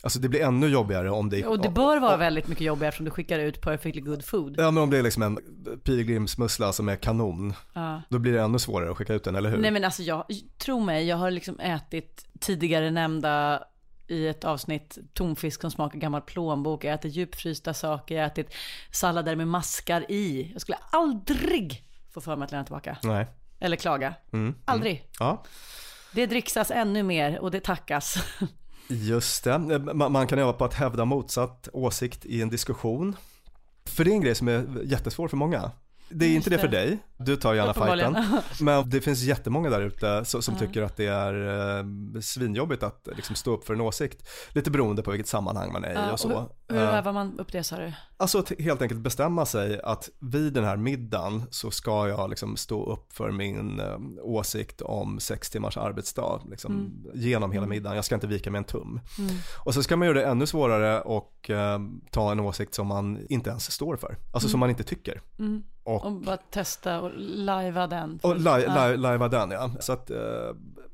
Alltså 0.05 0.19
det 0.19 0.29
blir 0.29 0.41
ännu 0.41 0.67
jobbigare 0.67 1.09
om 1.11 1.29
det 1.29 1.45
Och 1.45 1.61
det 1.61 1.69
bör 1.69 1.99
vara 1.99 2.17
väldigt 2.17 2.47
mycket 2.47 2.65
jobbigare 2.65 2.87
eftersom 2.87 3.05
du 3.05 3.11
skickar 3.11 3.39
ut 3.39 3.61
perfectly 3.61 4.01
good 4.01 4.25
food. 4.25 4.55
Ja 4.57 4.71
men 4.71 4.83
om 4.83 4.89
det 4.89 4.97
är 4.97 5.03
liksom 5.03 5.23
en 5.23 5.39
pilgrimsmussla 5.83 6.73
som 6.73 6.89
är 6.89 6.95
kanon, 6.95 7.53
Ja. 7.73 8.01
då 8.09 8.19
blir 8.19 8.33
det 8.33 8.41
ännu 8.41 8.59
svårare 8.59 8.91
att 8.91 8.97
skicka 8.97 9.13
ut 9.13 9.23
den, 9.23 9.35
eller 9.35 9.49
hur? 9.49 9.57
Nej 9.57 9.71
men 9.71 9.83
alltså 9.85 10.03
jag, 10.03 10.25
tro 10.57 10.79
mig, 10.79 11.07
jag 11.07 11.17
har 11.17 11.31
liksom 11.31 11.59
ätit 11.59 12.25
tidigare 12.39 12.91
nämnda 12.91 13.63
i 14.07 14.27
ett 14.27 14.43
avsnitt 14.43 14.97
tonfisk 15.13 15.61
som 15.61 15.71
smakar 15.71 15.99
gammal 15.99 16.21
plånbok, 16.21 16.83
jag 16.83 16.93
ätit 16.93 17.13
djupfrysta 17.15 17.73
saker, 17.73 18.15
jag 18.15 18.21
har 18.23 18.27
ätit 18.27 18.53
sallader 18.91 19.35
med 19.35 19.47
maskar 19.47 20.11
i. 20.11 20.49
Jag 20.51 20.61
skulle 20.61 20.77
aldrig 20.91 21.83
få 22.13 22.21
för 22.21 22.35
mig 22.35 22.45
att 22.45 22.51
lämna 22.51 22.63
tillbaka. 22.65 22.97
Nej. 23.03 23.27
Eller 23.59 23.77
klaga. 23.77 24.13
Aldrig. 24.65 25.07
Ja, 25.19 25.43
Det 26.13 26.25
dricksas 26.25 26.71
ännu 26.71 27.03
mer 27.03 27.39
och 27.39 27.51
det 27.51 27.59
tackas. 27.59 28.17
just 28.87 29.43
det. 29.43 29.59
Man 29.93 30.11
man 30.11 30.27
kan 30.27 30.39
öva 30.39 30.53
på 30.53 30.65
att 30.65 30.73
hävda 30.73 31.05
motsatt 31.05 31.69
åsikt 31.73 32.25
i 32.25 32.41
en 32.41 32.49
diskussion. 32.49 33.15
För 33.85 34.03
det 34.03 34.11
är 34.11 34.13
en 34.13 34.21
grej 34.21 34.35
som 34.35 34.47
är 34.47 34.83
jättesvår 34.83 35.27
för 35.27 35.37
många. 35.37 35.71
Det 36.09 36.25
är 36.25 36.35
inte 36.35 36.49
det 36.49 36.55
Just 36.55 36.61
för 36.61 36.71
dig, 36.71 36.97
Du 37.17 37.35
tar 37.35 37.53
gärna 37.53 37.73
fighten. 37.73 38.17
Men 38.61 38.89
det 38.89 39.01
finns 39.01 39.21
jättemånga 39.21 39.69
där 39.69 39.81
ute 39.81 40.25
som, 40.25 40.41
som 40.41 40.55
tycker 40.55 40.81
att 40.81 40.97
det 40.97 41.05
är 41.07 41.33
eh, 41.79 41.85
svinjobbigt 42.21 42.83
att 42.83 43.07
liksom, 43.15 43.35
stå 43.35 43.53
upp 43.53 43.65
för 43.65 43.73
en 43.73 43.81
åsikt. 43.81 44.27
Lite 44.51 44.71
beroende 44.71 45.01
på 45.03 45.11
vilket 45.11 45.27
sammanhang 45.27 45.71
man 45.73 45.83
är 45.83 46.09
i 46.09 46.13
och 46.13 46.19
så. 46.19 46.27
Hur, 46.29 46.75
hur 46.75 46.83
Eh, 46.83 46.97
övar 46.97 47.13
man 47.13 47.39
upp 47.39 47.51
det 47.51 47.63
sa 47.63 47.77
du? 47.77 47.93
Alltså 48.17 48.39
att 48.39 48.51
helt 48.59 48.81
enkelt 48.81 48.99
bestämma 49.01 49.45
sig 49.45 49.81
att 49.83 50.09
vid 50.19 50.53
den 50.53 50.63
här 50.63 50.77
middagen 50.77 51.43
så 51.51 51.71
ska 51.71 52.07
jag 52.07 52.29
liksom 52.29 52.57
stå 52.57 52.91
upp 52.93 53.13
för 53.13 53.31
min 53.31 53.79
eh, 53.79 53.97
åsikt 54.21 54.81
om 54.81 55.19
sex 55.19 55.49
timmars 55.49 55.77
arbetsdag 55.77 56.41
liksom, 56.49 56.71
Mm. 56.71 56.91
genom 57.21 57.51
hela 57.51 57.63
Mm. 57.65 57.69
middagen. 57.75 57.95
Jag 57.95 58.05
ska 58.05 58.15
inte 58.15 58.27
vika 58.27 58.51
med 58.51 58.59
en 58.59 58.63
tum. 58.65 58.99
Mm. 59.19 59.35
Och 59.65 59.73
så 59.73 59.83
ska 59.83 59.97
man 59.97 60.07
göra 60.07 60.17
det 60.19 60.25
ännu 60.25 60.45
svårare 60.47 61.01
och 61.01 61.49
eh, 61.49 61.79
ta 62.11 62.31
en 62.31 62.39
åsikt 62.39 62.73
som 62.73 62.87
man 62.87 63.19
inte 63.29 63.49
ens 63.49 63.71
står 63.71 63.95
för. 63.97 64.17
Alltså 64.33 64.49
som 64.49 64.57
Mm. 64.57 64.59
man 64.59 64.69
inte 64.69 64.83
tycker. 64.83 65.21
Mm. 65.39 65.63
Och- 65.83 66.05
Och, 66.05 66.11
bara 66.21 66.37
testa 66.37 67.01
och 67.05 67.11
lajva 67.17 67.87
den. 67.87 68.19
Och 68.23 68.39
lajva 68.99 69.27
den 69.27 69.51
ja. 69.51 69.71
Så 69.79 69.93
att 69.93 70.09
eh, 70.09 70.17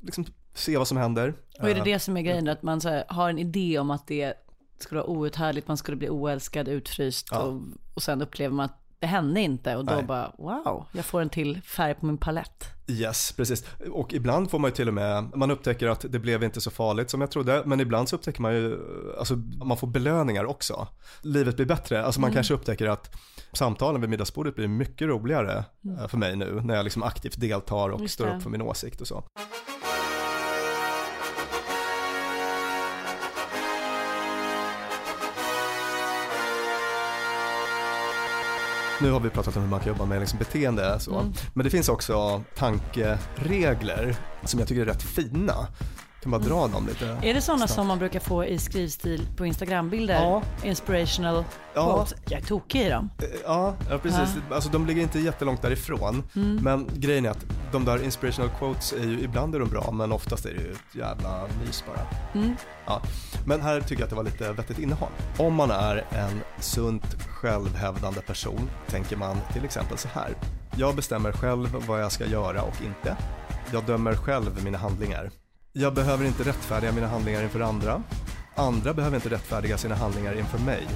liksom 0.00 0.24
se 0.54 0.76
vad 0.78 0.88
som 0.88 0.96
händer. 0.96 1.34
Och 1.60 1.68
är 1.70 1.74
det 1.74 1.80
Eh, 1.80 1.84
det 1.84 1.98
som 1.98 2.16
är 2.16 2.22
grejen, 2.22 2.48
att 2.48 2.62
man 2.62 2.80
så 2.80 2.88
här, 2.88 3.04
har 3.08 3.30
en 3.30 3.38
idé 3.38 3.78
om 3.78 3.90
att 3.90 4.06
det 4.06 4.34
skulle 4.78 5.00
vara 5.00 5.10
outhärdligt, 5.10 5.68
man 5.68 5.76
skulle 5.76 5.96
bli 5.96 6.08
oälskad, 6.08 6.68
utfryst 6.68 7.28
Ja. 7.30 7.38
och, 7.38 7.60
och 7.94 8.02
sen 8.02 8.22
upplever 8.22 8.54
man 8.54 8.64
att 8.64 8.78
det 8.98 9.06
hände 9.06 9.40
inte 9.40 9.76
och 9.76 9.84
då 9.84 9.94
Nej. 9.94 10.02
bara 10.04 10.32
wow, 10.38 10.86
jag 10.92 11.04
får 11.04 11.20
en 11.20 11.28
till 11.28 11.60
färg 11.62 11.94
på 11.94 12.06
min 12.06 12.18
palett. 12.18 12.64
Yes, 12.86 13.32
precis. 13.32 13.64
Och 13.92 14.12
ibland 14.12 14.50
får 14.50 14.58
man 14.58 14.68
ju 14.70 14.74
till 14.74 14.88
och 14.88 14.94
med, 14.94 15.30
man 15.36 15.50
upptäcker 15.50 15.88
att 15.88 16.04
det 16.08 16.18
blev 16.18 16.42
inte 16.44 16.60
så 16.60 16.70
farligt 16.70 17.10
som 17.10 17.20
jag 17.20 17.30
trodde, 17.30 17.62
men 17.66 17.80
ibland 17.80 18.08
så 18.08 18.16
upptäcker 18.16 18.42
man 18.42 18.54
ju, 18.54 18.78
alltså 19.18 19.34
man 19.64 19.76
får 19.76 19.86
belöningar 19.86 20.44
också. 20.44 20.88
Livet 21.22 21.56
blir 21.56 21.66
bättre, 21.66 22.04
alltså 22.04 22.20
man 22.20 22.28
Mm. 22.28 22.34
kanske 22.34 22.54
upptäcker 22.54 22.86
att 22.88 23.16
samtalen 23.52 24.00
vid 24.00 24.10
middagsbordet 24.10 24.54
blir 24.56 24.68
mycket 24.68 25.08
roligare 25.08 25.64
Mm. 25.84 25.98
eh, 25.98 26.08
för 26.08 26.18
mig 26.18 26.36
nu 26.36 26.60
när 26.64 26.74
jag 26.74 26.84
liksom 26.84 27.02
aktivt 27.02 27.40
deltar 27.40 27.88
och 27.88 28.00
Just 28.00 28.14
står 28.14 28.26
det. 28.26 28.36
upp 28.36 28.42
för 28.42 28.50
min 28.50 28.62
åsikt 28.62 29.00
och 29.00 29.06
så. 29.06 29.24
Nu 39.00 39.10
har 39.10 39.20
vi 39.20 39.30
pratat 39.30 39.56
om 39.56 39.62
hur 39.62 39.70
man 39.70 39.80
kan 39.80 39.88
jobba 39.88 40.04
med 40.04 40.20
liksom 40.20 40.38
beteende 40.38 41.00
så. 41.00 41.18
Mm. 41.18 41.32
Men 41.54 41.64
det 41.64 41.70
finns 41.70 41.88
också 41.88 42.42
tankeregler 42.56 44.16
som 44.44 44.58
jag 44.58 44.68
tycker 44.68 44.82
är 44.82 44.86
rätt 44.86 45.02
fina. 45.02 45.54
Kan 46.22 46.30
bara 46.30 46.40
dra 46.42 46.68
dem 46.68 46.86
lite. 46.86 47.18
Är 47.22 47.34
det 47.34 47.40
sådana 47.40 47.68
som 47.68 47.86
man 47.86 47.98
brukar 47.98 48.20
få 48.20 48.44
i 48.44 48.58
skrivstil 48.58 49.26
på 49.36 49.46
Instagrambilder? 49.46 50.14
Ja. 50.14 50.42
Inspirational 50.62 51.44
Ja. 51.74 51.94
quotes? 51.94 52.14
Jag 52.28 52.40
är 52.40 52.44
tokig 52.44 52.80
i 52.80 52.88
dem. 52.88 53.10
Ja, 53.44 53.74
ja 53.90 53.98
precis. 53.98 54.36
Alltså 54.50 54.70
de 54.70 54.86
ligger 54.86 55.02
inte 55.02 55.18
jättelångt 55.18 55.62
därifrån. 55.62 56.22
Mm. 56.36 56.56
Men 56.62 56.88
grejen 56.94 57.26
är 57.26 57.30
att 57.30 57.46
de 57.72 57.84
där 57.84 58.04
inspirational 58.04 58.50
quotes 58.58 58.92
är 58.92 59.04
ju, 59.04 59.20
ibland 59.20 59.54
är 59.54 59.58
de 59.58 59.68
bra 59.68 59.90
men 59.92 60.12
oftast 60.12 60.46
är 60.46 60.54
det 60.54 60.60
ju 60.60 60.72
ett 60.72 60.94
jävla 60.96 61.44
mys 61.66 61.84
bara. 61.86 62.06
Mm. 62.42 62.56
Ja. 62.86 63.02
Men 63.46 63.60
här 63.60 63.80
tycker 63.80 63.94
jag 63.94 64.02
att 64.02 64.10
det 64.10 64.16
var 64.16 64.24
lite 64.24 64.52
vettigt 64.52 64.78
innehåll. 64.78 65.10
Om 65.38 65.54
man 65.54 65.70
är 65.70 66.04
en 66.10 66.40
sunt 66.60 67.16
självhävdande 67.28 68.20
person 68.20 68.70
tänker 68.88 69.16
man 69.16 69.36
till 69.52 69.64
exempel 69.64 69.98
så 69.98 70.08
här. 70.08 70.34
Jag 70.76 70.96
bestämmer 70.96 71.32
själv 71.32 71.84
vad 71.88 72.02
jag 72.02 72.12
ska 72.12 72.26
göra 72.26 72.62
och 72.62 72.82
inte. 72.84 73.16
Jag 73.72 73.84
dömer 73.84 74.14
själv 74.14 74.64
mina 74.64 74.78
handlingar. 74.78 75.30
Jag 75.72 75.94
behöver 75.94 76.24
inte 76.24 76.42
rättfärdiga 76.42 76.92
mina 76.92 77.06
handlingar 77.06 77.42
inför 77.42 77.60
andra. 77.60 78.02
Andra 78.56 78.94
behöver 78.94 79.16
inte 79.16 79.30
rättfärdiga 79.30 79.78
sina 79.78 79.94
handlingar 79.94 80.38
inför 80.38 80.58
mig. 80.58 80.86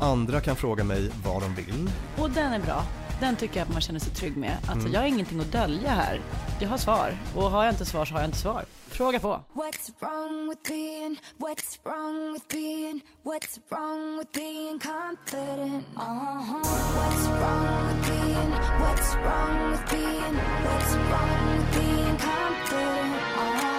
Andra 0.00 0.40
kan 0.40 0.56
fråga 0.56 0.84
mig 0.84 1.10
vad 1.24 1.42
de 1.42 1.54
vill. 1.54 1.90
Och 2.18 2.30
den 2.30 2.52
är 2.52 2.58
bra. 2.60 2.84
Den 3.20 3.36
tycker 3.36 3.56
jag 3.60 3.66
att 3.66 3.72
man 3.72 3.80
känner 3.80 4.00
sig 4.00 4.12
trygg 4.14 4.36
med. 4.36 4.56
Alltså 4.56 4.72
Mm. 4.78 4.92
jag 4.92 5.00
har 5.00 5.06
ingenting 5.06 5.40
att 5.40 5.52
dölja 5.52 5.90
här. 5.90 6.20
Jag 6.60 6.68
har 6.68 6.78
svar. 6.78 7.16
Och 7.36 7.42
har 7.42 7.64
jag 7.64 7.72
inte 7.72 7.84
svar 7.84 8.04
så 8.04 8.14
har 8.14 8.20
jag 8.20 8.28
inte 8.28 8.38
svar. 8.38 8.64
Fråga 8.88 9.20
på. 9.20 9.40
What's 9.52 9.90
wrong 10.00 10.48
with 10.48 10.62
being? 10.68 11.16
What's 11.38 11.78
wrong 11.84 12.32
with 12.32 12.44
being? 12.48 13.00
What's 13.24 13.58
wrong 13.70 14.18
with 14.18 14.32
being 14.32 14.78
confident? 14.78 15.84
Uh-huh. 15.96 16.62
What's 16.98 17.26
wrong 17.40 17.86
with 17.88 18.08
being? 18.10 18.50
What's 18.82 19.14
wrong 19.24 19.70
with 19.70 19.90
being? 19.90 20.34
What's 20.66 20.94
wrong 21.10 21.56
with 21.56 21.74
being 21.78 22.16
confident? 22.16 23.14
Uh-huh. 23.38 23.73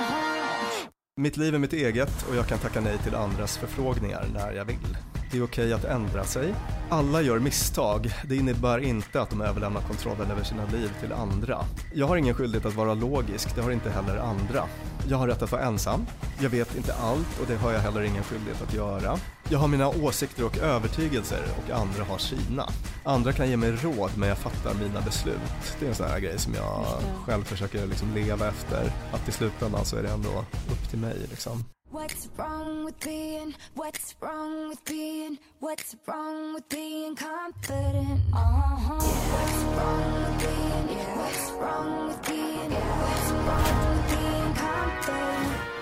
Mitt 1.21 1.37
liv 1.37 1.55
är 1.55 1.59
mitt 1.59 1.73
eget 1.73 2.25
och 2.29 2.35
jag 2.35 2.47
kan 2.47 2.59
tacka 2.59 2.81
nej 2.81 2.97
till 2.97 3.15
andras 3.15 3.57
förfrågningar 3.57 4.27
när 4.33 4.51
jag 4.51 4.65
vill. 4.65 4.97
Det 5.31 5.37
är 5.37 5.43
okej 5.43 5.73
att 5.73 5.83
ändra 5.83 6.23
sig. 6.23 6.53
Alla 6.89 7.21
gör 7.21 7.39
misstag. 7.39 8.13
Det 8.25 8.35
innebär 8.35 8.79
inte 8.79 9.21
att 9.21 9.29
de 9.29 9.41
överlämnar 9.41 9.81
kontrollen 9.81 10.31
över 10.31 10.43
sina 10.43 10.65
liv 10.65 10.91
till 11.01 11.13
andra. 11.13 11.65
Jag 11.93 12.07
har 12.07 12.17
ingen 12.17 12.35
skyldighet 12.35 12.65
att 12.65 12.75
vara 12.75 12.93
logisk, 12.93 13.55
det 13.55 13.61
har 13.61 13.71
inte 13.71 13.89
heller 13.89 14.17
andra. 14.17 14.63
Jag 15.09 15.17
har 15.17 15.27
rätt 15.27 15.41
att 15.41 15.51
vara 15.51 15.61
ensam. 15.61 16.05
Jag 16.41 16.49
vet 16.49 16.75
inte 16.75 16.93
allt 16.93 17.39
och 17.41 17.47
det 17.47 17.55
har 17.55 17.71
jag 17.71 17.79
heller 17.79 18.01
ingen 18.01 18.23
skyldighet 18.23 18.61
att 18.61 18.73
göra. 18.73 19.17
Jag 19.49 19.59
har 19.59 19.67
mina 19.67 19.87
åsikter 19.87 20.45
och 20.45 20.57
övertygelser 20.57 21.43
och 21.57 21.69
andra 21.75 22.03
har 22.03 22.17
sina. 22.17 22.69
Andra 23.03 23.33
kan 23.33 23.49
ge 23.49 23.57
mig 23.57 23.71
råd 23.71 24.11
men 24.17 24.29
jag 24.29 24.37
fattar 24.37 24.73
mina 24.73 25.01
beslut. 25.01 25.39
Det 25.79 25.85
är 25.85 25.89
en 25.89 25.95
sån 25.95 26.07
här 26.07 26.19
grej 26.19 26.39
som 26.39 26.53
jag 26.53 26.85
själv 27.25 27.43
försöker 27.43 27.87
liksom 27.87 28.13
leva 28.13 28.47
efter. 28.47 28.91
Att 29.11 29.29
i 29.29 29.31
slutändan 29.31 29.85
så 29.85 29.97
är 29.97 30.03
det 30.03 30.09
ändå 30.09 30.45
upp 30.71 30.89
till 30.89 30.99
mig 30.99 31.15
liksom. 31.29 31.63
What's 31.91 32.27
wrong 32.37 32.85
with 32.85 32.99
being? 33.05 33.55
What's 33.75 34.15
wrong 34.19 34.69
with 34.69 34.83
being? 34.85 35.37
What's 35.59 35.95
wrong 36.05 36.53
with 36.55 36.69
being 36.69 37.15
confident? 37.15 38.21
Uh-huh. 38.33 38.99
What's 39.31 39.63
wrong 39.75 40.13
with 40.13 40.39
being? 40.39 40.97
What's 41.17 41.51
wrong 41.61 42.07
with 42.07 42.27
being? 42.27 42.71
What's 42.71 43.31
wrong 43.31 43.95
with 43.95 44.09
being 44.09 44.53
confident? 44.53 45.74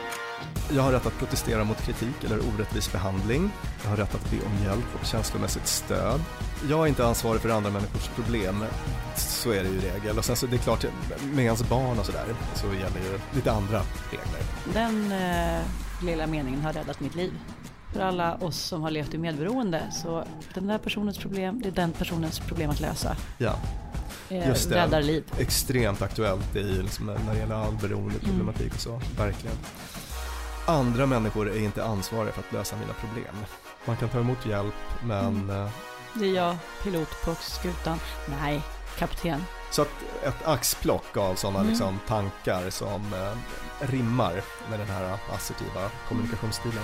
Jag 0.71 0.83
har 0.83 0.91
rätt 0.91 1.05
att 1.05 1.19
protestera 1.19 1.63
mot 1.63 1.81
kritik 1.81 2.23
eller 2.23 2.39
orättvis 2.39 2.91
behandling. 2.91 3.51
Jag 3.83 3.89
har 3.89 3.97
rätt 3.97 4.15
att 4.15 4.31
be 4.31 4.37
om 4.37 4.63
hjälp 4.63 4.85
och 4.99 5.05
känslomässigt 5.05 5.67
stöd. 5.67 6.21
Jag 6.69 6.83
är 6.83 6.87
inte 6.87 7.05
ansvarig 7.05 7.41
för 7.41 7.49
andra 7.49 7.69
människors 7.69 8.07
problem. 8.07 8.65
Så 9.15 9.51
är 9.51 9.63
det 9.63 9.69
ju 9.69 9.75
i 9.75 9.91
regel. 9.91 10.17
Och 10.17 10.25
sen 10.25 10.35
så 10.35 10.45
det 10.45 10.55
är 10.55 10.59
klart, 10.59 10.85
med 11.33 11.45
ens 11.45 11.69
barn 11.69 11.99
och 11.99 12.05
sådär 12.05 12.25
så 12.55 12.67
gäller 12.67 13.11
ju 13.11 13.19
lite 13.35 13.51
andra 13.51 13.81
regler. 14.11 14.41
Den 14.73 15.11
eh, 15.11 15.61
lilla 16.05 16.27
meningen 16.27 16.61
har 16.61 16.73
räddat 16.73 16.99
mitt 16.99 17.15
liv. 17.15 17.33
För 17.93 17.99
alla 18.01 18.35
oss 18.35 18.57
som 18.57 18.81
har 18.81 18.91
levt 18.91 19.13
i 19.13 19.17
medberoende 19.17 19.81
så 19.91 20.23
den 20.53 20.67
där 20.67 20.77
personens 20.77 21.17
problem, 21.17 21.61
det 21.61 21.69
är 21.69 21.71
den 21.71 21.91
personens 21.91 22.39
problem 22.39 22.69
att 22.69 22.79
lösa. 22.79 23.15
Ja. 23.37 23.55
Eh, 24.29 24.47
Just 24.47 24.69
det. 24.69 24.75
räddar 24.75 25.01
liv. 25.01 25.23
Extremt 25.37 26.01
aktuellt 26.01 26.55
i, 26.55 26.63
liksom, 26.63 27.05
när 27.05 27.33
det 27.33 27.39
gäller 27.39 27.55
all 27.55 27.73
beroendeproblematik 27.81 28.73
och 28.73 28.79
så. 28.81 29.01
Verkligen. 29.17 29.55
Andra 30.65 31.05
människor 31.05 31.49
är 31.49 31.59
inte 31.59 31.85
ansvariga 31.85 32.33
för 32.33 32.39
att 32.41 32.53
lösa 32.53 32.75
mina 32.75 32.93
problem. 32.93 33.35
Man 33.85 33.97
kan 33.97 34.09
ta 34.09 34.19
emot 34.19 34.45
hjälp 34.45 34.73
men 35.03 35.49
eh, 35.49 35.69
Det 36.13 36.25
är 36.25 36.33
jag, 36.35 36.57
pilot 36.83 37.25
på 37.25 37.35
skutan. 37.35 37.99
Nej, 38.41 38.61
kapten. 38.97 39.43
Så 39.71 39.81
att 39.81 39.89
ett 40.23 40.47
axplock 40.47 41.17
av 41.17 41.35
sådana 41.35 41.59
Mm. 41.59 41.69
liksom, 41.69 41.99
tankar 42.07 42.69
som 42.69 43.13
eh, 43.13 43.37
rimmar 43.87 44.41
med 44.69 44.79
den 44.79 44.87
här 44.87 45.17
assertiva 45.35 45.89
kommunikationsstilen. 46.09 46.83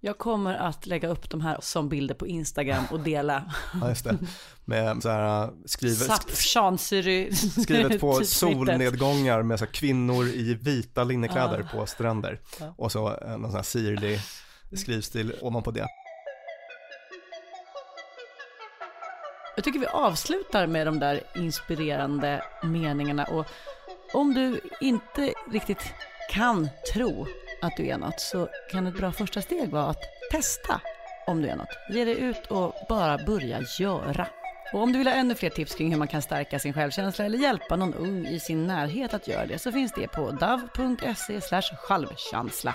Jag 0.00 0.18
kommer 0.18 0.54
att 0.54 0.86
lägga 0.86 1.08
upp 1.08 1.30
de 1.30 1.40
här 1.40 1.58
som 1.60 1.88
bilder 1.88 2.14
på 2.14 2.26
Instagram 2.26 2.84
och 2.90 3.00
dela. 3.00 3.52
Ja, 3.80 3.88
just 3.88 4.04
det. 4.04 4.18
Med 4.64 5.02
så 5.02 5.08
här 5.08 5.50
skrivet, 5.66 5.98
Sapchansuri. 5.98 7.34
skrivet 7.34 8.00
på 8.00 8.14
solnedgångar 8.24 9.42
med 9.42 9.58
så 9.58 9.64
här 9.64 9.72
kvinnor 9.72 10.26
i 10.26 10.54
vita 10.54 11.04
linnekläder 11.04 11.68
Ja. 11.72 11.78
på 11.78 11.86
stränder. 11.86 12.40
Ja. 12.60 12.74
Och 12.78 12.92
så 12.92 13.08
eh, 13.16 13.28
någon 13.38 13.50
sån 13.50 13.54
här 13.56 13.62
sirlig 13.62 14.20
skrivstil 14.72 15.34
ovanpå 15.40 15.70
det. 15.70 15.86
Jag 19.56 19.64
tycker 19.64 19.78
vi 19.78 19.86
avslutar 19.86 20.66
med 20.66 20.86
de 20.86 20.98
där 20.98 21.20
inspirerande 21.34 22.42
meningarna 22.62 23.24
och 23.24 23.46
om 24.12 24.34
du 24.34 24.60
inte 24.80 25.32
riktigt 25.52 25.92
kan 26.30 26.68
tro 26.94 27.26
att 27.62 27.76
du 27.76 27.86
är 27.86 27.98
något 27.98 28.20
så 28.20 28.48
kan 28.70 28.86
ett 28.86 28.96
bra 28.96 29.12
första 29.12 29.42
steg 29.42 29.70
vara 29.70 29.86
att 29.86 30.02
testa 30.30 30.80
om 31.26 31.42
du 31.42 31.48
är 31.48 31.56
något. 31.56 31.78
Ge 31.90 32.04
dig 32.04 32.20
ut 32.20 32.46
och 32.46 32.74
bara 32.88 33.18
börja 33.18 33.60
göra. 33.78 34.26
Och 34.72 34.82
om 34.82 34.92
du 34.92 34.98
vill 34.98 35.06
ha 35.06 35.14
ännu 35.14 35.34
fler 35.34 35.50
tips 35.50 35.74
kring 35.74 35.90
hur 35.90 35.98
man 35.98 36.08
kan 36.08 36.22
stärka 36.22 36.58
sin 36.58 36.72
självkänsla 36.72 37.24
eller 37.24 37.38
hjälpa 37.38 37.76
någon 37.76 37.94
ung 37.94 38.26
i 38.26 38.40
sin 38.40 38.66
närhet 38.66 39.14
att 39.14 39.28
göra 39.28 39.46
det 39.46 39.58
så 39.58 39.72
finns 39.72 39.92
det 39.92 40.08
på 40.08 40.30
dav.se 40.30 41.40
självkänsla. 41.76 42.74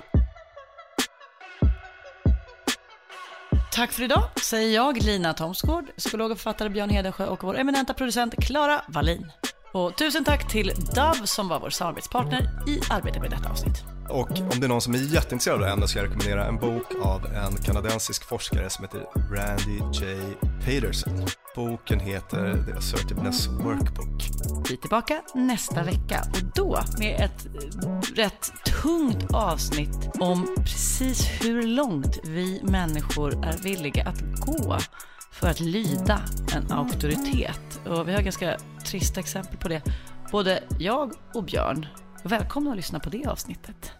Tack 3.73 3.91
för 3.91 4.03
idag, 4.03 4.23
säger 4.41 4.75
jag, 4.75 5.03
Lina 5.03 5.33
Thomsgård, 5.33 5.85
psykolog 5.97 6.31
och 6.31 6.37
författare 6.37 6.69
Björn 6.69 6.89
Hedensjö 6.89 7.25
och 7.25 7.43
vår 7.43 7.57
eminenta 7.57 7.93
producent 7.93 8.35
Klara 8.45 8.81
Wallin. 8.87 9.31
Och 9.73 9.95
tusen 9.95 10.23
tack 10.23 10.47
till 10.47 10.71
Dove 10.95 11.27
som 11.27 11.47
var 11.47 11.59
vår 11.59 11.69
samarbetspartner 11.69 12.49
i 12.67 12.81
arbetet 12.89 13.21
med 13.21 13.31
detta 13.31 13.49
avsnitt. 13.49 13.83
Och 14.09 14.31
om 14.31 14.59
det 14.59 14.65
är 14.65 14.67
någon 14.67 14.81
som 14.81 14.93
är 14.93 14.97
jätteintresserad 14.97 15.53
av 15.55 15.59
det 15.59 15.65
här 15.65 15.73
ämnet 15.73 15.89
så 15.89 15.97
jag 15.97 16.05
rekommendera 16.05 16.45
en 16.45 16.57
bok 16.57 16.85
av 17.01 17.25
en 17.25 17.57
kanadensisk 17.57 18.23
forskare 18.23 18.69
som 18.69 18.85
heter 18.85 19.05
Randy 19.31 19.79
J. 19.93 20.17
Paterson. 20.65 21.27
Boken 21.55 21.99
heter 21.99 22.63
The 22.65 22.73
Assertiveness 22.73 23.47
Workbook. 23.47 24.23
Vi 24.69 24.73
är 24.73 24.77
tillbaka 24.77 25.21
nästa 25.33 25.83
vecka 25.83 26.23
och 26.33 26.43
då 26.55 26.79
med 26.99 27.21
ett 27.21 27.47
rätt 28.15 28.51
tungt 28.81 29.33
avsnitt 29.33 30.09
om 30.19 30.55
precis 30.57 31.27
hur 31.41 31.67
långt 31.67 32.19
vi 32.23 32.61
människor 32.63 33.45
är 33.45 33.57
villiga 33.57 34.03
att 34.03 34.21
gå 34.39 34.77
för 35.41 35.47
att 35.47 35.59
lyda 35.59 36.21
en 36.55 36.71
auktoritet. 36.71 37.81
Och 37.87 38.07
vi 38.07 38.13
har 38.13 38.21
ganska 38.21 38.57
trista 38.85 39.19
exempel 39.19 39.57
på 39.57 39.67
det. 39.67 39.81
Både 40.31 40.63
jag 40.79 41.11
och 41.33 41.43
Björn. 41.43 41.85
Välkomna 42.23 42.69
att 42.69 42.75
lyssna 42.75 42.99
på 42.99 43.09
det 43.09 43.25
avsnittet. 43.25 43.91